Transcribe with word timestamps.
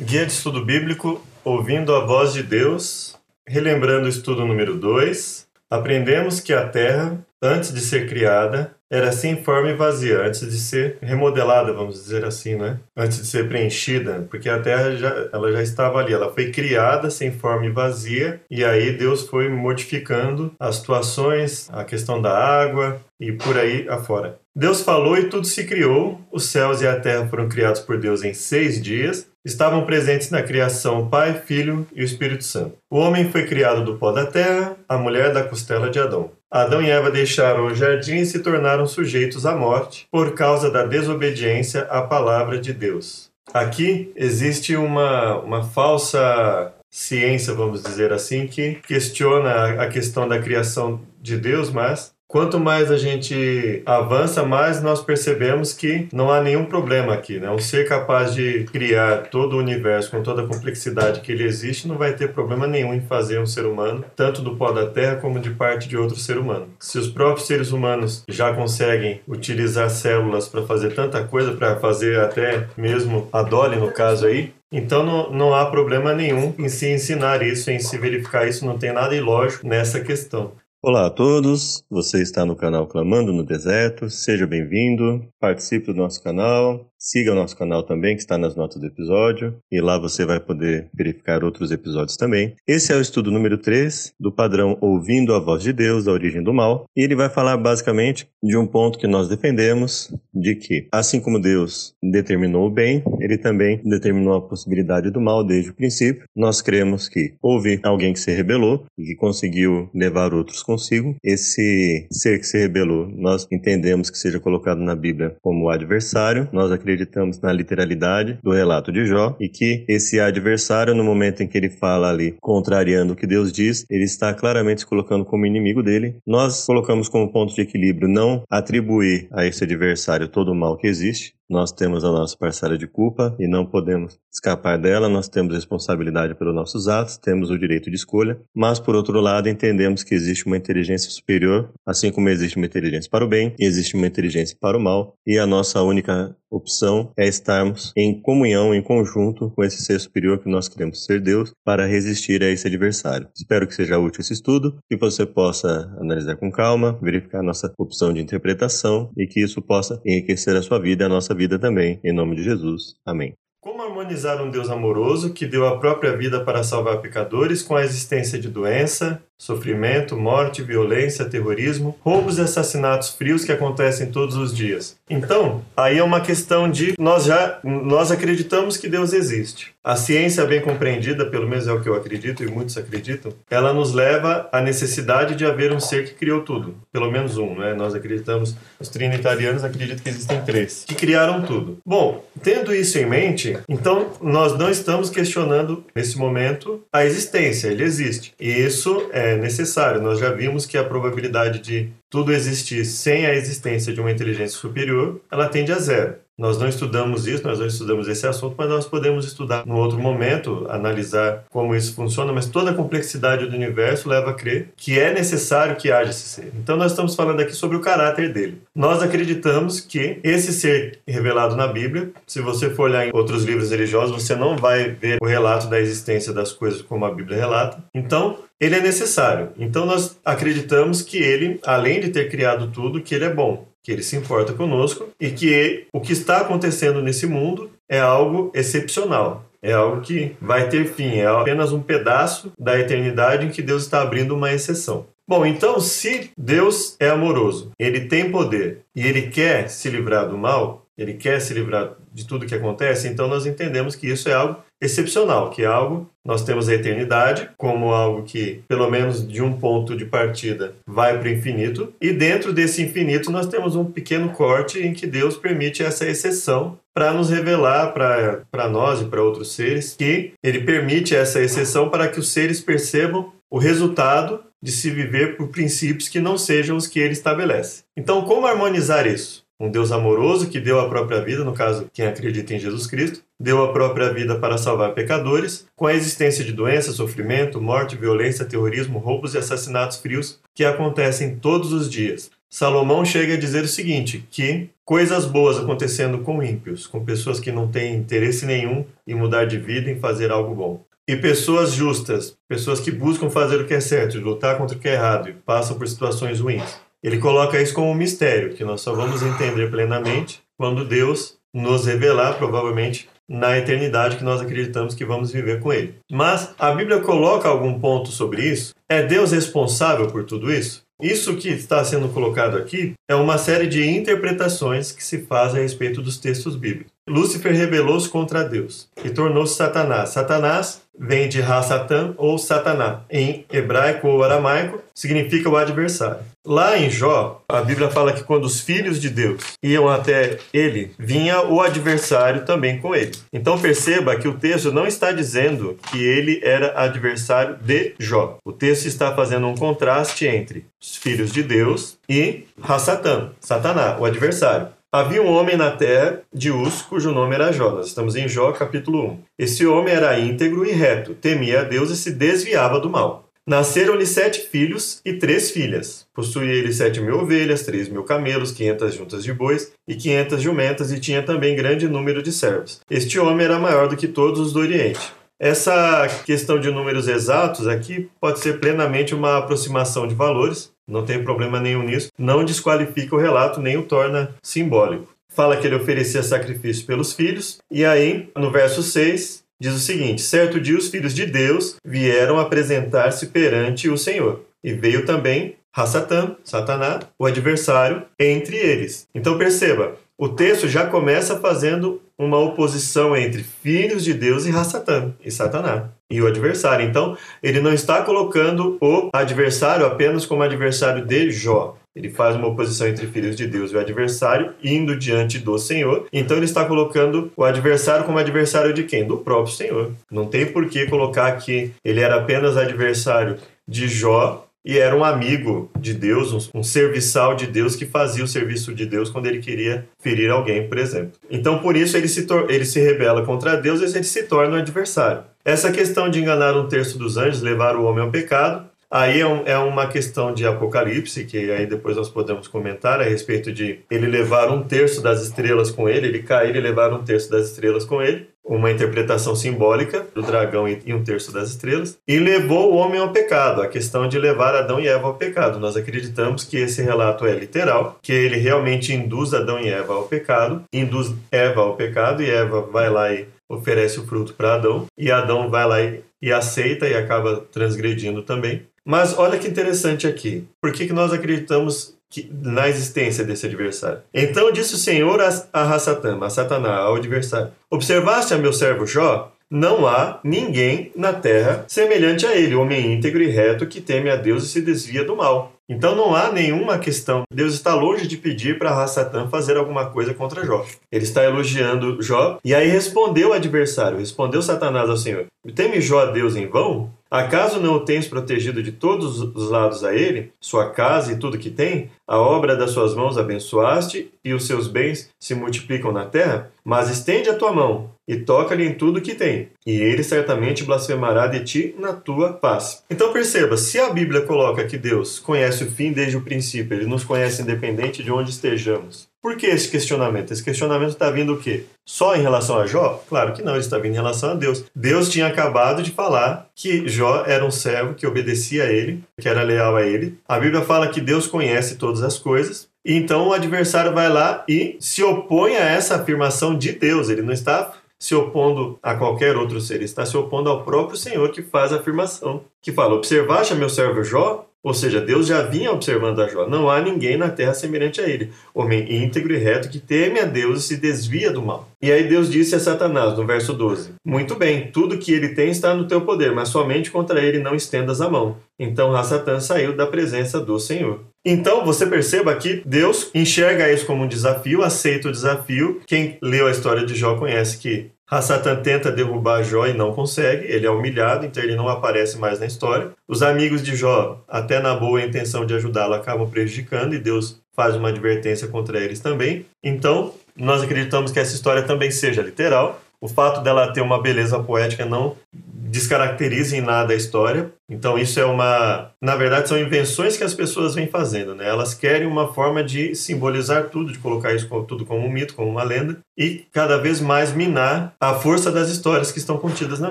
Guia 0.00 0.26
de 0.26 0.32
Estudo 0.32 0.64
Bíblico, 0.64 1.24
ouvindo 1.44 1.94
a 1.94 2.04
voz 2.04 2.32
de 2.32 2.42
Deus, 2.42 3.16
relembrando 3.46 4.06
o 4.06 4.08
estudo 4.08 4.44
número 4.44 4.74
2, 4.74 5.46
aprendemos 5.70 6.40
que 6.40 6.52
a 6.52 6.68
Terra, 6.68 7.24
antes 7.40 7.72
de 7.72 7.80
ser 7.80 8.08
criada, 8.08 8.74
era 8.90 9.12
sem 9.12 9.44
forma 9.44 9.70
e 9.70 9.74
vazia, 9.74 10.22
antes 10.22 10.40
de 10.40 10.58
ser 10.58 10.98
remodelada, 11.00 11.72
vamos 11.72 11.94
dizer 11.94 12.24
assim, 12.24 12.56
né? 12.56 12.80
Antes 12.96 13.18
de 13.18 13.26
ser 13.26 13.48
preenchida, 13.48 14.26
porque 14.28 14.48
a 14.48 14.60
Terra 14.60 14.96
já, 14.96 15.28
ela 15.32 15.52
já 15.52 15.62
estava 15.62 16.00
ali, 16.00 16.12
ela 16.12 16.32
foi 16.32 16.50
criada 16.50 17.08
sem 17.08 17.30
forma 17.30 17.66
e 17.66 17.70
vazia, 17.70 18.40
e 18.50 18.64
aí 18.64 18.96
Deus 18.96 19.28
foi 19.28 19.48
modificando 19.48 20.52
as 20.58 20.76
situações, 20.76 21.68
a 21.72 21.84
questão 21.84 22.20
da 22.20 22.36
água 22.36 23.00
e 23.20 23.30
por 23.30 23.56
aí 23.56 23.88
afora. 23.88 24.40
Deus 24.56 24.82
falou 24.82 25.16
e 25.16 25.28
tudo 25.28 25.46
se 25.46 25.64
criou, 25.64 26.20
os 26.32 26.46
céus 26.46 26.80
e 26.80 26.86
a 26.86 26.98
terra 26.98 27.26
foram 27.28 27.48
criados 27.48 27.80
por 27.80 27.98
Deus 27.98 28.22
em 28.22 28.34
seis 28.34 28.80
dias, 28.80 29.28
estavam 29.44 29.84
presentes 29.84 30.30
na 30.30 30.42
criação 30.42 31.00
o 31.00 31.06
Pai, 31.06 31.34
Filho 31.34 31.86
e 31.94 32.02
o 32.02 32.04
Espírito 32.04 32.44
Santo. 32.44 32.78
O 32.90 32.98
homem 32.98 33.30
foi 33.30 33.46
criado 33.46 33.84
do 33.84 33.96
pó 33.96 34.10
da 34.10 34.26
terra, 34.26 34.76
a 34.88 34.96
mulher 34.96 35.32
da 35.32 35.44
costela 35.44 35.90
de 35.90 35.98
Adão. 35.98 36.30
Adão 36.50 36.80
e 36.80 36.88
Eva 36.88 37.10
deixaram 37.10 37.66
o 37.66 37.74
jardim 37.74 38.18
e 38.18 38.26
se 38.26 38.38
tornaram 38.38 38.86
sujeitos 38.86 39.44
à 39.44 39.56
morte 39.56 40.06
por 40.10 40.34
causa 40.34 40.70
da 40.70 40.84
desobediência 40.84 41.82
à 41.90 42.00
palavra 42.02 42.58
de 42.58 42.72
Deus. 42.72 43.28
Aqui 43.52 44.12
existe 44.16 44.76
uma, 44.76 45.38
uma 45.40 45.64
falsa 45.64 46.72
ciência, 46.90 47.52
vamos 47.52 47.82
dizer 47.82 48.12
assim, 48.12 48.46
que 48.46 48.76
questiona 48.86 49.82
a 49.82 49.88
questão 49.88 50.28
da 50.28 50.38
criação 50.38 51.00
de 51.20 51.36
Deus, 51.36 51.70
mas 51.70 52.13
Quanto 52.34 52.58
mais 52.58 52.90
a 52.90 52.98
gente 52.98 53.80
avança, 53.86 54.42
mais 54.42 54.82
nós 54.82 55.00
percebemos 55.00 55.72
que 55.72 56.08
não 56.12 56.32
há 56.32 56.42
nenhum 56.42 56.64
problema 56.64 57.14
aqui. 57.14 57.38
Né? 57.38 57.48
Um 57.48 57.60
ser 57.60 57.88
capaz 57.88 58.34
de 58.34 58.64
criar 58.72 59.28
todo 59.28 59.54
o 59.54 59.60
universo 59.60 60.10
com 60.10 60.20
toda 60.20 60.42
a 60.42 60.46
complexidade 60.48 61.20
que 61.20 61.30
ele 61.30 61.44
existe 61.44 61.86
não 61.86 61.96
vai 61.96 62.12
ter 62.14 62.32
problema 62.32 62.66
nenhum 62.66 62.92
em 62.92 63.00
fazer 63.00 63.38
um 63.38 63.46
ser 63.46 63.66
humano, 63.66 64.04
tanto 64.16 64.42
do 64.42 64.56
pó 64.56 64.72
da 64.72 64.84
Terra 64.84 65.14
como 65.14 65.38
de 65.38 65.50
parte 65.50 65.86
de 65.88 65.96
outro 65.96 66.16
ser 66.16 66.36
humano. 66.36 66.66
Se 66.80 66.98
os 66.98 67.06
próprios 67.06 67.46
seres 67.46 67.70
humanos 67.70 68.24
já 68.28 68.52
conseguem 68.52 69.20
utilizar 69.28 69.88
células 69.88 70.48
para 70.48 70.62
fazer 70.62 70.92
tanta 70.92 71.22
coisa, 71.22 71.52
para 71.52 71.76
fazer 71.76 72.18
até 72.18 72.66
mesmo 72.76 73.28
a 73.32 73.44
Dolly 73.44 73.76
no 73.76 73.92
caso 73.92 74.26
aí, 74.26 74.52
então 74.72 75.06
não, 75.06 75.30
não 75.30 75.54
há 75.54 75.66
problema 75.66 76.12
nenhum 76.12 76.52
em 76.58 76.68
se 76.68 76.90
ensinar 76.90 77.44
isso, 77.44 77.70
em 77.70 77.78
se 77.78 77.96
verificar 77.96 78.48
isso, 78.48 78.66
não 78.66 78.76
tem 78.76 78.92
nada 78.92 79.14
ilógico 79.14 79.64
nessa 79.64 80.00
questão. 80.00 80.50
Olá 80.86 81.06
a 81.06 81.10
todos, 81.10 81.82
você 81.88 82.20
está 82.20 82.44
no 82.44 82.54
canal 82.54 82.86
Clamando 82.86 83.32
no 83.32 83.42
Deserto, 83.42 84.10
seja 84.10 84.46
bem-vindo, 84.46 85.26
participe 85.40 85.86
do 85.86 85.94
nosso 85.94 86.22
canal, 86.22 86.92
Siga 87.06 87.32
o 87.32 87.34
nosso 87.34 87.54
canal 87.54 87.82
também, 87.82 88.16
que 88.16 88.22
está 88.22 88.38
nas 88.38 88.56
notas 88.56 88.80
do 88.80 88.86
episódio, 88.86 89.58
e 89.70 89.78
lá 89.78 89.98
você 89.98 90.24
vai 90.24 90.40
poder 90.40 90.88
verificar 90.94 91.44
outros 91.44 91.70
episódios 91.70 92.16
também. 92.16 92.54
Esse 92.66 92.94
é 92.94 92.96
o 92.96 93.00
estudo 93.00 93.30
número 93.30 93.58
3 93.58 94.14
do 94.18 94.32
padrão 94.32 94.78
Ouvindo 94.80 95.34
a 95.34 95.38
Voz 95.38 95.62
de 95.62 95.70
Deus, 95.70 96.06
da 96.06 96.12
origem 96.12 96.42
do 96.42 96.54
mal, 96.54 96.86
e 96.96 97.02
ele 97.02 97.14
vai 97.14 97.28
falar 97.28 97.58
basicamente 97.58 98.26
de 98.42 98.56
um 98.56 98.66
ponto 98.66 98.98
que 98.98 99.06
nós 99.06 99.28
defendemos, 99.28 100.10
de 100.32 100.54
que, 100.54 100.88
assim 100.90 101.20
como 101.20 101.38
Deus 101.38 101.94
determinou 102.02 102.68
o 102.68 102.70
bem, 102.70 103.04
ele 103.20 103.36
também 103.36 103.82
determinou 103.84 104.32
a 104.32 104.48
possibilidade 104.48 105.10
do 105.10 105.20
mal 105.20 105.44
desde 105.44 105.72
o 105.72 105.74
princípio. 105.74 106.24
Nós 106.34 106.62
cremos 106.62 107.06
que 107.06 107.34
houve 107.42 107.80
alguém 107.82 108.14
que 108.14 108.20
se 108.20 108.32
rebelou 108.32 108.86
e 108.96 109.04
que 109.04 109.14
conseguiu 109.14 109.90
levar 109.94 110.32
outros 110.32 110.62
consigo. 110.62 111.14
Esse 111.22 112.06
ser 112.10 112.38
que 112.38 112.46
se 112.46 112.58
rebelou, 112.58 113.08
nós 113.14 113.46
entendemos 113.52 114.08
que 114.08 114.16
seja 114.16 114.40
colocado 114.40 114.80
na 114.80 114.96
Bíblia 114.96 115.36
como 115.42 115.68
adversário. 115.68 116.48
Nós 116.50 116.72
acreditamos 116.72 116.93
acreditamos 116.94 117.40
na 117.40 117.52
literalidade 117.52 118.38
do 118.42 118.52
relato 118.52 118.92
de 118.92 119.04
Jó 119.04 119.36
e 119.40 119.48
que 119.48 119.84
esse 119.88 120.20
adversário, 120.20 120.94
no 120.94 121.04
momento 121.04 121.42
em 121.42 121.48
que 121.48 121.58
ele 121.58 121.68
fala 121.68 122.08
ali, 122.08 122.36
contrariando 122.40 123.12
o 123.12 123.16
que 123.16 123.26
Deus 123.26 123.52
diz, 123.52 123.84
ele 123.90 124.04
está 124.04 124.32
claramente 124.32 124.82
se 124.82 124.86
colocando 124.86 125.24
como 125.24 125.46
inimigo 125.46 125.82
dele. 125.82 126.16
Nós 126.26 126.64
colocamos 126.64 127.08
como 127.08 127.30
ponto 127.30 127.54
de 127.54 127.60
equilíbrio 127.60 128.08
não 128.08 128.42
atribuir 128.48 129.28
a 129.32 129.44
esse 129.44 129.64
adversário 129.64 130.28
todo 130.28 130.52
o 130.52 130.54
mal 130.54 130.76
que 130.76 130.86
existe, 130.86 131.34
nós 131.54 131.70
temos 131.70 132.04
a 132.04 132.10
nossa 132.10 132.36
parcela 132.36 132.76
de 132.76 132.88
culpa 132.88 133.34
e 133.38 133.46
não 133.46 133.64
podemos 133.64 134.18
escapar 134.32 134.76
dela, 134.76 135.08
nós 135.08 135.28
temos 135.28 135.54
responsabilidade 135.54 136.34
pelos 136.34 136.54
nossos 136.54 136.88
atos, 136.88 137.16
temos 137.16 137.48
o 137.48 137.58
direito 137.58 137.88
de 137.88 137.96
escolha, 137.96 138.40
mas 138.52 138.80
por 138.80 138.96
outro 138.96 139.20
lado 139.20 139.48
entendemos 139.48 140.02
que 140.02 140.14
existe 140.14 140.46
uma 140.46 140.56
inteligência 140.56 141.08
superior, 141.08 141.72
assim 141.86 142.10
como 142.10 142.28
existe 142.28 142.56
uma 142.56 142.66
inteligência 142.66 143.08
para 143.08 143.24
o 143.24 143.28
bem, 143.28 143.54
existe 143.58 143.94
uma 143.94 144.08
inteligência 144.08 144.56
para 144.60 144.76
o 144.76 144.80
mal, 144.80 145.16
e 145.24 145.38
a 145.38 145.46
nossa 145.46 145.80
única 145.80 146.36
opção 146.50 147.12
é 147.16 147.26
estarmos 147.26 147.92
em 147.96 148.20
comunhão, 148.20 148.74
em 148.74 148.82
conjunto 148.82 149.50
com 149.50 149.64
esse 149.64 149.82
ser 149.82 149.98
superior 149.98 150.38
que 150.38 150.48
nós 150.48 150.68
queremos 150.68 151.04
ser 151.04 151.20
Deus, 151.20 151.52
para 151.64 151.86
resistir 151.86 152.42
a 152.42 152.50
esse 152.50 152.66
adversário. 152.66 153.28
Espero 153.34 153.66
que 153.66 153.74
seja 153.74 153.98
útil 153.98 154.20
esse 154.20 154.32
estudo, 154.32 154.76
que 154.88 154.96
você 154.96 155.26
possa 155.26 155.92
analisar 156.00 156.36
com 156.36 156.50
calma, 156.50 156.98
verificar 157.02 157.40
a 157.40 157.42
nossa 157.42 157.72
opção 157.78 158.12
de 158.12 158.20
interpretação 158.20 159.10
e 159.16 159.26
que 159.26 159.40
isso 159.40 159.60
possa 159.60 160.00
enriquecer 160.06 160.56
a 160.56 160.62
sua 160.62 160.80
vida 160.80 161.04
e 161.04 161.06
a 161.06 161.08
nossa 161.08 161.34
vida 161.34 161.43
também. 161.48 162.00
Em 162.02 162.12
nome 162.12 162.36
de 162.36 162.42
Jesus. 162.42 162.96
Amém. 163.04 163.34
Como 163.60 163.82
harmonizar 163.82 164.42
um 164.42 164.50
Deus 164.50 164.68
amoroso 164.68 165.32
que 165.32 165.46
deu 165.46 165.66
a 165.66 165.78
própria 165.78 166.14
vida 166.16 166.44
para 166.44 166.62
salvar 166.62 167.00
pecadores 167.00 167.62
com 167.62 167.74
a 167.74 167.82
existência 167.82 168.38
de 168.38 168.48
doença, 168.48 169.22
sofrimento, 169.38 170.16
morte, 170.16 170.62
violência, 170.62 171.24
terrorismo, 171.24 171.96
roubos 172.00 172.38
e 172.38 172.42
assassinatos 172.42 173.10
frios 173.10 173.44
que 173.44 173.52
acontecem 173.52 174.10
todos 174.10 174.36
os 174.36 174.54
dias. 174.54 174.96
Então, 175.08 175.62
aí 175.76 175.98
é 175.98 176.02
uma 176.02 176.20
questão 176.20 176.70
de 176.70 176.94
nós 176.98 177.24
já 177.24 177.58
nós 177.62 178.10
acreditamos 178.10 178.76
que 178.76 178.88
Deus 178.88 179.12
existe. 179.12 179.74
A 179.82 179.96
ciência 179.96 180.46
bem 180.46 180.62
compreendida, 180.62 181.26
pelo 181.26 181.46
menos 181.46 181.68
é 181.68 181.72
o 181.72 181.80
que 181.80 181.88
eu 181.88 181.94
acredito 181.94 182.42
e 182.42 182.46
muitos 182.46 182.78
acreditam, 182.78 183.34
ela 183.50 183.72
nos 183.74 183.92
leva 183.92 184.48
à 184.50 184.62
necessidade 184.62 185.34
de 185.34 185.44
haver 185.44 185.72
um 185.72 185.80
ser 185.80 186.06
que 186.06 186.14
criou 186.14 186.40
tudo, 186.40 186.74
pelo 186.90 187.10
menos 187.10 187.36
um, 187.36 187.54
né? 187.54 187.74
Nós 187.74 187.94
acreditamos, 187.94 188.56
os 188.80 188.88
trinitarianos 188.88 189.62
acreditam 189.62 189.98
que 189.98 190.08
existem 190.08 190.40
três, 190.40 190.84
que 190.86 190.94
criaram 190.94 191.42
tudo. 191.42 191.78
Bom, 191.84 192.24
tendo 192.42 192.74
isso 192.74 192.98
em 192.98 193.04
mente, 193.04 193.58
então 193.68 194.12
nós 194.22 194.56
não 194.56 194.70
estamos 194.70 195.10
questionando 195.10 195.84
nesse 195.94 196.16
momento 196.16 196.82
a 196.90 197.04
existência, 197.04 197.68
ele 197.68 197.84
existe. 197.84 198.32
E 198.40 198.48
isso 198.48 199.06
é 199.12 199.23
é 199.24 199.36
necessário. 199.36 200.02
Nós 200.02 200.18
já 200.18 200.30
vimos 200.30 200.66
que 200.66 200.76
a 200.76 200.84
probabilidade 200.84 201.58
de 201.58 201.90
tudo 202.10 202.32
existir 202.32 202.84
sem 202.84 203.26
a 203.26 203.34
existência 203.34 203.92
de 203.92 204.00
uma 204.00 204.10
inteligência 204.10 204.58
superior, 204.58 205.20
ela 205.30 205.48
tende 205.48 205.72
a 205.72 205.78
zero. 205.78 206.16
Nós 206.36 206.58
não 206.58 206.68
estudamos 206.68 207.28
isso, 207.28 207.46
nós 207.46 207.60
não 207.60 207.66
estudamos 207.66 208.08
esse 208.08 208.26
assunto, 208.26 208.56
mas 208.58 208.68
nós 208.68 208.86
podemos 208.86 209.24
estudar 209.24 209.64
no 209.64 209.76
outro 209.76 209.98
momento, 209.98 210.66
analisar 210.68 211.44
como 211.48 211.76
isso 211.76 211.94
funciona, 211.94 212.32
mas 212.32 212.46
toda 212.46 212.72
a 212.72 212.74
complexidade 212.74 213.46
do 213.46 213.54
universo 213.54 214.08
leva 214.08 214.30
a 214.30 214.34
crer 214.34 214.70
que 214.76 214.98
é 214.98 215.14
necessário 215.14 215.76
que 215.76 215.92
haja 215.92 216.10
esse 216.10 216.28
ser. 216.28 216.52
Então 216.56 216.76
nós 216.76 216.90
estamos 216.90 217.14
falando 217.14 217.40
aqui 217.40 217.52
sobre 217.52 217.76
o 217.76 217.80
caráter 217.80 218.32
dele. 218.32 218.60
Nós 218.74 219.00
acreditamos 219.00 219.80
que 219.80 220.18
esse 220.24 220.52
ser 220.52 220.98
revelado 221.06 221.54
na 221.54 221.68
Bíblia, 221.68 222.10
se 222.26 222.40
você 222.40 222.68
for 222.68 222.90
olhar 222.90 223.06
em 223.06 223.10
outros 223.14 223.44
livros 223.44 223.70
religiosos, 223.70 224.22
você 224.22 224.34
não 224.34 224.56
vai 224.56 224.90
ver 224.90 225.18
o 225.22 225.26
relato 225.26 225.68
da 225.68 225.80
existência 225.80 226.32
das 226.32 226.52
coisas 226.52 226.82
como 226.82 227.04
a 227.04 227.14
Bíblia 227.14 227.38
relata. 227.38 227.78
Então, 227.94 228.38
ele 228.60 228.76
é 228.76 228.80
necessário. 228.80 229.50
Então 229.58 229.84
nós 229.84 230.18
acreditamos 230.24 231.02
que 231.02 231.18
ele, 231.18 231.60
além 231.64 232.00
de 232.00 232.08
ter 232.08 232.30
criado 232.30 232.68
tudo, 232.68 233.02
que 233.02 233.14
ele 233.14 233.24
é 233.24 233.32
bom, 233.32 233.66
que 233.84 233.92
ele 233.92 234.02
se 234.02 234.16
importa 234.16 234.54
conosco 234.54 235.10
e 235.20 235.30
que 235.30 235.86
o 235.92 236.00
que 236.00 236.14
está 236.14 236.38
acontecendo 236.38 237.02
nesse 237.02 237.26
mundo 237.26 237.70
é 237.86 238.00
algo 238.00 238.50
excepcional. 238.54 239.44
É 239.62 239.72
algo 239.72 240.00
que 240.00 240.34
vai 240.40 240.68
ter 240.68 240.86
fim, 240.86 241.18
é 241.18 241.26
apenas 241.26 241.72
um 241.72 241.80
pedaço 241.80 242.52
da 242.58 242.78
eternidade 242.78 243.46
em 243.46 243.50
que 243.50 243.62
Deus 243.62 243.82
está 243.84 244.02
abrindo 244.02 244.34
uma 244.34 244.52
exceção. 244.52 245.06
Bom, 245.26 245.46
então, 245.46 245.80
se 245.80 246.30
Deus 246.36 246.96
é 247.00 247.08
amoroso, 247.08 247.72
ele 247.78 248.02
tem 248.02 248.30
poder 248.30 248.80
e 248.94 249.06
ele 249.06 249.28
quer 249.28 249.68
se 249.68 249.88
livrar 249.88 250.28
do 250.28 250.36
mal, 250.36 250.86
ele 250.98 251.14
quer 251.14 251.40
se 251.40 251.54
livrar 251.54 251.94
de 252.12 252.26
tudo 252.26 252.46
que 252.46 252.54
acontece, 252.54 253.08
então 253.08 253.26
nós 253.26 253.46
entendemos 253.46 253.96
que 253.96 254.06
isso 254.06 254.28
é 254.28 254.34
algo 254.34 254.58
excepcional, 254.80 255.50
que 255.50 255.62
é 255.62 255.66
algo, 255.66 256.08
nós 256.24 256.44
temos 256.44 256.68
a 256.68 256.74
eternidade 256.74 257.50
como 257.56 257.92
algo 257.92 258.22
que, 258.22 258.62
pelo 258.68 258.90
menos 258.90 259.26
de 259.26 259.42
um 259.42 259.52
ponto 259.52 259.96
de 259.96 260.04
partida, 260.04 260.74
vai 260.86 261.18
para 261.18 261.28
o 261.28 261.32
infinito, 261.32 261.92
e 262.00 262.12
dentro 262.12 262.52
desse 262.52 262.82
infinito 262.82 263.30
nós 263.30 263.46
temos 263.46 263.76
um 263.76 263.84
pequeno 263.84 264.30
corte 264.30 264.78
em 264.80 264.92
que 264.92 265.06
Deus 265.06 265.36
permite 265.36 265.82
essa 265.82 266.06
exceção 266.06 266.78
para 266.94 267.12
nos 267.12 267.30
revelar 267.30 267.92
para 267.92 268.68
nós 268.68 269.00
e 269.00 269.04
para 269.04 269.22
outros 269.22 269.52
seres 269.52 269.96
que 269.96 270.32
ele 270.42 270.60
permite 270.60 271.14
essa 271.14 271.40
exceção 271.40 271.88
para 271.88 272.08
que 272.08 272.20
os 272.20 272.32
seres 272.32 272.60
percebam 272.60 273.32
o 273.50 273.58
resultado 273.58 274.40
de 274.62 274.72
se 274.72 274.90
viver 274.90 275.36
por 275.36 275.48
princípios 275.48 276.08
que 276.08 276.20
não 276.20 276.38
sejam 276.38 276.76
os 276.76 276.86
que 276.86 276.98
ele 276.98 277.12
estabelece. 277.12 277.82
Então, 277.96 278.22
como 278.22 278.46
harmonizar 278.46 279.06
isso? 279.06 279.44
um 279.60 279.70
Deus 279.70 279.92
amoroso 279.92 280.48
que 280.48 280.60
deu 280.60 280.80
a 280.80 280.88
própria 280.88 281.20
vida, 281.20 281.44
no 281.44 281.52
caso, 281.52 281.88
quem 281.92 282.06
acredita 282.06 282.54
em 282.54 282.58
Jesus 282.58 282.86
Cristo, 282.86 283.22
deu 283.44 283.62
a 283.62 283.72
própria 283.74 284.10
vida 284.10 284.36
para 284.36 284.56
salvar 284.56 284.94
pecadores, 284.94 285.66
com 285.76 285.86
a 285.86 285.92
existência 285.92 286.42
de 286.42 286.50
doença, 286.50 286.92
sofrimento, 286.92 287.60
morte, 287.60 287.94
violência, 287.94 288.46
terrorismo, 288.46 288.98
roubos 288.98 289.34
e 289.34 289.38
assassinatos 289.38 289.98
frios 289.98 290.40
que 290.54 290.64
acontecem 290.64 291.36
todos 291.36 291.70
os 291.70 291.90
dias. 291.90 292.30
Salomão 292.48 293.04
chega 293.04 293.34
a 293.34 293.38
dizer 293.38 293.64
o 293.64 293.68
seguinte: 293.68 294.26
que 294.30 294.70
coisas 294.82 295.26
boas 295.26 295.58
acontecendo 295.58 296.20
com 296.20 296.42
ímpios, 296.42 296.86
com 296.86 297.04
pessoas 297.04 297.38
que 297.38 297.52
não 297.52 297.68
têm 297.68 297.94
interesse 297.94 298.46
nenhum 298.46 298.86
em 299.06 299.14
mudar 299.14 299.44
de 299.44 299.58
vida, 299.58 299.90
em 299.90 300.00
fazer 300.00 300.30
algo 300.30 300.54
bom. 300.54 300.82
E 301.06 301.14
pessoas 301.14 301.72
justas, 301.72 302.34
pessoas 302.48 302.80
que 302.80 302.90
buscam 302.90 303.28
fazer 303.28 303.60
o 303.60 303.66
que 303.66 303.74
é 303.74 303.80
certo, 303.80 304.18
lutar 304.18 304.56
contra 304.56 304.74
o 304.74 304.80
que 304.80 304.88
é 304.88 304.94
errado 304.94 305.28
e 305.28 305.34
passam 305.34 305.76
por 305.76 305.86
situações 305.86 306.40
ruins. 306.40 306.80
Ele 307.02 307.18
coloca 307.18 307.60
isso 307.60 307.74
como 307.74 307.90
um 307.90 307.94
mistério, 307.94 308.54
que 308.54 308.64
nós 308.64 308.80
só 308.80 308.94
vamos 308.94 309.22
entender 309.22 309.70
plenamente 309.70 310.40
quando 310.56 310.82
Deus 310.82 311.36
nos 311.52 311.84
revelar, 311.84 312.38
provavelmente, 312.38 313.06
na 313.28 313.56
eternidade 313.58 314.16
que 314.16 314.24
nós 314.24 314.40
acreditamos 314.40 314.94
que 314.94 315.04
vamos 315.04 315.32
viver 315.32 315.60
com 315.60 315.72
Ele. 315.72 315.94
Mas 316.10 316.54
a 316.58 316.72
Bíblia 316.72 317.00
coloca 317.00 317.48
algum 317.48 317.78
ponto 317.78 318.10
sobre 318.10 318.42
isso? 318.42 318.74
É 318.88 319.02
Deus 319.02 319.32
responsável 319.32 320.08
por 320.08 320.24
tudo 320.24 320.52
isso? 320.52 320.84
Isso 321.02 321.36
que 321.36 321.48
está 321.48 321.84
sendo 321.84 322.08
colocado 322.08 322.56
aqui 322.56 322.94
é 323.08 323.14
uma 323.14 323.36
série 323.36 323.66
de 323.66 323.84
interpretações 323.88 324.92
que 324.92 325.02
se 325.02 325.18
faz 325.18 325.54
a 325.54 325.58
respeito 325.58 326.00
dos 326.00 326.18
textos 326.18 326.54
bíblicos. 326.54 326.92
Lúcifer 327.08 327.52
rebelou-se 327.52 328.08
contra 328.08 328.44
Deus 328.44 328.88
e 329.04 329.10
tornou-se 329.10 329.56
Satanás. 329.56 330.10
Satanás 330.10 330.82
vem 330.98 331.28
de 331.28 331.40
Ra-Satã 331.40 332.14
ou 332.16 332.38
Sataná. 332.38 333.02
Em 333.10 333.44
hebraico 333.52 334.06
ou 334.08 334.22
aramaico, 334.22 334.80
significa 334.94 335.48
o 335.48 335.56
adversário. 335.56 336.24
Lá 336.46 336.76
em 336.76 336.90
Jó, 336.90 337.42
a 337.48 337.62
Bíblia 337.62 337.88
fala 337.88 338.12
que 338.12 338.22
quando 338.22 338.44
os 338.44 338.60
filhos 338.60 339.00
de 339.00 339.08
Deus 339.08 339.54
iam 339.62 339.88
até 339.88 340.36
ele, 340.52 340.92
vinha 340.98 341.40
o 341.40 341.62
adversário 341.62 342.44
também 342.44 342.78
com 342.78 342.94
ele. 342.94 343.12
Então 343.32 343.58
perceba 343.58 344.14
que 344.16 344.28
o 344.28 344.36
texto 344.36 344.70
não 344.70 344.86
está 344.86 345.10
dizendo 345.10 345.78
que 345.90 346.04
ele 346.04 346.40
era 346.44 346.78
adversário 346.78 347.56
de 347.62 347.94
Jó. 347.98 348.36
O 348.44 348.52
texto 348.52 348.84
está 348.84 349.14
fazendo 349.14 349.46
um 349.46 349.54
contraste 349.54 350.26
entre 350.26 350.66
os 350.78 350.94
filhos 350.96 351.32
de 351.32 351.42
Deus 351.42 351.96
e 352.06 352.44
Ra-Satã, 352.60 353.30
Satanás, 353.40 353.98
o 353.98 354.04
adversário. 354.04 354.68
Havia 354.92 355.22
um 355.22 355.32
homem 355.32 355.56
na 355.56 355.70
terra 355.70 356.20
de 356.32 356.52
Uz, 356.52 356.82
cujo 356.82 357.10
nome 357.10 357.34
era 357.34 357.52
Jó. 357.52 357.70
Nós 357.70 357.86
estamos 357.86 358.14
em 358.16 358.28
Jó, 358.28 358.52
capítulo 358.52 359.12
1. 359.12 359.18
Esse 359.38 359.66
homem 359.66 359.94
era 359.94 360.20
íntegro 360.20 360.64
e 360.64 360.72
reto, 360.72 361.14
temia 361.14 361.62
a 361.62 361.64
Deus 361.64 361.90
e 361.90 361.96
se 361.96 362.12
desviava 362.12 362.78
do 362.78 362.90
mal. 362.90 363.23
Nasceram-lhe 363.46 364.06
sete 364.06 364.40
filhos 364.40 365.02
e 365.04 365.12
três 365.12 365.50
filhas. 365.50 366.06
Possuía 366.14 366.54
ele 366.54 366.72
sete 366.72 366.98
mil 367.00 367.18
ovelhas, 367.18 367.62
três 367.62 367.90
mil 367.90 368.02
camelos, 368.02 368.52
quinhentas 368.52 368.94
juntas 368.94 369.22
de 369.22 369.34
bois 369.34 369.72
e 369.86 369.94
quinhentas 369.94 370.40
jumentas, 370.40 370.90
e 370.90 370.98
tinha 370.98 371.22
também 371.22 371.54
grande 371.54 371.86
número 371.86 372.22
de 372.22 372.32
servos. 372.32 372.80
Este 372.90 373.18
homem 373.18 373.44
era 373.44 373.58
maior 373.58 373.86
do 373.86 373.98
que 373.98 374.08
todos 374.08 374.40
os 374.40 374.52
do 374.54 374.60
Oriente. 374.60 375.12
Essa 375.38 376.08
questão 376.24 376.58
de 376.58 376.70
números 376.70 377.06
exatos 377.06 377.66
aqui 377.66 378.08
pode 378.18 378.38
ser 378.38 378.60
plenamente 378.60 379.14
uma 379.14 379.36
aproximação 379.36 380.06
de 380.06 380.14
valores, 380.14 380.72
não 380.88 381.04
tem 381.04 381.22
problema 381.22 381.60
nenhum 381.60 381.82
nisso, 381.82 382.08
não 382.18 382.44
desqualifica 382.44 383.14
o 383.14 383.18
relato 383.18 383.60
nem 383.60 383.76
o 383.76 383.82
torna 383.82 384.34
simbólico. 384.42 385.12
Fala 385.28 385.56
que 385.56 385.66
ele 385.66 385.74
oferecia 385.74 386.22
sacrifício 386.22 386.86
pelos 386.86 387.12
filhos, 387.12 387.58
e 387.70 387.84
aí, 387.84 388.30
no 388.36 388.50
verso 388.50 388.82
6, 388.82 389.43
diz 389.60 389.74
o 389.74 389.78
seguinte: 389.78 390.22
Certo 390.22 390.60
dia 390.60 390.76
os 390.76 390.88
filhos 390.88 391.14
de 391.14 391.26
Deus 391.26 391.76
vieram 391.84 392.38
apresentar-se 392.38 393.26
perante 393.28 393.88
o 393.88 393.98
Senhor, 393.98 394.44
e 394.62 394.72
veio 394.72 395.04
também 395.04 395.56
Hassatã, 395.76 396.36
Satanás, 396.44 397.04
o 397.18 397.26
adversário, 397.26 398.02
entre 398.18 398.56
eles. 398.56 399.06
Então 399.14 399.36
perceba, 399.36 399.96
o 400.18 400.28
texto 400.28 400.68
já 400.68 400.86
começa 400.86 401.40
fazendo 401.40 402.00
uma 402.16 402.38
oposição 402.38 403.16
entre 403.16 403.42
filhos 403.42 404.04
de 404.04 404.14
Deus 404.14 404.46
e 404.46 404.50
Hassatã, 404.50 405.12
e 405.24 405.30
Satanás 405.30 405.84
e 406.10 406.20
o 406.20 406.26
adversário. 406.26 406.86
Então, 406.86 407.16
ele 407.42 407.60
não 407.60 407.72
está 407.72 408.02
colocando 408.02 408.78
o 408.80 409.10
adversário 409.12 409.86
apenas 409.86 410.24
como 410.24 410.42
adversário 410.42 411.04
de 411.04 411.30
Jó. 411.30 411.76
Ele 411.94 412.10
faz 412.10 412.36
uma 412.36 412.48
oposição 412.48 412.86
entre 412.88 413.06
filhos 413.06 413.36
de 413.36 413.46
Deus 413.46 413.70
e 413.70 413.76
o 413.76 413.80
adversário, 413.80 414.52
indo 414.62 414.96
diante 414.96 415.38
do 415.38 415.58
Senhor. 415.58 416.06
Então 416.12 416.36
ele 416.36 416.46
está 416.46 416.64
colocando 416.64 417.30
o 417.36 417.44
adversário 417.44 418.04
como 418.04 418.18
adversário 418.18 418.74
de 418.74 418.82
quem? 418.82 419.06
Do 419.06 419.18
próprio 419.18 419.54
Senhor. 419.54 419.92
Não 420.10 420.26
tem 420.26 420.46
por 420.46 420.68
que 420.68 420.86
colocar 420.86 421.32
que 421.32 421.70
ele 421.84 422.00
era 422.00 422.16
apenas 422.16 422.56
adversário 422.56 423.36
de 423.66 423.88
Jó 423.88 424.44
e 424.64 424.78
era 424.78 424.96
um 424.96 425.04
amigo 425.04 425.70
de 425.78 425.92
Deus, 425.92 426.50
um, 426.54 426.62
serviçal 426.62 427.34
de 427.34 427.46
Deus 427.46 427.76
que 427.76 427.84
fazia 427.84 428.24
o 428.24 428.28
serviço 428.28 428.74
de 428.74 428.86
Deus 428.86 429.10
quando 429.10 429.26
ele 429.26 429.40
queria 429.40 429.86
ferir 430.00 430.30
alguém, 430.30 430.66
por 430.66 430.78
exemplo. 430.78 431.12
Então, 431.30 431.58
por 431.58 431.76
isso, 431.76 431.96
ele 431.98 432.08
se, 432.08 432.26
ele 432.48 432.64
se 432.64 432.80
rebela 432.80 433.22
contra 433.26 433.56
Deus 433.56 433.82
e 433.82 433.84
ele 433.84 434.04
se 434.04 434.22
torna 434.22 434.56
um 434.56 434.60
adversário. 434.60 435.24
Essa 435.44 435.70
questão 435.70 436.08
de 436.08 436.18
enganar 436.18 436.56
um 436.56 436.66
terço 436.66 436.96
dos 436.96 437.18
anjos, 437.18 437.42
levar 437.42 437.76
o 437.76 437.84
homem 437.84 438.02
ao 438.02 438.10
pecado, 438.10 438.66
aí 438.94 439.20
é, 439.20 439.26
um, 439.26 439.42
é, 439.44 439.58
uma 439.58 439.88
questão 439.88 440.32
de 440.32 440.46
Apocalipse, 440.46 441.24
que 441.24 441.50
aí 441.50 441.66
depois 441.66 441.96
nós 441.96 442.08
podemos 442.08 442.46
comentar 442.46 443.00
a 443.00 443.04
respeito 443.04 443.52
de 443.52 443.80
ele 443.90 444.06
levar 444.06 444.50
um 444.50 444.62
terço 444.62 445.02
das 445.02 445.20
estrelas 445.20 445.70
com 445.70 445.88
ele, 445.88 446.06
ele 446.06 446.22
cair 446.22 446.54
e 446.54 446.60
levar 446.60 446.92
um 446.92 447.02
terço 447.02 447.28
das 447.28 447.48
estrelas 447.48 447.84
com 447.84 448.00
ele, 448.00 448.28
uma 448.44 448.70
interpretação 448.70 449.34
simbólica 449.34 450.06
do 450.14 450.22
dragão 450.22 450.68
e 450.68 450.94
um 450.94 451.02
terço 451.02 451.32
das 451.32 451.50
estrelas, 451.50 451.98
e 452.06 452.18
levou 452.18 452.72
o 452.72 452.76
homem 452.76 453.00
ao 453.00 453.10
pecado, 453.10 453.62
a 453.62 453.66
questão 453.66 454.06
de 454.06 454.18
levar 454.18 454.54
Adão 454.54 454.78
e 454.78 454.86
Eva 454.86 455.08
ao 455.08 455.14
pecado. 455.14 455.58
Nós 455.58 455.76
acreditamos 455.76 456.44
que 456.44 456.58
esse 456.58 456.82
relato 456.82 457.26
é 457.26 457.32
literal, 457.32 457.98
que 458.00 458.12
ele 458.12 458.36
realmente 458.36 458.92
induz 458.92 459.34
Adão 459.34 459.58
e 459.58 459.68
Eva 459.68 459.94
ao 459.94 460.04
pecado, 460.04 460.62
induz 460.72 461.12
Eva 461.32 461.62
ao 461.62 461.74
pecado, 461.74 462.22
e 462.22 462.30
Eva 462.30 462.60
vai 462.60 462.88
lá 462.88 463.12
e 463.12 463.26
oferece 463.48 464.00
o 464.00 464.06
fruto 464.06 464.34
para 464.34 464.54
Adão 464.54 464.86
e 464.98 465.10
Adão 465.10 465.50
vai 465.50 465.66
lá 465.66 465.82
e, 465.82 466.02
e, 466.20 466.32
aceita 466.32 466.88
e 466.88 466.94
acaba 466.94 467.44
transgredindo 467.52 468.22
também. 468.22 468.66
Mas 468.84 469.16
olha 469.18 469.38
que 469.38 469.48
interessante 469.48 470.06
aqui. 470.06 470.46
Por 470.60 470.72
que, 470.72 470.86
que 470.86 470.92
nós 470.92 471.12
acreditamos 471.12 471.96
que, 472.10 472.30
na 472.42 472.68
existência 472.68 473.24
desse 473.24 473.46
adversário? 473.46 474.00
Então 474.12 474.52
disse 474.52 474.74
o 474.74 474.78
Senhor 474.78 475.20
a, 475.20 475.28
a 475.52 475.78
Satã, 475.78 476.18
a 476.22 476.28
Satanás, 476.28 476.80
ao 476.80 476.96
adversário: 476.96 477.50
Observaste 477.70 478.34
a 478.34 478.38
meu 478.38 478.52
servo 478.52 478.86
Jó? 478.86 479.32
Não 479.50 479.86
há 479.86 480.20
ninguém 480.24 480.90
na 480.96 481.12
terra 481.12 481.64
semelhante 481.68 482.26
a 482.26 482.36
ele, 482.36 482.54
homem 482.54 482.92
íntegro 482.92 483.22
e 483.22 483.28
reto 483.28 483.66
que 483.66 483.80
teme 483.80 484.10
a 484.10 484.16
Deus 484.16 484.44
e 484.44 484.48
se 484.48 484.60
desvia 484.60 485.04
do 485.04 485.16
mal. 485.16 485.53
Então 485.68 485.94
não 485.94 486.14
há 486.14 486.30
nenhuma 486.30 486.78
questão. 486.78 487.22
Deus 487.32 487.54
está 487.54 487.74
longe 487.74 488.06
de 488.06 488.18
pedir 488.18 488.58
para 488.58 488.86
Satã 488.86 489.28
fazer 489.28 489.56
alguma 489.56 489.86
coisa 489.86 490.12
contra 490.12 490.44
Jó. 490.44 490.64
Ele 490.92 491.04
está 491.04 491.24
elogiando 491.24 492.02
Jó 492.02 492.38
e 492.44 492.54
aí 492.54 492.68
respondeu 492.68 493.30
o 493.30 493.32
adversário, 493.32 493.98
respondeu 493.98 494.42
Satanás 494.42 494.90
ao 494.90 494.96
Senhor: 494.96 495.26
Teme 495.54 495.80
Jó 495.80 496.00
a 496.00 496.06
Deus 496.06 496.36
em 496.36 496.46
vão? 496.46 496.90
Acaso 497.10 497.60
não 497.60 497.76
o 497.76 497.80
tens 497.84 498.08
protegido 498.08 498.62
de 498.62 498.72
todos 498.72 499.20
os 499.20 499.48
lados 499.48 499.84
a 499.84 499.94
ele, 499.94 500.32
sua 500.40 500.70
casa 500.70 501.12
e 501.12 501.16
tudo 501.16 501.38
que 501.38 501.48
tem? 501.48 501.90
A 502.08 502.18
obra 502.18 502.56
das 502.56 502.72
suas 502.72 502.94
mãos 502.94 503.16
abençoaste 503.16 504.10
e 504.24 504.34
os 504.34 504.46
seus 504.46 504.66
bens 504.66 505.08
se 505.20 505.34
multiplicam 505.34 505.92
na 505.92 506.06
terra? 506.06 506.50
Mas 506.64 506.90
estende 506.90 507.30
a 507.30 507.36
tua 507.36 507.52
mão 507.52 507.93
e 508.06 508.16
toca-lhe 508.16 508.66
em 508.66 508.74
tudo 508.74 509.00
que 509.00 509.14
tem, 509.14 509.48
e 509.66 509.72
ele 509.72 510.02
certamente 510.02 510.64
blasfemará 510.64 511.26
de 511.26 511.42
ti 511.44 511.74
na 511.78 511.92
tua 511.92 512.38
face. 512.40 512.82
Então 512.90 513.12
perceba, 513.12 513.56
se 513.56 513.78
a 513.78 513.90
Bíblia 513.90 514.22
coloca 514.22 514.64
que 514.64 514.76
Deus 514.76 515.18
conhece 515.18 515.64
o 515.64 515.70
fim 515.70 515.92
desde 515.92 516.16
o 516.16 516.22
princípio, 516.22 516.76
ele 516.76 516.86
nos 516.86 517.04
conhece 517.04 517.42
independente 517.42 518.02
de 518.02 518.12
onde 518.12 518.30
estejamos. 518.30 519.08
Por 519.24 519.38
que 519.38 519.46
esse 519.46 519.70
questionamento? 519.70 520.32
Esse 520.32 520.44
questionamento 520.44 520.90
está 520.90 521.10
vindo 521.10 521.32
o 521.32 521.38
quê? 521.38 521.64
Só 521.86 522.14
em 522.14 522.20
relação 522.20 522.58
a 522.58 522.66
Jó? 522.66 523.02
Claro 523.08 523.32
que 523.32 523.42
não, 523.42 523.52
ele 523.52 523.60
está 523.60 523.78
vindo 523.78 523.92
em 523.92 523.96
relação 523.96 524.32
a 524.32 524.34
Deus. 524.34 524.66
Deus 524.76 525.08
tinha 525.08 525.26
acabado 525.26 525.82
de 525.82 525.92
falar 525.92 526.50
que 526.54 526.86
Jó 526.86 527.24
era 527.26 527.42
um 527.42 527.50
servo 527.50 527.94
que 527.94 528.06
obedecia 528.06 528.64
a 528.64 528.70
ele, 528.70 529.02
que 529.18 529.26
era 529.26 529.42
leal 529.42 529.76
a 529.76 529.82
ele. 529.82 530.18
A 530.28 530.38
Bíblia 530.38 530.60
fala 530.60 530.88
que 530.88 531.00
Deus 531.00 531.26
conhece 531.26 531.76
todas 531.76 532.02
as 532.02 532.18
coisas. 532.18 532.68
Então 532.84 533.28
o 533.28 533.32
adversário 533.32 533.94
vai 533.94 534.10
lá 534.10 534.44
e 534.46 534.76
se 534.78 535.02
opõe 535.02 535.56
a 535.56 535.70
essa 535.70 535.96
afirmação 535.96 536.54
de 536.54 536.72
Deus. 536.72 537.08
Ele 537.08 537.22
não 537.22 537.32
está 537.32 537.72
se 537.98 538.14
opondo 538.14 538.78
a 538.82 538.94
qualquer 538.94 539.36
outro 539.36 539.60
ser, 539.60 539.82
está 539.82 540.04
se 540.04 540.16
opondo 540.16 540.50
ao 540.50 540.64
próprio 540.64 540.96
Senhor 540.96 541.30
que 541.30 541.42
faz 541.42 541.72
a 541.72 541.76
afirmação, 541.76 542.44
que 542.60 542.72
fala: 542.72 542.94
Observaste 542.94 543.54
meu 543.54 543.68
servo 543.68 544.02
Jó? 544.02 544.46
Ou 544.64 544.72
seja, 544.72 545.00
Deus 545.00 545.26
já 545.26 545.42
vinha 545.42 545.70
observando 545.70 546.20
a 546.20 546.26
Jó. 546.26 546.48
Não 546.48 546.70
há 546.70 546.80
ninguém 546.80 547.18
na 547.18 547.28
terra 547.28 547.52
semelhante 547.52 548.00
a 548.00 548.08
ele, 548.08 548.32
homem 548.54 549.04
íntegro 549.04 549.34
e 549.34 549.36
reto 549.36 549.68
que 549.68 549.78
teme 549.78 550.18
a 550.18 550.24
Deus 550.24 550.60
e 550.60 550.68
se 550.68 550.76
desvia 550.78 551.30
do 551.30 551.42
mal. 551.42 551.68
E 551.82 551.92
aí 551.92 552.08
Deus 552.08 552.30
disse 552.30 552.54
a 552.54 552.60
Satanás, 552.60 553.16
no 553.16 553.26
verso 553.26 553.52
12: 553.52 553.90
Muito 554.04 554.34
bem, 554.34 554.70
tudo 554.72 554.96
que 554.96 555.12
ele 555.12 555.34
tem 555.34 555.50
está 555.50 555.74
no 555.74 555.86
teu 555.86 556.00
poder, 556.00 556.32
mas 556.32 556.48
somente 556.48 556.90
contra 556.90 557.20
ele 557.20 557.38
não 557.40 557.54
estendas 557.54 558.00
a 558.00 558.08
mão. 558.08 558.38
Então 558.58 558.94
Satã 559.04 559.38
saiu 559.38 559.76
da 559.76 559.86
presença 559.86 560.40
do 560.40 560.58
Senhor. 560.58 561.00
Então 561.24 561.64
você 561.64 561.86
perceba 561.86 562.34
que 562.34 562.62
Deus 562.64 563.10
enxerga 563.14 563.70
isso 563.72 563.86
como 563.86 564.04
um 564.04 564.08
desafio, 564.08 564.62
aceita 564.62 565.08
o 565.08 565.12
desafio. 565.12 565.80
Quem 565.86 566.18
leu 566.22 566.46
a 566.46 566.50
história 566.50 566.86
de 566.86 566.94
Jó 566.94 567.16
conhece 567.16 567.58
que 567.58 567.90
Hassatan 568.16 568.56
tenta 568.56 568.90
derrubar 568.90 569.42
Jó 569.42 569.66
e 569.66 569.72
não 569.72 569.92
consegue, 569.92 570.46
ele 570.46 570.66
é 570.66 570.70
humilhado, 570.70 571.26
então 571.26 571.42
ele 571.42 571.56
não 571.56 571.68
aparece 571.68 572.18
mais 572.18 572.38
na 572.40 572.46
história. 572.46 572.90
Os 573.08 573.22
amigos 573.22 573.62
de 573.62 573.74
Jó, 573.74 574.22
até 574.28 574.60
na 574.60 574.74
boa 574.74 575.02
intenção 575.02 575.44
de 575.44 575.54
ajudá-lo, 575.54 575.94
acabam 575.94 576.28
prejudicando 576.28 576.94
e 576.94 576.98
Deus 576.98 577.40
faz 577.54 577.76
uma 577.76 577.88
advertência 577.88 578.48
contra 578.48 578.78
eles 578.78 579.00
também. 579.00 579.46
Então, 579.62 580.12
nós 580.36 580.62
acreditamos 580.62 581.12
que 581.12 581.20
essa 581.20 581.34
história 581.34 581.62
também 581.62 581.90
seja 581.90 582.22
literal. 582.22 582.80
O 583.04 583.08
fato 583.08 583.42
dela 583.42 583.70
ter 583.70 583.82
uma 583.82 584.00
beleza 584.00 584.38
poética 584.38 584.86
não 584.86 585.14
descaracteriza 585.30 586.56
em 586.56 586.62
nada 586.62 586.94
a 586.94 586.96
história. 586.96 587.52
Então 587.68 587.98
isso 587.98 588.18
é 588.18 588.24
uma, 588.24 588.92
na 588.98 589.14
verdade, 589.14 589.46
são 589.46 589.58
invenções 589.58 590.16
que 590.16 590.24
as 590.24 590.32
pessoas 590.32 590.74
vêm 590.74 590.86
fazendo, 590.86 591.34
né? 591.34 591.46
Elas 591.46 591.74
querem 591.74 592.06
uma 592.06 592.32
forma 592.32 592.64
de 592.64 592.94
simbolizar 592.94 593.68
tudo, 593.68 593.92
de 593.92 593.98
colocar 593.98 594.32
isso 594.32 594.48
tudo 594.66 594.86
como 594.86 595.06
um 595.06 595.10
mito, 595.10 595.34
como 595.34 595.50
uma 595.50 595.62
lenda 595.62 595.98
e 596.16 596.46
cada 596.50 596.78
vez 596.78 596.98
mais 596.98 597.34
minar 597.34 597.92
a 598.00 598.14
força 598.14 598.50
das 598.50 598.70
histórias 598.70 599.12
que 599.12 599.18
estão 599.18 599.36
contidas 599.36 599.78
na 599.78 599.90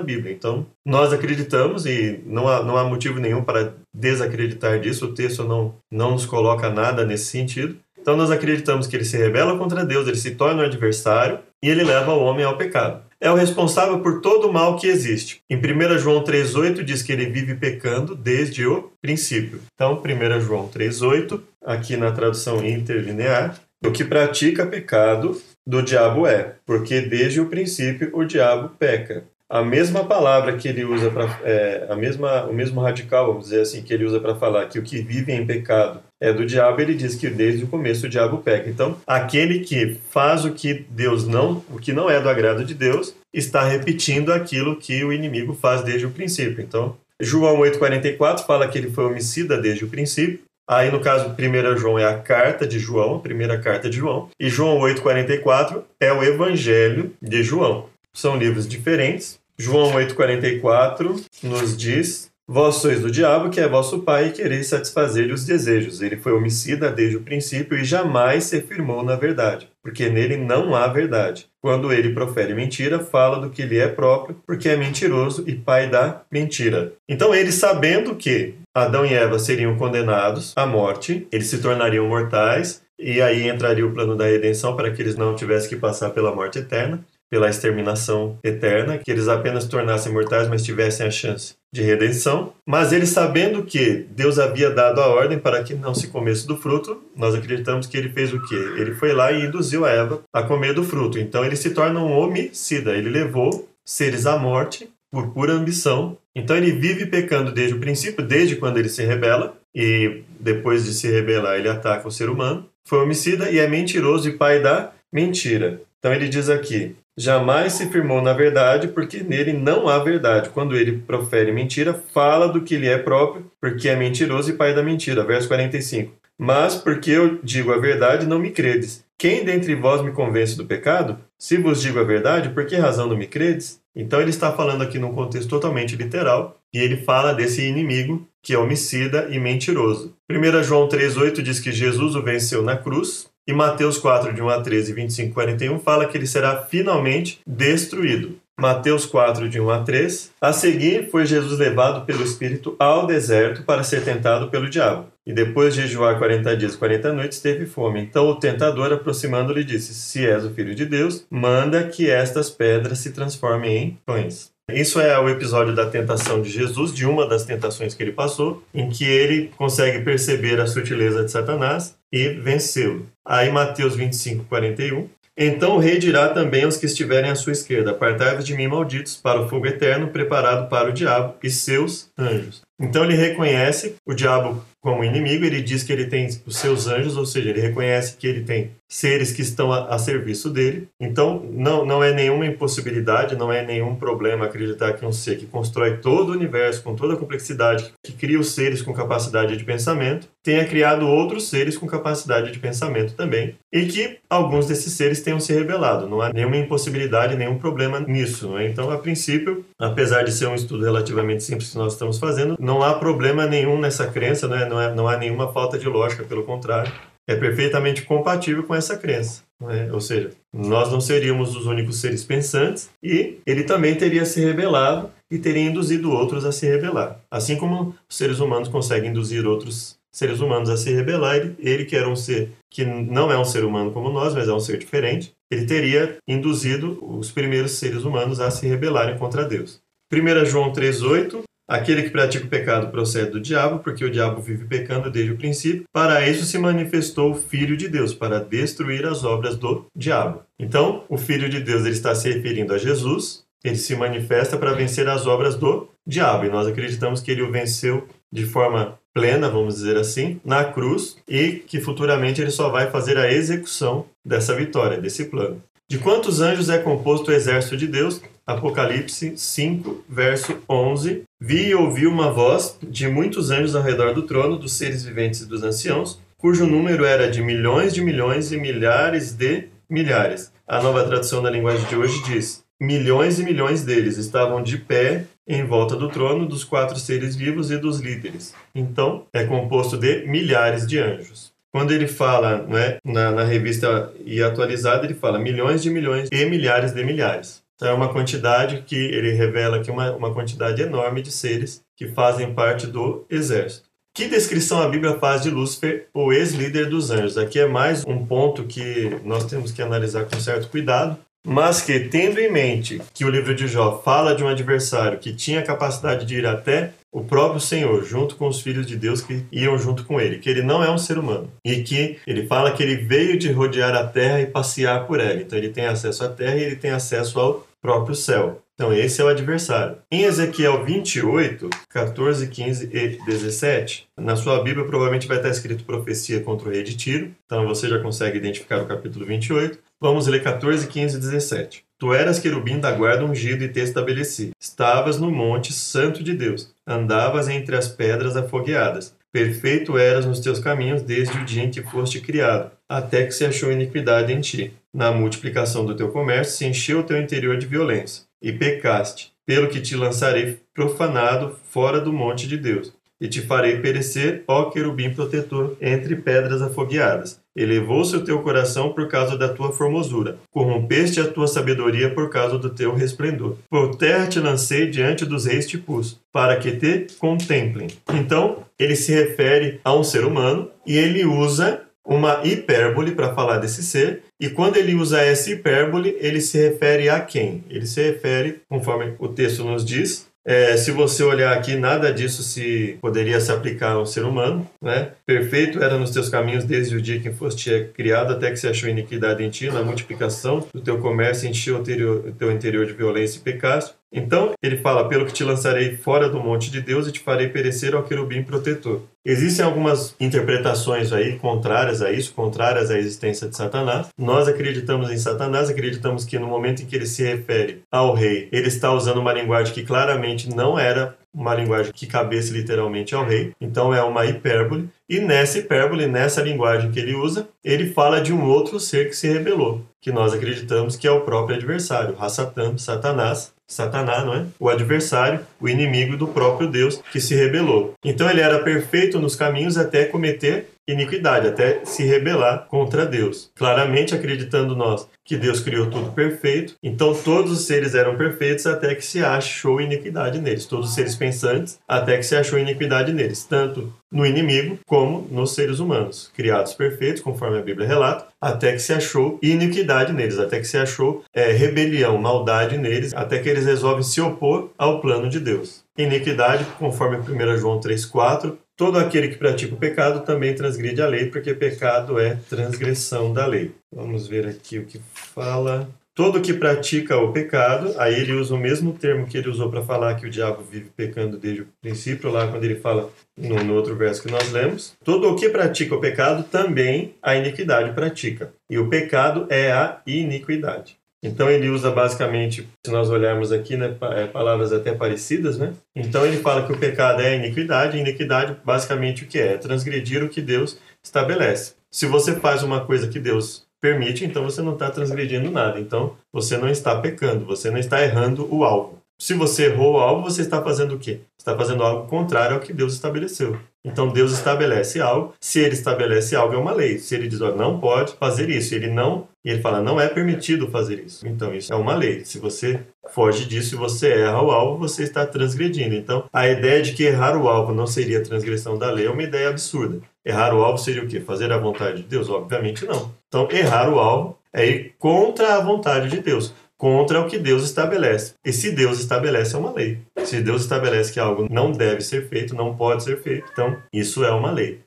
Bíblia. 0.00 0.32
Então 0.32 0.66
nós 0.84 1.12
acreditamos 1.12 1.86
e 1.86 2.20
não 2.26 2.48
há, 2.48 2.64
não 2.64 2.76
há 2.76 2.82
motivo 2.82 3.20
nenhum 3.20 3.44
para 3.44 3.74
desacreditar 3.94 4.80
disso. 4.80 5.04
O 5.04 5.14
texto 5.14 5.44
não 5.44 5.76
não 5.88 6.10
nos 6.10 6.26
coloca 6.26 6.68
nada 6.68 7.06
nesse 7.06 7.26
sentido. 7.26 7.76
Então 7.96 8.16
nós 8.16 8.32
acreditamos 8.32 8.88
que 8.88 8.96
ele 8.96 9.04
se 9.04 9.16
rebela 9.16 9.56
contra 9.56 9.84
Deus, 9.84 10.08
ele 10.08 10.16
se 10.16 10.32
torna 10.32 10.62
um 10.62 10.66
adversário 10.66 11.38
e 11.62 11.70
ele 11.70 11.84
leva 11.84 12.12
o 12.12 12.24
homem 12.24 12.44
ao 12.44 12.56
pecado 12.56 13.03
é 13.20 13.30
o 13.30 13.34
responsável 13.34 14.00
por 14.00 14.20
todo 14.20 14.48
o 14.48 14.52
mal 14.52 14.76
que 14.76 14.86
existe. 14.86 15.40
Em 15.48 15.56
1 15.56 15.98
João 15.98 16.22
3,8 16.22 16.82
diz 16.82 17.02
que 17.02 17.12
ele 17.12 17.26
vive 17.26 17.54
pecando 17.54 18.14
desde 18.14 18.66
o 18.66 18.90
princípio. 19.00 19.60
Então, 19.74 20.00
1 20.02 20.40
João 20.40 20.68
3,8, 20.68 21.40
aqui 21.64 21.96
na 21.96 22.12
tradução 22.12 22.64
interlinear, 22.64 23.58
o 23.84 23.90
que 23.90 24.04
pratica 24.04 24.66
pecado 24.66 25.40
do 25.66 25.82
diabo 25.82 26.26
é, 26.26 26.54
porque 26.66 27.00
desde 27.00 27.40
o 27.40 27.46
princípio 27.46 28.10
o 28.14 28.24
diabo 28.24 28.70
peca 28.78 29.24
a 29.48 29.62
mesma 29.62 30.04
palavra 30.04 30.56
que 30.56 30.66
ele 30.66 30.84
usa 30.84 31.10
para 31.10 31.40
é, 31.44 31.86
a 31.88 31.96
mesma 31.96 32.44
o 32.44 32.52
mesmo 32.52 32.80
radical 32.80 33.26
vamos 33.28 33.44
dizer 33.44 33.60
assim 33.60 33.82
que 33.82 33.92
ele 33.92 34.04
usa 34.04 34.18
para 34.20 34.34
falar 34.34 34.66
que 34.66 34.78
o 34.78 34.82
que 34.82 35.00
vive 35.00 35.32
em 35.32 35.46
pecado 35.46 36.00
é 36.24 36.32
do 36.32 36.46
diabo 36.46 36.80
ele 36.80 36.94
diz 36.94 37.14
que 37.14 37.28
desde 37.28 37.64
o 37.64 37.68
começo 37.68 38.06
o 38.06 38.08
diabo 38.08 38.38
peca. 38.38 38.70
Então 38.70 38.96
aquele 39.06 39.60
que 39.60 39.98
faz 40.10 40.44
o 40.44 40.52
que 40.52 40.86
Deus 40.88 41.26
não 41.26 41.62
o 41.70 41.78
que 41.78 41.92
não 41.92 42.08
é 42.08 42.18
do 42.18 42.28
agrado 42.28 42.64
de 42.64 42.72
Deus 42.72 43.14
está 43.32 43.62
repetindo 43.64 44.32
aquilo 44.32 44.76
que 44.76 45.04
o 45.04 45.12
inimigo 45.12 45.54
faz 45.54 45.82
desde 45.82 46.06
o 46.06 46.10
princípio. 46.10 46.62
Então 46.62 46.96
João 47.20 47.58
8:44 47.58 48.46
fala 48.46 48.66
que 48.66 48.78
ele 48.78 48.90
foi 48.90 49.04
homicida 49.04 49.58
desde 49.58 49.84
o 49.84 49.88
princípio. 49.88 50.40
Aí, 50.66 50.90
no 50.90 50.98
caso, 50.98 51.28
1 51.38 51.76
João 51.76 51.98
é 51.98 52.06
a 52.06 52.18
carta 52.18 52.66
de 52.66 52.78
João, 52.78 53.16
a 53.16 53.20
primeira 53.20 53.58
carta 53.58 53.90
de 53.90 53.98
João, 53.98 54.30
e 54.40 54.48
João 54.48 54.78
8,44 54.78 55.82
é 56.00 56.10
o 56.10 56.22
evangelho 56.22 57.12
de 57.20 57.42
João. 57.42 57.90
São 58.14 58.34
livros 58.34 58.66
diferentes. 58.66 59.38
João 59.58 59.92
8,44 59.92 61.22
nos 61.42 61.76
diz: 61.76 62.30
Vós 62.46 62.74
sois 62.76 63.00
do 63.00 63.10
diabo, 63.10 63.48
que 63.48 63.58
é 63.58 63.66
vosso 63.66 64.00
pai, 64.00 64.26
e 64.26 64.32
quereis 64.32 64.66
satisfazer-lhe 64.66 65.32
os 65.32 65.46
desejos. 65.46 66.02
Ele 66.02 66.18
foi 66.18 66.32
homicida 66.32 66.90
desde 66.90 67.16
o 67.16 67.22
princípio 67.22 67.78
e 67.78 67.84
jamais 67.84 68.44
se 68.44 68.60
firmou 68.60 69.02
na 69.02 69.16
verdade, 69.16 69.66
porque 69.82 70.10
nele 70.10 70.36
não 70.36 70.74
há 70.74 70.86
verdade. 70.86 71.46
Quando 71.62 71.90
ele 71.90 72.12
profere 72.12 72.52
mentira, 72.54 72.98
fala 72.98 73.40
do 73.40 73.48
que 73.48 73.64
lhe 73.64 73.78
é 73.78 73.88
próprio, 73.88 74.36
porque 74.46 74.68
é 74.68 74.76
mentiroso 74.76 75.42
e 75.46 75.54
pai 75.54 75.88
da 75.88 76.20
mentira. 76.30 76.92
Então, 77.08 77.34
ele, 77.34 77.50
sabendo 77.50 78.14
que 78.14 78.54
Adão 78.74 79.06
e 79.06 79.14
Eva 79.14 79.38
seriam 79.38 79.78
condenados 79.78 80.52
à 80.54 80.66
morte, 80.66 81.26
eles 81.32 81.46
se 81.46 81.62
tornariam 81.62 82.06
mortais, 82.06 82.82
e 82.98 83.22
aí 83.22 83.48
entraria 83.48 83.86
o 83.86 83.92
plano 83.92 84.16
da 84.16 84.26
redenção 84.26 84.76
para 84.76 84.90
que 84.90 85.00
eles 85.00 85.16
não 85.16 85.34
tivessem 85.34 85.70
que 85.70 85.76
passar 85.76 86.10
pela 86.10 86.34
morte 86.34 86.58
eterna 86.58 87.02
pela 87.34 87.50
exterminação 87.50 88.38
eterna, 88.44 88.96
que 88.96 89.10
eles 89.10 89.26
apenas 89.26 89.64
tornassem 89.64 90.12
mortais, 90.12 90.46
mas 90.46 90.62
tivessem 90.62 91.04
a 91.04 91.10
chance 91.10 91.54
de 91.74 91.82
redenção. 91.82 92.52
Mas 92.64 92.92
ele, 92.92 93.06
sabendo 93.06 93.64
que 93.64 94.06
Deus 94.08 94.38
havia 94.38 94.70
dado 94.70 95.00
a 95.00 95.08
ordem 95.08 95.36
para 95.36 95.60
que 95.64 95.74
não 95.74 95.92
se 95.92 96.06
comesse 96.06 96.46
do 96.46 96.56
fruto, 96.56 97.02
nós 97.16 97.34
acreditamos 97.34 97.88
que 97.88 97.96
ele 97.96 98.10
fez 98.10 98.32
o 98.32 98.40
quê? 98.46 98.54
Ele 98.54 98.94
foi 98.94 99.12
lá 99.12 99.32
e 99.32 99.46
induziu 99.46 99.84
a 99.84 99.90
Eva 99.90 100.22
a 100.32 100.44
comer 100.44 100.74
do 100.74 100.84
fruto. 100.84 101.18
Então 101.18 101.44
ele 101.44 101.56
se 101.56 101.70
torna 101.70 101.98
um 101.98 102.12
homicida. 102.12 102.92
Ele 102.92 103.10
levou 103.10 103.68
seres 103.84 104.26
à 104.26 104.38
morte 104.38 104.88
por 105.10 105.32
pura 105.32 105.54
ambição. 105.54 106.16
Então 106.36 106.56
ele 106.56 106.70
vive 106.70 107.06
pecando 107.06 107.50
desde 107.50 107.74
o 107.74 107.80
princípio, 107.80 108.24
desde 108.24 108.54
quando 108.54 108.78
ele 108.78 108.88
se 108.88 109.02
rebela, 109.02 109.58
e 109.74 110.22
depois 110.38 110.84
de 110.84 110.94
se 110.94 111.10
rebelar, 111.10 111.56
ele 111.56 111.68
ataca 111.68 112.06
o 112.06 112.12
ser 112.12 112.30
humano. 112.30 112.68
Foi 112.86 113.00
homicida 113.00 113.50
e 113.50 113.58
é 113.58 113.66
mentiroso 113.66 114.28
e 114.28 114.38
pai 114.38 114.62
da 114.62 114.92
mentira. 115.12 115.80
Então 115.98 116.12
ele 116.14 116.28
diz 116.28 116.48
aqui: 116.48 116.94
jamais 117.16 117.74
se 117.74 117.90
firmou 117.90 118.20
na 118.20 118.32
verdade, 118.32 118.88
porque 118.88 119.22
nele 119.22 119.52
não 119.52 119.88
há 119.88 119.98
verdade. 119.98 120.50
Quando 120.50 120.76
ele 120.76 120.98
profere 120.98 121.52
mentira, 121.52 121.94
fala 122.12 122.48
do 122.48 122.62
que 122.62 122.76
lhe 122.76 122.88
é 122.88 122.98
próprio, 122.98 123.50
porque 123.60 123.88
é 123.88 123.96
mentiroso 123.96 124.50
e 124.50 124.54
pai 124.54 124.74
da 124.74 124.82
mentira. 124.82 125.24
Verso 125.24 125.48
45. 125.48 126.12
Mas 126.38 126.74
porque 126.74 127.10
eu 127.10 127.38
digo 127.42 127.72
a 127.72 127.78
verdade, 127.78 128.26
não 128.26 128.38
me 128.38 128.50
credes. 128.50 129.04
Quem 129.16 129.44
dentre 129.44 129.74
vós 129.74 130.02
me 130.02 130.10
convence 130.10 130.56
do 130.56 130.66
pecado? 130.66 131.18
Se 131.38 131.56
vos 131.56 131.80
digo 131.80 132.00
a 132.00 132.04
verdade, 132.04 132.48
por 132.48 132.66
que 132.66 132.74
razão 132.74 133.06
não 133.06 133.16
me 133.16 133.26
credes? 133.26 133.80
Então 133.94 134.20
ele 134.20 134.30
está 134.30 134.52
falando 134.52 134.82
aqui 134.82 134.98
num 134.98 135.14
contexto 135.14 135.48
totalmente 135.48 135.94
literal, 135.94 136.58
e 136.72 136.78
ele 136.78 136.96
fala 136.96 137.32
desse 137.32 137.64
inimigo 137.64 138.26
que 138.42 138.52
é 138.52 138.58
homicida 138.58 139.28
e 139.30 139.38
mentiroso. 139.38 140.12
1 140.28 140.62
João 140.64 140.88
3,8 140.88 141.40
diz 141.40 141.60
que 141.60 141.70
Jesus 141.70 142.16
o 142.16 142.22
venceu 142.22 142.62
na 142.62 142.76
cruz, 142.76 143.30
e 143.46 143.52
Mateus 143.52 143.98
4, 143.98 144.32
de 144.32 144.42
1 144.42 144.48
a 144.48 144.60
13, 144.60 144.92
25 144.92 145.30
e 145.30 145.34
41, 145.34 145.78
fala 145.80 146.06
que 146.06 146.16
ele 146.16 146.26
será 146.26 146.56
finalmente 146.56 147.40
destruído. 147.46 148.38
Mateus 148.58 149.04
4, 149.04 149.48
de 149.48 149.60
1 149.60 149.70
a 149.70 149.82
3. 149.82 150.32
A 150.40 150.52
seguir, 150.52 151.10
foi 151.10 151.26
Jesus 151.26 151.58
levado 151.58 152.06
pelo 152.06 152.22
Espírito 152.22 152.76
ao 152.78 153.06
deserto 153.06 153.64
para 153.64 153.82
ser 153.82 154.04
tentado 154.04 154.48
pelo 154.48 154.70
diabo. 154.70 155.08
E 155.26 155.32
depois 155.32 155.74
de 155.74 155.82
jejuar 155.82 156.18
40 156.18 156.56
dias 156.56 156.74
e 156.74 156.78
40 156.78 157.12
noites, 157.12 157.40
teve 157.40 157.66
fome. 157.66 158.00
Então 158.00 158.28
o 158.28 158.36
tentador, 158.36 158.92
aproximando-lhe, 158.92 159.64
disse: 159.64 159.92
Se 159.92 160.26
és 160.26 160.44
o 160.44 160.50
filho 160.54 160.74
de 160.74 160.86
Deus, 160.86 161.26
manda 161.28 161.82
que 161.84 162.08
estas 162.08 162.48
pedras 162.48 162.98
se 162.98 163.10
transformem 163.10 163.76
em 163.76 163.98
pães. 164.06 164.54
Isso 164.72 164.98
é 164.98 165.18
o 165.18 165.28
episódio 165.28 165.74
da 165.74 165.84
tentação 165.84 166.40
de 166.40 166.48
Jesus, 166.48 166.94
de 166.94 167.04
uma 167.04 167.26
das 167.26 167.44
tentações 167.44 167.92
que 167.92 168.02
ele 168.02 168.12
passou, 168.12 168.62
em 168.72 168.88
que 168.88 169.04
ele 169.04 169.50
consegue 169.58 170.02
perceber 170.02 170.58
a 170.58 170.66
sutileza 170.66 171.22
de 171.22 171.30
Satanás 171.30 171.94
e 172.14 172.28
vencê-lo. 172.28 173.06
Aí 173.26 173.50
Mateus 173.50 173.96
25, 173.96 174.44
41. 174.44 175.08
Então 175.36 175.74
o 175.74 175.78
rei 175.80 175.98
dirá 175.98 176.28
também 176.28 176.62
aos 176.62 176.76
que 176.76 176.86
estiverem 176.86 177.28
à 177.28 177.34
sua 177.34 177.52
esquerda: 177.52 177.90
Apartai-vos 177.90 178.44
de 178.44 178.54
mim, 178.54 178.68
malditos, 178.68 179.16
para 179.16 179.40
o 179.40 179.48
fogo 179.48 179.66
eterno 179.66 180.08
preparado 180.08 180.68
para 180.68 180.90
o 180.90 180.92
diabo 180.92 181.34
e 181.42 181.50
seus 181.50 182.08
anjos. 182.16 182.62
Então 182.80 183.04
ele 183.04 183.14
reconhece 183.14 183.96
o 184.06 184.14
diabo 184.14 184.64
como 184.80 185.02
inimigo, 185.02 185.44
ele 185.44 185.60
diz 185.60 185.82
que 185.82 185.92
ele 185.92 186.06
tem 186.06 186.28
os 186.46 186.56
seus 186.56 186.86
anjos, 186.86 187.16
ou 187.16 187.26
seja, 187.26 187.50
ele 187.50 187.60
reconhece 187.60 188.16
que 188.16 188.26
ele 188.26 188.42
tem 188.42 188.70
seres 188.94 189.32
que 189.32 189.42
estão 189.42 189.72
a, 189.72 189.86
a, 189.92 189.98
serviço 189.98 190.48
dele. 190.48 190.88
Então, 191.00 191.44
não, 191.50 191.84
não 191.84 192.04
é 192.04 192.12
nenhuma 192.12 192.46
impossibilidade, 192.46 193.34
não 193.34 193.52
é 193.52 193.66
nenhum 193.66 193.96
problema 193.96 194.44
acreditar 194.44 194.92
que 194.92 195.04
um 195.04 195.10
ser 195.10 195.36
que 195.36 195.46
constrói 195.46 195.96
todo 195.96 196.28
o 196.28 196.32
universo 196.32 196.80
com 196.80 196.94
toda 196.94 197.14
a 197.14 197.16
complexidade, 197.16 197.92
que 198.04 198.12
cria 198.12 198.38
os 198.38 198.52
seres 198.52 198.82
com 198.82 198.94
capacidade 198.94 199.56
de 199.56 199.64
pensamento, 199.64 200.28
tenha 200.44 200.64
criado 200.64 201.08
outros 201.08 201.48
seres 201.48 201.76
com 201.76 201.88
capacidade 201.88 202.52
de 202.52 202.58
pensamento 202.60 203.14
também, 203.14 203.56
e 203.72 203.84
que 203.86 204.18
alguns 204.30 204.68
desses 204.68 204.92
seres 204.92 205.20
tenham 205.20 205.40
se 205.40 205.52
rebelado. 205.52 206.08
Não 206.08 206.20
há 206.20 206.32
nenhuma 206.32 206.56
impossibilidade, 206.56 207.34
nenhum 207.34 207.58
problema 207.58 207.98
nisso. 207.98 208.46
Não 208.46 208.58
é? 208.60 208.68
Então, 208.68 208.92
a 208.92 208.98
princípio, 208.98 209.64
apesar 209.76 210.22
de 210.22 210.30
ser 210.30 210.46
um 210.46 210.54
estudo 210.54 210.84
relativamente 210.84 211.42
simples 211.42 211.70
que 211.70 211.78
nós 211.78 211.94
estamos 211.94 212.20
fazendo, 212.20 212.54
não 212.60 212.80
há 212.80 212.94
problema 212.94 213.44
nenhum 213.44 213.76
nessa 213.76 214.06
crença, 214.06 214.46
não, 214.46 214.56
é? 214.56 214.68
Não, 214.68 214.80
é, 214.80 214.94
não 214.94 215.08
há 215.08 215.16
nenhuma 215.16 215.52
falta 215.52 215.76
de 215.76 215.88
lógica, 215.88 216.22
pelo 216.22 216.44
contrário, 216.44 216.92
é 217.28 217.34
perfeitamente 217.34 218.02
compatível 218.02 218.64
com 218.64 218.74
essa 218.74 218.96
crença. 218.96 219.42
É? 219.68 219.90
Ou 219.92 220.00
seja, 220.00 220.30
nós 220.52 220.92
não 220.92 221.00
seríamos 221.00 221.56
os 221.56 221.66
únicos 221.66 222.00
seres 222.00 222.24
pensantes 222.24 222.90
e 223.02 223.38
ele 223.46 223.64
também 223.64 223.94
teria 223.94 224.24
se 224.24 224.40
rebelado 224.40 225.10
e 225.30 225.38
teria 225.38 225.62
induzido 225.62 226.10
outros 226.10 226.44
a 226.44 226.52
se 226.52 226.66
rebelar. 226.66 227.20
Assim 227.30 227.56
como 227.56 227.94
os 228.08 228.16
seres 228.16 228.40
humanos 228.40 228.68
conseguem 228.68 229.10
induzir 229.10 229.46
outros 229.46 229.96
seres 230.12 230.40
humanos 230.40 230.70
a 230.70 230.76
se 230.76 230.92
rebelar, 230.92 231.36
ele, 231.36 231.56
ele 231.58 231.84
que 231.84 231.96
era 231.96 232.08
um 232.08 232.14
ser 232.14 232.52
que 232.70 232.84
não 232.84 233.32
é 233.32 233.38
um 233.38 233.44
ser 233.44 233.64
humano 233.64 233.90
como 233.90 234.10
nós, 234.10 234.34
mas 234.34 234.48
é 234.48 234.52
um 234.52 234.60
ser 234.60 234.78
diferente, 234.78 235.32
ele 235.50 235.66
teria 235.66 236.18
induzido 236.28 236.98
os 237.02 237.30
primeiros 237.32 237.72
seres 237.72 238.04
humanos 238.04 238.38
a 238.38 238.50
se 238.50 238.66
rebelarem 238.66 239.18
contra 239.18 239.44
Deus. 239.44 239.80
1 240.12 240.44
João 240.44 240.72
3,8 240.72 241.42
Aquele 241.68 242.02
que 242.02 242.10
pratica 242.10 242.44
o 242.44 242.48
pecado 242.48 242.90
procede 242.90 243.30
do 243.30 243.40
diabo, 243.40 243.78
porque 243.78 244.04
o 244.04 244.10
diabo 244.10 244.40
vive 244.40 244.66
pecando 244.66 245.10
desde 245.10 245.32
o 245.32 245.36
princípio. 245.36 245.84
Para 245.92 246.28
isso 246.28 246.44
se 246.44 246.58
manifestou 246.58 247.32
o 247.32 247.34
Filho 247.34 247.76
de 247.76 247.88
Deus, 247.88 248.12
para 248.12 248.38
destruir 248.38 249.06
as 249.06 249.24
obras 249.24 249.56
do 249.56 249.86
diabo. 249.96 250.42
Então, 250.58 251.04
o 251.08 251.16
Filho 251.16 251.48
de 251.48 251.60
Deus 251.60 251.82
ele 251.82 251.94
está 251.94 252.14
se 252.14 252.30
referindo 252.30 252.74
a 252.74 252.78
Jesus, 252.78 253.44
ele 253.64 253.76
se 253.76 253.96
manifesta 253.96 254.58
para 254.58 254.74
vencer 254.74 255.08
as 255.08 255.26
obras 255.26 255.56
do 255.56 255.88
diabo. 256.06 256.44
E 256.44 256.50
nós 256.50 256.66
acreditamos 256.66 257.22
que 257.22 257.30
ele 257.30 257.42
o 257.42 257.50
venceu 257.50 258.06
de 258.30 258.44
forma 258.44 258.98
plena, 259.14 259.48
vamos 259.48 259.76
dizer 259.76 259.96
assim, 259.96 260.40
na 260.44 260.64
cruz 260.64 261.16
e 261.26 261.52
que 261.52 261.80
futuramente 261.80 262.42
ele 262.42 262.50
só 262.50 262.68
vai 262.68 262.90
fazer 262.90 263.16
a 263.16 263.32
execução 263.32 264.06
dessa 264.24 264.54
vitória, 264.54 265.00
desse 265.00 265.26
plano. 265.26 265.62
De 265.88 265.98
quantos 265.98 266.40
anjos 266.40 266.68
é 266.68 266.78
composto 266.78 267.30
o 267.30 267.34
exército 267.34 267.76
de 267.76 267.86
Deus? 267.86 268.20
Apocalipse 268.46 269.36
5, 269.36 270.04
verso 270.08 270.58
11. 270.68 271.22
Vi 271.46 271.66
e 271.66 271.74
ouvi 271.74 272.06
uma 272.06 272.32
voz 272.32 272.78
de 272.82 273.06
muitos 273.06 273.50
anjos 273.50 273.76
ao 273.76 273.82
redor 273.82 274.14
do 274.14 274.22
trono, 274.22 274.56
dos 274.56 274.72
seres 274.72 275.04
viventes 275.04 275.42
e 275.42 275.46
dos 275.46 275.62
anciãos, 275.62 276.18
cujo 276.38 276.66
número 276.66 277.04
era 277.04 277.30
de 277.30 277.42
milhões 277.42 277.92
de 277.92 278.00
milhões 278.00 278.50
e 278.50 278.56
milhares 278.56 279.34
de 279.34 279.68
milhares. 279.86 280.50
A 280.66 280.82
nova 280.82 281.04
tradução 281.04 281.42
da 281.42 281.50
linguagem 281.50 281.86
de 281.86 281.96
hoje 281.96 282.24
diz: 282.24 282.64
milhões 282.80 283.38
e 283.38 283.44
milhões 283.44 283.84
deles 283.84 284.16
estavam 284.16 284.62
de 284.62 284.78
pé 284.78 285.26
em 285.46 285.66
volta 285.66 285.96
do 285.96 286.08
trono 286.08 286.48
dos 286.48 286.64
quatro 286.64 286.98
seres 286.98 287.36
vivos 287.36 287.70
e 287.70 287.76
dos 287.76 288.00
líderes. 288.00 288.54
Então, 288.74 289.26
é 289.30 289.44
composto 289.44 289.98
de 289.98 290.26
milhares 290.26 290.86
de 290.86 290.98
anjos. 290.98 291.52
Quando 291.70 291.92
ele 291.92 292.06
fala 292.06 292.62
né, 292.62 292.96
na, 293.04 293.30
na 293.32 293.44
revista 293.44 294.10
e 294.24 294.42
atualizada, 294.42 295.04
ele 295.04 295.12
fala 295.12 295.38
milhões 295.38 295.82
de 295.82 295.90
milhões 295.90 296.30
e 296.32 296.46
milhares 296.46 296.92
de 296.92 297.04
milhares. 297.04 297.63
Então, 297.76 297.88
é 297.88 297.92
uma 297.92 298.12
quantidade 298.12 298.82
que 298.82 298.96
ele 298.96 299.32
revela 299.32 299.78
aqui 299.78 299.90
uma, 299.90 300.12
uma 300.12 300.32
quantidade 300.32 300.80
enorme 300.80 301.22
de 301.22 301.30
seres 301.32 301.82
que 301.96 302.08
fazem 302.08 302.54
parte 302.54 302.86
do 302.86 303.26
exército. 303.28 303.88
Que 304.16 304.28
descrição 304.28 304.80
a 304.80 304.88
Bíblia 304.88 305.18
faz 305.18 305.42
de 305.42 305.50
Lúcifer, 305.50 306.08
o 306.14 306.32
ex-líder 306.32 306.88
dos 306.88 307.10
anjos? 307.10 307.36
Aqui 307.36 307.58
é 307.58 307.66
mais 307.66 308.04
um 308.06 308.24
ponto 308.24 308.64
que 308.64 309.10
nós 309.24 309.44
temos 309.44 309.72
que 309.72 309.82
analisar 309.82 310.24
com 310.26 310.38
certo 310.38 310.68
cuidado, 310.68 311.18
mas 311.44 311.82
que, 311.82 312.00
tendo 312.00 312.40
em 312.40 312.50
mente 312.50 313.02
que 313.12 313.24
o 313.24 313.30
livro 313.30 313.54
de 313.54 313.68
Jó 313.68 314.00
fala 314.02 314.34
de 314.34 314.42
um 314.42 314.48
adversário 314.48 315.18
que 315.18 315.34
tinha 315.34 315.60
a 315.60 315.64
capacidade 315.64 316.24
de 316.24 316.36
ir 316.36 316.46
até 316.46 316.94
o 317.12 317.22
próprio 317.22 317.60
Senhor, 317.60 318.02
junto 318.02 318.34
com 318.34 318.48
os 318.48 318.60
filhos 318.60 318.86
de 318.86 318.96
Deus 318.96 319.20
que 319.20 319.44
iam 319.52 319.78
junto 319.78 320.04
com 320.04 320.20
ele, 320.20 320.38
que 320.38 320.50
ele 320.50 320.62
não 320.62 320.82
é 320.82 320.90
um 320.90 320.98
ser 320.98 321.16
humano 321.16 321.48
e 321.64 321.82
que 321.82 322.18
ele 322.26 322.46
fala 322.46 322.72
que 322.72 322.82
ele 322.82 322.96
veio 322.96 323.38
de 323.38 323.52
rodear 323.52 323.94
a 323.94 324.04
terra 324.04 324.40
e 324.40 324.46
passear 324.46 325.06
por 325.06 325.20
ela. 325.20 325.40
Então 325.40 325.56
ele 325.56 325.68
tem 325.68 325.86
acesso 325.86 326.24
à 326.24 326.28
terra 326.28 326.56
e 326.56 326.64
ele 326.64 326.76
tem 326.76 326.90
acesso 326.90 327.38
ao 327.38 327.64
próprio 327.80 328.16
céu. 328.16 328.63
Então, 328.74 328.92
esse 328.92 329.20
é 329.20 329.24
o 329.24 329.28
adversário. 329.28 329.98
Em 330.10 330.24
Ezequiel 330.24 330.84
28, 330.84 331.70
14, 331.88 332.48
15 332.48 332.90
e 332.92 333.24
17, 333.24 334.08
na 334.18 334.34
sua 334.34 334.64
Bíblia 334.64 334.84
provavelmente 334.84 335.28
vai 335.28 335.36
estar 335.36 335.48
escrito 335.48 335.84
profecia 335.84 336.40
contra 336.40 336.68
o 336.68 336.72
rei 336.72 336.82
de 336.82 336.96
Tiro. 336.96 337.32
Então, 337.46 337.64
você 337.68 337.88
já 337.88 338.00
consegue 338.00 338.36
identificar 338.36 338.82
o 338.82 338.86
capítulo 338.86 339.24
28. 339.24 339.78
Vamos 340.00 340.26
ler 340.26 340.42
14, 340.42 340.88
15 340.88 341.16
e 341.16 341.20
17. 341.20 341.84
Tu 342.00 342.12
eras 342.12 342.40
querubim 342.40 342.80
da 342.80 342.90
guarda 342.90 343.24
ungido 343.24 343.62
e 343.62 343.68
te 343.68 343.78
estabeleci. 343.78 344.50
Estavas 344.60 345.20
no 345.20 345.30
monte 345.30 345.72
santo 345.72 346.20
de 346.24 346.34
Deus. 346.34 346.74
Andavas 346.84 347.48
entre 347.48 347.76
as 347.76 347.86
pedras 347.86 348.36
afogueadas. 348.36 349.14
Perfeito 349.32 349.96
eras 349.96 350.26
nos 350.26 350.40
teus 350.40 350.58
caminhos 350.58 351.00
desde 351.00 351.38
o 351.38 351.44
dia 351.44 351.62
em 351.62 351.70
que 351.70 351.82
foste 351.82 352.20
criado, 352.20 352.72
até 352.88 353.24
que 353.24 353.32
se 353.32 353.44
achou 353.44 353.70
iniquidade 353.70 354.32
em 354.32 354.40
ti. 354.40 354.72
Na 354.92 355.12
multiplicação 355.12 355.86
do 355.86 355.94
teu 355.94 356.08
comércio 356.08 356.56
se 356.56 356.66
encheu 356.66 357.00
o 357.00 357.02
teu 357.02 357.20
interior 357.20 357.56
de 357.56 357.66
violência 357.66 358.24
e 358.44 358.52
pecaste, 358.52 359.32
pelo 359.46 359.68
que 359.68 359.80
te 359.80 359.96
lançarei 359.96 360.58
profanado 360.74 361.56
fora 361.70 361.98
do 361.98 362.12
monte 362.12 362.46
de 362.46 362.58
Deus, 362.58 362.92
e 363.18 363.26
te 363.26 363.40
farei 363.40 363.78
perecer, 363.78 364.44
ó 364.46 364.64
querubim 364.64 365.14
protetor, 365.14 365.76
entre 365.80 366.14
pedras 366.16 366.60
afogueadas. 366.60 367.40
Elevou-se 367.56 368.14
o 368.14 368.24
teu 368.24 368.42
coração 368.42 368.92
por 368.92 369.08
causa 369.08 369.38
da 369.38 369.48
tua 369.48 369.72
formosura, 369.72 370.36
corrompeste 370.50 371.20
a 371.20 371.28
tua 371.28 371.46
sabedoria 371.46 372.12
por 372.12 372.28
causa 372.28 372.58
do 372.58 372.68
teu 372.68 372.94
resplendor. 372.94 373.56
Por 373.70 373.94
terra 373.94 374.26
te 374.26 374.40
lancei 374.40 374.90
diante 374.90 375.24
dos 375.24 375.46
reis 375.46 375.66
te 375.66 375.78
pus, 375.78 376.20
para 376.30 376.56
que 376.56 376.72
te 376.72 377.06
contemplem. 377.18 377.86
Então, 378.12 378.64
ele 378.78 378.96
se 378.96 379.12
refere 379.14 379.80
a 379.82 379.94
um 379.94 380.04
ser 380.04 380.24
humano 380.24 380.68
e 380.84 380.98
ele 380.98 381.24
usa 381.24 381.80
uma 382.04 382.40
hipérbole 382.44 383.12
para 383.12 383.34
falar 383.34 383.58
desse 383.58 383.82
ser, 383.82 384.22
e 384.38 384.50
quando 384.50 384.76
ele 384.76 384.94
usa 384.94 385.22
essa 385.22 385.50
hipérbole, 385.50 386.16
ele 386.20 386.40
se 386.40 386.58
refere 386.58 387.08
a 387.08 387.20
quem? 387.20 387.64
Ele 387.70 387.86
se 387.86 388.02
refere, 388.02 388.60
conforme 388.68 389.14
o 389.18 389.28
texto 389.28 389.64
nos 389.64 389.84
diz, 389.84 390.28
é, 390.46 390.76
se 390.76 390.90
você 390.90 391.22
olhar 391.22 391.56
aqui, 391.56 391.74
nada 391.74 392.12
disso 392.12 392.42
se 392.42 392.98
poderia 393.00 393.40
se 393.40 393.50
aplicar 393.50 393.92
a 393.92 394.02
um 394.02 394.04
ser 394.04 394.24
humano, 394.24 394.68
né? 394.80 395.12
Perfeito 395.24 395.82
era 395.82 395.96
nos 395.96 396.10
teus 396.10 396.28
caminhos 396.28 396.64
desde 396.64 396.94
o 396.94 397.00
dia 397.00 397.18
que 397.18 397.30
foste 397.30 397.88
criado 397.94 398.34
até 398.34 398.50
que 398.50 398.58
se 398.58 398.68
achou 398.68 398.90
iniquidade 398.90 399.42
em 399.42 399.48
ti, 399.48 399.68
na 399.68 399.82
multiplicação 399.82 400.66
do 400.74 400.82
teu 400.82 400.98
comércio 400.98 401.48
encheu 401.48 401.78
o 401.78 402.32
teu 402.32 402.52
interior 402.52 402.84
de 402.84 402.92
violência 402.92 403.38
e 403.38 403.40
pecado. 403.40 403.90
Então, 404.14 404.52
ele 404.62 404.76
fala: 404.76 405.08
Pelo 405.08 405.26
que 405.26 405.32
te 405.32 405.42
lançarei 405.42 405.96
fora 405.96 406.28
do 406.28 406.38
monte 406.38 406.70
de 406.70 406.80
Deus 406.80 407.08
e 407.08 407.12
te 407.12 407.18
farei 407.18 407.48
perecer 407.48 407.94
ao 407.94 408.04
querubim 408.04 408.44
protetor. 408.44 409.02
Existem 409.24 409.64
algumas 409.64 410.14
interpretações 410.20 411.12
aí 411.12 411.36
contrárias 411.38 412.00
a 412.00 412.12
isso, 412.12 412.32
contrárias 412.32 412.90
à 412.90 412.98
existência 412.98 413.48
de 413.48 413.56
Satanás. 413.56 414.08
Nós 414.16 414.46
acreditamos 414.46 415.10
em 415.10 415.16
Satanás, 415.16 415.68
acreditamos 415.68 416.24
que 416.24 416.38
no 416.38 416.46
momento 416.46 416.82
em 416.82 416.86
que 416.86 416.94
ele 416.94 417.06
se 417.06 417.24
refere 417.24 417.82
ao 417.90 418.14
rei, 418.14 418.48
ele 418.52 418.68
está 418.68 418.92
usando 418.92 419.18
uma 419.18 419.32
linguagem 419.32 419.74
que 419.74 419.82
claramente 419.82 420.54
não 420.54 420.78
era 420.78 421.16
uma 421.34 421.54
linguagem 421.54 421.92
que 421.92 422.06
cabesse 422.06 422.52
literalmente 422.52 423.14
ao 423.14 423.26
rei, 423.26 423.52
então 423.60 423.92
é 423.92 424.02
uma 424.02 424.24
hipérbole, 424.24 424.88
e 425.08 425.18
nessa 425.18 425.58
hipérbole, 425.58 426.06
nessa 426.06 426.40
linguagem 426.40 426.92
que 426.92 427.00
ele 427.00 427.14
usa, 427.14 427.48
ele 427.64 427.92
fala 427.92 428.20
de 428.20 428.32
um 428.32 428.44
outro 428.44 428.78
ser 428.78 429.08
que 429.08 429.16
se 429.16 429.28
rebelou, 429.28 429.82
que 430.00 430.12
nós 430.12 430.32
acreditamos 430.32 430.96
que 430.96 431.08
é 431.08 431.10
o 431.10 431.22
próprio 431.22 431.56
adversário, 431.56 432.14
Hassatan, 432.18 432.78
Satanás, 432.78 433.52
Satanás, 433.66 434.24
não 434.24 434.34
é? 434.34 434.46
O 434.58 434.68
adversário, 434.68 435.40
o 435.60 435.68
inimigo 435.68 436.16
do 436.16 436.28
próprio 436.28 436.70
Deus 436.70 437.00
que 437.10 437.20
se 437.20 437.34
rebelou. 437.34 437.94
Então 438.04 438.28
ele 438.28 438.40
era 438.40 438.62
perfeito 438.62 439.18
nos 439.18 439.34
caminhos 439.36 439.76
até 439.76 440.04
cometer 440.04 440.73
iniquidade, 440.86 441.48
até 441.48 441.84
se 441.84 442.04
rebelar 442.04 442.66
contra 442.68 443.06
Deus. 443.06 443.50
Claramente 443.54 444.14
acreditando 444.14 444.76
nós 444.76 445.06
que 445.24 445.36
Deus 445.36 445.60
criou 445.60 445.88
tudo 445.88 446.12
perfeito, 446.12 446.74
então 446.82 447.14
todos 447.14 447.50
os 447.50 447.66
seres 447.66 447.94
eram 447.94 448.16
perfeitos 448.16 448.66
até 448.66 448.94
que 448.94 449.04
se 449.04 449.24
achou 449.24 449.80
iniquidade 449.80 450.38
neles. 450.38 450.66
Todos 450.66 450.90
os 450.90 450.94
seres 450.94 451.14
pensantes 451.14 451.78
até 451.88 452.16
que 452.18 452.24
se 452.24 452.36
achou 452.36 452.58
iniquidade 452.58 453.12
neles, 453.12 453.44
tanto 453.44 453.92
no 454.12 454.24
inimigo 454.24 454.78
como 454.86 455.26
nos 455.30 455.54
seres 455.54 455.80
humanos, 455.80 456.30
criados 456.36 456.74
perfeitos, 456.74 457.22
conforme 457.22 457.58
a 457.58 457.62
Bíblia 457.62 457.88
relata, 457.88 458.26
até 458.40 458.72
que 458.72 458.78
se 458.78 458.92
achou 458.92 459.38
iniquidade 459.42 460.12
neles, 460.12 460.38
até 460.38 460.60
que 460.60 460.66
se 460.66 460.76
achou 460.76 461.24
é, 461.34 461.50
rebelião, 461.50 462.16
maldade 462.18 462.76
neles, 462.76 463.12
até 463.14 463.38
que 463.38 463.48
eles 463.48 463.64
resolvem 463.64 464.04
se 464.04 464.20
opor 464.20 464.70
ao 464.78 465.00
plano 465.00 465.28
de 465.28 465.40
Deus. 465.40 465.82
Iniquidade, 465.96 466.64
conforme 466.78 467.16
1 467.16 467.56
João 467.56 467.80
3,4, 467.80 468.56
Todo 468.76 468.98
aquele 468.98 469.28
que 469.28 469.36
pratica 469.36 469.74
o 469.74 469.78
pecado 469.78 470.24
também 470.24 470.54
transgride 470.54 471.00
a 471.00 471.06
lei, 471.06 471.26
porque 471.26 471.54
pecado 471.54 472.18
é 472.18 472.36
transgressão 472.48 473.32
da 473.32 473.46
lei. 473.46 473.70
Vamos 473.94 474.26
ver 474.26 474.46
aqui 474.46 474.78
o 474.78 474.84
que 474.84 475.00
fala. 475.12 475.88
Todo 476.12 476.40
que 476.40 476.54
pratica 476.54 477.16
o 477.18 477.32
pecado, 477.32 477.92
aí 477.98 478.14
ele 478.14 478.32
usa 478.32 478.54
o 478.54 478.58
mesmo 478.58 478.92
termo 478.92 479.26
que 479.26 479.36
ele 479.36 479.48
usou 479.48 479.68
para 479.68 479.82
falar 479.82 480.14
que 480.14 480.26
o 480.26 480.30
diabo 480.30 480.62
vive 480.62 480.88
pecando 480.96 481.36
desde 481.36 481.62
o 481.62 481.68
princípio, 481.82 482.30
lá 482.30 482.46
quando 482.46 482.62
ele 482.62 482.76
fala 482.76 483.10
no, 483.36 483.62
no, 483.64 483.74
outro 483.74 483.96
verso 483.96 484.22
que 484.22 484.30
nós 484.30 484.50
lemos. 484.52 484.94
Todo 485.04 485.28
o 485.28 485.34
que 485.34 485.48
pratica 485.48 485.94
o 485.94 486.00
pecado 486.00 486.44
também 486.44 487.14
a 487.20 487.34
iniquidade 487.34 487.92
pratica. 487.92 488.52
E 488.70 488.78
o 488.78 488.88
pecado 488.88 489.46
é 489.50 489.72
a 489.72 490.00
iniquidade. 490.06 490.96
Então 491.24 491.48
ele 491.50 491.70
usa 491.70 491.90
basicamente, 491.90 492.68
se 492.84 492.92
nós 492.92 493.08
olharmos 493.08 493.50
aqui, 493.50 493.78
né, 493.78 493.96
é, 494.12 494.26
palavras 494.26 494.74
até 494.74 494.92
parecidas, 494.92 495.56
né? 495.56 495.72
Então 495.96 496.24
ele 496.26 496.36
fala 496.36 496.66
que 496.66 496.72
o 496.72 496.78
pecado 496.78 497.22
é 497.22 497.28
a 497.28 497.34
iniquidade, 497.34 497.96
e 497.96 498.00
iniquidade 498.00 498.56
basicamente 498.62 499.24
o 499.24 499.26
que 499.26 499.38
é? 499.38 499.54
É 499.54 499.58
transgredir 499.58 500.22
o 500.22 500.28
que 500.28 500.42
Deus 500.42 500.78
estabelece. 501.02 501.74
Se 501.90 502.06
você 502.06 502.34
faz 502.34 502.62
uma 502.62 502.84
coisa 502.84 503.08
que 503.08 503.18
Deus 503.18 503.64
permite, 503.80 504.24
então 504.24 504.42
você 504.42 504.60
não 504.60 504.74
está 504.74 504.90
transgredindo 504.90 505.50
nada. 505.50 505.80
Então 505.80 506.14
você 506.32 506.58
não 506.58 506.68
está 506.68 506.98
pecando, 507.00 507.46
você 507.46 507.70
não 507.70 507.78
está 507.78 508.02
errando 508.02 508.46
o 508.54 508.62
alvo. 508.62 508.98
Se 509.18 509.32
você 509.32 509.66
errou 509.66 509.94
o 509.94 509.98
alvo, 509.98 510.28
você 510.28 510.42
está 510.42 510.62
fazendo 510.62 510.94
o 510.94 510.98
quê? 510.98 511.20
Está 511.38 511.56
fazendo 511.56 511.82
algo 511.82 512.08
contrário 512.08 512.56
ao 512.56 512.60
que 512.60 512.72
Deus 512.72 512.94
estabeleceu. 512.94 513.58
Então 513.84 514.08
Deus 514.08 514.32
estabelece 514.32 515.00
algo, 515.00 515.34
se 515.40 515.60
ele 515.60 515.74
estabelece 515.74 516.34
algo 516.34 516.54
é 516.54 516.58
uma 516.58 516.72
lei. 516.72 516.98
Se 516.98 517.14
ele 517.14 517.28
diz, 517.28 517.38
não 517.38 517.78
pode 517.78 518.14
fazer 518.14 518.50
isso, 518.50 518.74
ele 518.74 518.88
não, 518.88 519.28
e 519.44 519.50
ele 519.50 519.60
fala, 519.60 519.82
não 519.82 520.00
é 520.00 520.08
permitido 520.08 520.70
fazer 520.70 521.00
isso. 521.04 521.26
Então 521.26 521.54
isso 521.54 521.72
é 521.72 521.76
uma 521.76 521.94
lei. 521.94 522.24
Se 522.24 522.38
você 522.38 522.80
foge 523.10 523.44
disso 523.44 523.74
e 523.74 523.78
você 523.78 524.12
erra 524.12 524.42
o 524.42 524.50
alvo, 524.50 524.78
você 524.78 525.02
está 525.02 525.26
transgredindo. 525.26 525.94
Então 525.94 526.24
a 526.32 526.48
ideia 526.48 526.82
de 526.82 526.92
que 526.92 527.04
errar 527.04 527.36
o 527.36 527.48
alvo 527.48 527.74
não 527.74 527.86
seria 527.86 528.22
transgressão 528.22 528.78
da 528.78 528.90
lei 528.90 529.06
é 529.06 529.10
uma 529.10 529.22
ideia 529.22 529.50
absurda. 529.50 530.00
Errar 530.24 530.54
o 530.54 530.64
alvo 530.64 530.78
seria 530.78 531.02
o 531.02 531.06
quê? 531.06 531.20
Fazer 531.20 531.52
a 531.52 531.58
vontade 531.58 532.02
de 532.02 532.08
Deus? 532.08 532.30
Obviamente 532.30 532.86
não. 532.86 533.12
Então 533.28 533.46
errar 533.50 533.92
o 533.92 533.98
alvo 533.98 534.38
é 534.52 534.66
ir 534.66 534.94
contra 534.98 535.56
a 535.56 535.60
vontade 535.60 536.08
de 536.08 536.20
Deus 536.20 536.54
contra 536.76 537.20
o 537.20 537.26
que 537.26 537.38
Deus 537.38 537.64
estabelece. 537.64 538.34
E 538.44 538.52
se 538.52 538.70
Deus 538.70 538.98
estabelece, 538.98 539.54
é 539.54 539.58
uma 539.58 539.72
lei. 539.72 540.00
Se 540.24 540.40
Deus 540.40 540.62
estabelece 540.62 541.12
que 541.12 541.20
algo 541.20 541.46
não 541.50 541.72
deve 541.72 542.02
ser 542.02 542.28
feito, 542.28 542.54
não 542.54 542.76
pode 542.76 543.04
ser 543.04 543.22
feito, 543.22 543.48
então 543.52 543.78
isso 543.92 544.24
é 544.24 544.30
uma 544.30 544.50
lei. 544.50 544.80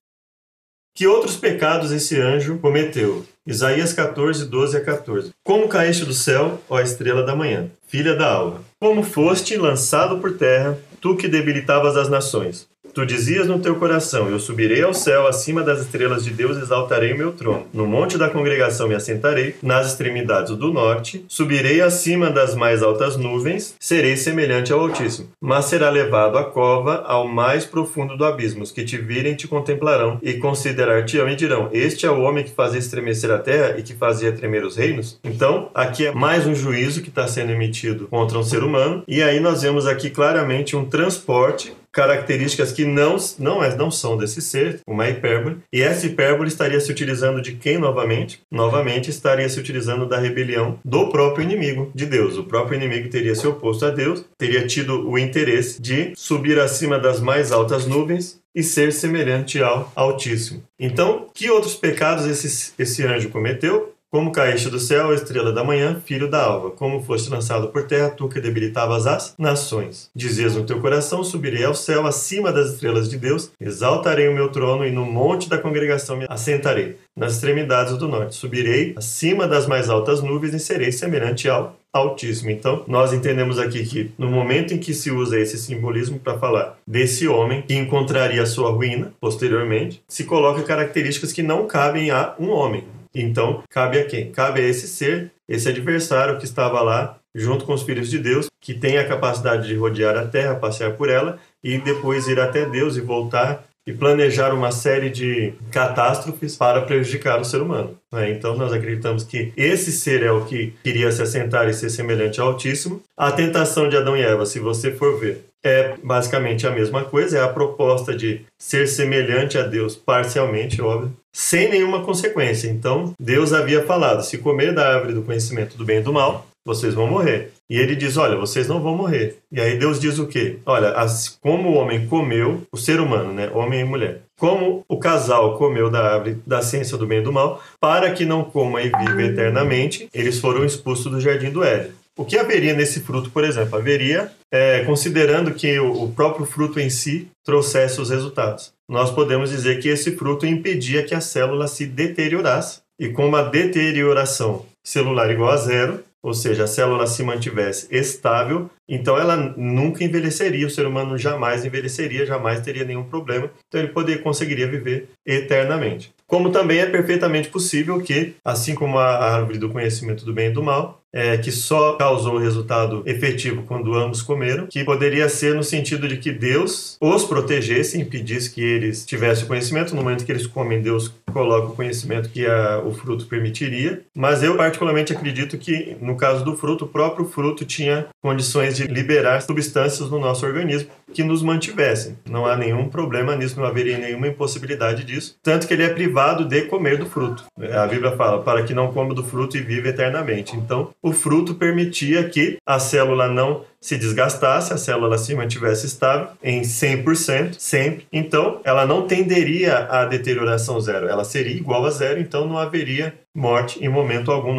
Que 0.95 1.07
outros 1.07 1.35
pecados 1.35 1.91
esse 1.91 2.19
anjo 2.19 2.59
cometeu? 2.59 3.25
Isaías 3.47 3.93
14, 3.93 4.43
12 4.43 4.75
a 4.75 4.83
14. 4.83 5.31
Como 5.41 5.69
caíste 5.69 6.03
do 6.03 6.13
céu, 6.13 6.61
ó 6.67 6.81
estrela 6.81 7.23
da 7.23 7.33
manhã, 7.33 7.69
filha 7.87 8.13
da 8.13 8.29
alva? 8.29 8.61
Como 8.77 9.03
foste 9.03 9.55
lançado 9.55 10.17
por 10.19 10.37
terra, 10.37 10.77
tu 10.99 11.15
que 11.15 11.29
debilitavas 11.29 11.95
as 11.95 12.09
nações? 12.09 12.67
Tu 12.97 13.05
dizias 13.05 13.45
no 13.45 13.59
teu 13.59 13.75
coração: 13.75 14.27
Eu 14.27 14.39
subirei 14.39 14.81
ao 14.81 14.91
céu, 14.91 15.27
acima 15.27 15.61
das 15.61 15.81
estrelas 15.81 16.23
de 16.23 16.31
Deus 16.31 16.57
exaltarei 16.57 17.13
o 17.13 17.15
meu 17.15 17.31
trono. 17.31 17.67
No 17.71 17.85
monte 17.85 18.17
da 18.17 18.27
congregação 18.27 18.87
me 18.87 18.95
assentarei, 18.95 19.53
nas 19.61 19.85
extremidades 19.85 20.55
do 20.55 20.73
norte, 20.73 21.23
subirei 21.27 21.79
acima 21.79 22.31
das 22.31 22.55
mais 22.55 22.81
altas 22.81 23.15
nuvens, 23.15 23.75
serei 23.79 24.17
semelhante 24.17 24.73
ao 24.73 24.79
Altíssimo. 24.79 25.29
Mas 25.39 25.65
será 25.65 25.91
levado 25.91 26.39
à 26.39 26.43
cova, 26.45 27.03
ao 27.05 27.27
mais 27.27 27.65
profundo 27.65 28.17
do 28.17 28.25
abismo. 28.25 28.63
Os 28.63 28.71
que 28.71 28.83
te 28.83 28.97
virem 28.97 29.35
te 29.35 29.47
contemplarão 29.47 30.17
e 30.23 30.33
considerar-te-ão 30.33 31.29
e 31.29 31.35
dirão: 31.35 31.69
Este 31.71 32.07
é 32.07 32.09
o 32.09 32.21
homem 32.21 32.43
que 32.43 32.55
fazia 32.55 32.79
estremecer 32.79 33.29
a 33.29 33.37
terra 33.37 33.77
e 33.77 33.83
que 33.83 33.93
fazia 33.93 34.31
tremer 34.31 34.65
os 34.65 34.75
reinos? 34.75 35.19
Então, 35.23 35.69
aqui 35.71 36.07
é 36.07 36.11
mais 36.11 36.47
um 36.47 36.55
juízo 36.55 37.03
que 37.03 37.09
está 37.09 37.27
sendo 37.27 37.51
emitido 37.51 38.07
contra 38.07 38.39
um 38.39 38.43
ser 38.43 38.63
humano, 38.63 39.03
e 39.07 39.21
aí 39.21 39.39
nós 39.39 39.61
vemos 39.61 39.85
aqui 39.85 40.09
claramente 40.09 40.75
um 40.75 40.83
transporte 40.83 41.77
características 41.91 42.71
que 42.71 42.85
não, 42.85 43.17
não, 43.39 43.63
é, 43.63 43.75
não 43.75 43.89
são 43.89 44.17
desse 44.17 44.41
ser, 44.41 44.81
uma 44.87 45.09
hipérbole, 45.09 45.57
e 45.71 45.81
essa 45.81 46.05
hipérbole 46.05 46.47
estaria 46.47 46.79
se 46.79 46.91
utilizando 46.91 47.41
de 47.41 47.53
quem 47.53 47.77
novamente? 47.77 48.41
Novamente 48.51 49.09
estaria 49.09 49.47
se 49.49 49.59
utilizando 49.59 50.05
da 50.07 50.19
rebelião 50.19 50.79
do 50.83 51.09
próprio 51.09 51.43
inimigo 51.43 51.91
de 51.93 52.05
Deus. 52.05 52.37
O 52.37 52.43
próprio 52.43 52.77
inimigo 52.77 53.09
teria 53.09 53.35
se 53.35 53.47
oposto 53.47 53.85
a 53.85 53.89
Deus, 53.89 54.25
teria 54.37 54.65
tido 54.67 55.09
o 55.09 55.17
interesse 55.17 55.81
de 55.81 56.13
subir 56.15 56.59
acima 56.59 56.99
das 56.99 57.19
mais 57.19 57.51
altas 57.51 57.85
nuvens 57.85 58.39
e 58.53 58.63
ser 58.63 58.91
semelhante 58.91 59.61
ao 59.61 59.91
Altíssimo. 59.95 60.63
Então, 60.79 61.27
que 61.33 61.49
outros 61.49 61.75
pecados 61.75 62.25
esse, 62.25 62.73
esse 62.79 63.03
anjo 63.03 63.29
cometeu? 63.29 63.93
Como 64.09 64.31
caíste 64.31 64.69
do 64.69 64.79
céu, 64.79 65.13
estrela 65.13 65.51
da 65.51 65.65
manhã, 65.65 66.01
filho 66.05 66.29
da 66.29 66.41
alva, 66.41 66.71
como 66.71 67.03
foste 67.03 67.29
lançado 67.29 67.67
por 67.67 67.87
terra, 67.87 68.09
tu 68.09 68.29
que 68.29 68.39
debilitavas 68.39 69.05
as 69.05 69.35
nações. 69.37 70.09
Dizias 70.15 70.55
no 70.55 70.63
teu 70.63 70.79
coração: 70.79 71.25
subirei 71.25 71.65
ao 71.65 71.75
céu, 71.75 72.07
acima 72.07 72.53
das 72.53 72.71
estrelas 72.71 73.09
de 73.09 73.17
Deus, 73.17 73.51
exaltarei 73.59 74.29
o 74.29 74.33
meu 74.33 74.49
trono 74.49 74.87
e 74.87 74.91
no 74.91 75.05
monte 75.05 75.49
da 75.49 75.57
congregação 75.57 76.15
me 76.15 76.25
assentarei, 76.29 76.97
nas 77.13 77.33
extremidades 77.33 77.97
do 77.97 78.07
norte. 78.07 78.35
Subirei 78.35 78.93
acima 78.95 79.45
das 79.45 79.67
mais 79.67 79.89
altas 79.89 80.23
nuvens 80.23 80.53
e 80.53 80.59
serei 80.59 80.93
semelhante 80.93 81.49
ao 81.49 81.75
Altíssimo. 81.91 82.51
Então, 82.51 82.83
nós 82.87 83.11
entendemos 83.11 83.57
aqui 83.57 83.85
que 83.85 84.11
no 84.17 84.29
momento 84.29 84.73
em 84.73 84.77
que 84.77 84.93
se 84.93 85.09
usa 85.09 85.39
esse 85.39 85.57
simbolismo 85.57 86.19
para 86.19 86.37
falar 86.37 86.77
desse 86.85 87.27
homem 87.27 87.61
que 87.61 87.75
encontraria 87.75 88.43
a 88.43 88.45
sua 88.45 88.69
ruína 88.69 89.11
posteriormente, 89.19 90.01
se 90.07 90.23
coloca 90.23 90.63
características 90.63 91.33
que 91.33 91.41
não 91.41 91.65
cabem 91.65 92.11
a 92.11 92.35
um 92.39 92.51
homem. 92.51 92.83
Então, 93.13 93.63
cabe 93.69 93.99
a 93.99 94.05
quem? 94.05 94.31
Cabe 94.31 94.61
a 94.61 94.63
esse 94.63 94.87
ser, 94.87 95.31
esse 95.47 95.67
adversário 95.69 96.37
que 96.37 96.45
estava 96.45 96.81
lá, 96.81 97.17
junto 97.35 97.65
com 97.65 97.73
os 97.73 97.83
filhos 97.83 98.09
de 98.09 98.19
Deus, 98.19 98.47
que 98.61 98.73
tem 98.73 98.97
a 98.97 99.07
capacidade 99.07 99.67
de 99.67 99.75
rodear 99.75 100.17
a 100.17 100.25
terra, 100.25 100.55
passear 100.55 100.93
por 100.93 101.09
ela 101.09 101.37
e 101.63 101.77
depois 101.77 102.27
ir 102.27 102.39
até 102.39 102.65
Deus 102.65 102.97
e 102.97 103.01
voltar 103.01 103.63
e 103.87 103.93
planejar 103.93 104.53
uma 104.53 104.69
série 104.69 105.09
de 105.09 105.53
catástrofes 105.71 106.57
para 106.57 106.81
prejudicar 106.81 107.39
o 107.39 107.45
ser 107.45 107.61
humano. 107.61 107.97
Né? 108.11 108.31
Então, 108.31 108.57
nós 108.57 108.73
acreditamos 108.73 109.23
que 109.23 109.53
esse 109.55 109.93
ser 109.93 110.23
é 110.23 110.31
o 110.31 110.43
que 110.43 110.73
queria 110.83 111.09
se 111.09 111.21
assentar 111.21 111.69
e 111.69 111.73
ser 111.73 111.89
semelhante 111.89 112.41
ao 112.41 112.49
Altíssimo. 112.49 113.01
A 113.17 113.31
tentação 113.31 113.87
de 113.87 113.95
Adão 113.95 114.17
e 114.17 114.21
Eva, 114.21 114.45
se 114.45 114.59
você 114.59 114.91
for 114.91 115.17
ver, 115.17 115.45
é 115.63 115.95
basicamente 116.03 116.65
a 116.65 116.71
mesma 116.71 117.03
coisa, 117.03 117.37
é 117.37 117.43
a 117.43 117.47
proposta 117.47 118.15
de 118.15 118.41
ser 118.57 118.87
semelhante 118.87 119.57
a 119.57 119.63
Deus 119.63 119.95
parcialmente, 119.95 120.81
óbvio, 120.81 121.13
sem 121.33 121.69
nenhuma 121.69 122.03
consequência. 122.03 122.67
Então, 122.67 123.13
Deus 123.19 123.53
havia 123.53 123.83
falado: 123.85 124.23
se 124.23 124.37
comer 124.37 124.73
da 124.73 124.95
árvore 124.95 125.13
do 125.13 125.21
conhecimento 125.21 125.77
do 125.77 125.85
bem 125.85 125.99
e 125.99 126.01
do 126.01 126.13
mal, 126.13 126.47
vocês 126.65 126.93
vão 126.93 127.07
morrer. 127.07 127.51
E 127.69 127.77
ele 127.77 127.95
diz: 127.95 128.17
Olha, 128.17 128.35
vocês 128.35 128.67
não 128.67 128.81
vão 128.81 128.95
morrer. 128.95 129.37
E 129.51 129.59
aí 129.59 129.77
Deus 129.77 129.99
diz 129.99 130.19
o 130.19 130.27
quê? 130.27 130.59
Olha, 130.65 130.91
as, 130.91 131.29
como 131.41 131.69
o 131.69 131.73
homem 131.75 132.05
comeu, 132.07 132.63
o 132.71 132.77
ser 132.77 132.99
humano, 132.99 133.33
né? 133.33 133.49
Homem 133.53 133.81
e 133.81 133.85
mulher. 133.85 134.21
Como 134.37 134.83
o 134.87 134.99
casal 134.99 135.57
comeu 135.57 135.89
da 135.89 136.13
árvore 136.13 136.37
da 136.45 136.61
ciência 136.61 136.97
do 136.97 137.07
bem 137.07 137.19
e 137.19 137.23
do 137.23 137.31
mal, 137.31 137.63
para 137.79 138.11
que 138.11 138.25
não 138.25 138.43
coma 138.43 138.81
e 138.81 138.89
viva 138.89 139.23
eternamente, 139.23 140.09
eles 140.13 140.39
foram 140.39 140.65
expulsos 140.65 141.11
do 141.11 141.21
jardim 141.21 141.49
do 141.49 141.63
Éden. 141.63 141.91
O 142.17 142.25
que 142.25 142.37
haveria 142.37 142.73
nesse 142.73 142.99
fruto, 142.99 143.29
por 143.29 143.43
exemplo? 143.43 143.77
Haveria, 143.77 144.31
é, 144.51 144.83
considerando 144.85 145.53
que 145.53 145.79
o, 145.79 146.11
próprio 146.11 146.45
fruto 146.45 146.79
em 146.79 146.89
si 146.89 147.27
trouxesse 147.43 147.99
os 147.99 148.09
resultados. 148.09 148.73
Nós 148.89 149.11
podemos 149.11 149.49
dizer 149.49 149.79
que 149.79 149.89
esse 149.89 150.15
fruto 150.15 150.45
impedia 150.45 151.03
que 151.03 151.13
a 151.13 151.21
célula 151.21 151.67
se 151.67 151.85
deteriorasse. 151.85 152.81
E 152.99 153.09
com 153.09 153.27
uma 153.27 153.43
deterioração 153.43 154.65
celular 154.83 155.29
igual 155.29 155.51
a 155.51 155.57
zero, 155.57 156.03
ou 156.23 156.33
seja, 156.33 156.63
a 156.63 156.67
célula 156.67 157.05
se 157.05 157.21
mantivesse 157.21 157.87
estável, 157.91 158.69
então 158.87 159.17
ela 159.17 159.35
nunca 159.57 160.03
envelheceria, 160.03 160.65
o 160.65 160.69
ser 160.69 160.85
humano 160.85 161.17
jamais 161.17 161.65
envelheceria, 161.65 162.25
jamais 162.25 162.61
teria 162.61 162.85
nenhum 162.85 163.03
problema, 163.03 163.51
então 163.67 163.81
ele 163.81 163.91
poderia, 163.91 164.21
conseguiria 164.21 164.67
viver 164.67 165.09
eternamente. 165.25 166.11
Como 166.25 166.51
também 166.51 166.79
é 166.79 166.85
perfeitamente 166.85 167.49
possível 167.49 168.01
que, 168.01 168.33
assim 168.43 168.75
como 168.75 168.99
a 168.99 169.33
árvore 169.33 169.57
do 169.57 169.69
conhecimento 169.69 170.25
do 170.25 170.33
bem 170.33 170.49
e 170.49 170.53
do 170.53 170.61
mal, 170.61 171.01
é, 171.13 171.37
que 171.37 171.51
só 171.51 171.93
causou 171.93 172.35
o 172.35 172.37
resultado 172.37 173.01
efetivo 173.05 173.63
quando 173.63 173.93
ambos 173.95 174.21
comeram, 174.21 174.67
que 174.67 174.83
poderia 174.83 175.27
ser 175.29 175.55
no 175.55 175.63
sentido 175.63 176.07
de 176.07 176.17
que 176.17 176.31
Deus 176.31 176.97
os 177.01 177.23
protegesse, 177.23 177.99
impedisse 177.99 178.51
que 178.51 178.61
eles 178.61 179.05
tivessem 179.05 179.45
o 179.45 179.47
conhecimento. 179.47 179.95
No 179.95 180.03
momento 180.03 180.25
que 180.25 180.31
eles 180.31 180.45
comem, 180.45 180.81
Deus 180.81 181.11
coloca 181.31 181.69
o 181.69 181.75
conhecimento 181.75 182.29
que 182.29 182.45
a, 182.45 182.83
o 182.85 182.93
fruto 182.93 183.25
permitiria. 183.25 184.01
Mas 184.15 184.43
eu 184.43 184.55
particularmente 184.55 185.13
acredito 185.13 185.57
que, 185.57 185.95
no 186.01 186.15
caso 186.15 186.43
do 186.43 186.55
fruto, 186.55 186.85
o 186.85 186.87
próprio 186.87 187.25
fruto 187.25 187.65
tinha 187.65 188.07
condições 188.21 188.75
de 188.77 188.85
liberar 188.85 189.41
substâncias 189.41 190.09
no 190.09 190.19
nosso 190.19 190.45
organismo 190.45 190.89
que 191.13 191.23
nos 191.23 191.41
mantivessem. 191.41 192.17
Não 192.29 192.45
há 192.45 192.55
nenhum 192.55 192.89
problema 192.89 193.35
nisso, 193.35 193.59
não 193.59 193.65
haveria 193.65 193.97
nenhuma 193.97 194.27
impossibilidade 194.27 195.03
disso. 195.03 195.35
Tanto 195.41 195.67
que 195.67 195.73
ele 195.73 195.83
é 195.83 195.89
privado 195.89 196.45
de 196.45 196.63
comer 196.63 196.97
do 196.97 197.05
fruto. 197.05 197.45
A 197.73 197.87
Bíblia 197.87 198.11
fala, 198.11 198.41
para 198.43 198.63
que 198.63 198.73
não 198.73 198.91
coma 198.91 199.13
do 199.13 199.23
fruto 199.23 199.57
e 199.57 199.61
viva 199.61 199.87
eternamente. 199.87 200.55
Então, 200.55 200.89
o 201.01 201.13
fruto 201.13 201.55
permitia 201.55 202.27
que 202.27 202.57
a 202.65 202.77
célula 202.77 203.27
não 203.27 203.63
se 203.79 203.97
desgastasse, 203.97 204.73
a 204.73 204.77
célula 204.77 205.17
se 205.17 205.33
mantivesse 205.35 205.85
estável 205.85 206.29
em 206.43 206.61
100%, 206.61 207.55
sempre. 207.57 208.05
Então, 208.11 208.59
ela 208.63 208.85
não 208.85 209.07
tenderia 209.07 209.87
à 209.89 210.05
deterioração 210.05 210.79
zero, 210.81 211.07
ela 211.07 211.23
seria 211.23 211.55
igual 211.55 211.85
a 211.85 211.89
zero, 211.91 212.19
então 212.19 212.47
não 212.47 212.57
haveria 212.57 213.13
morte 213.37 213.83
em 213.83 213.87
momento 213.87 214.31
algum, 214.31 214.55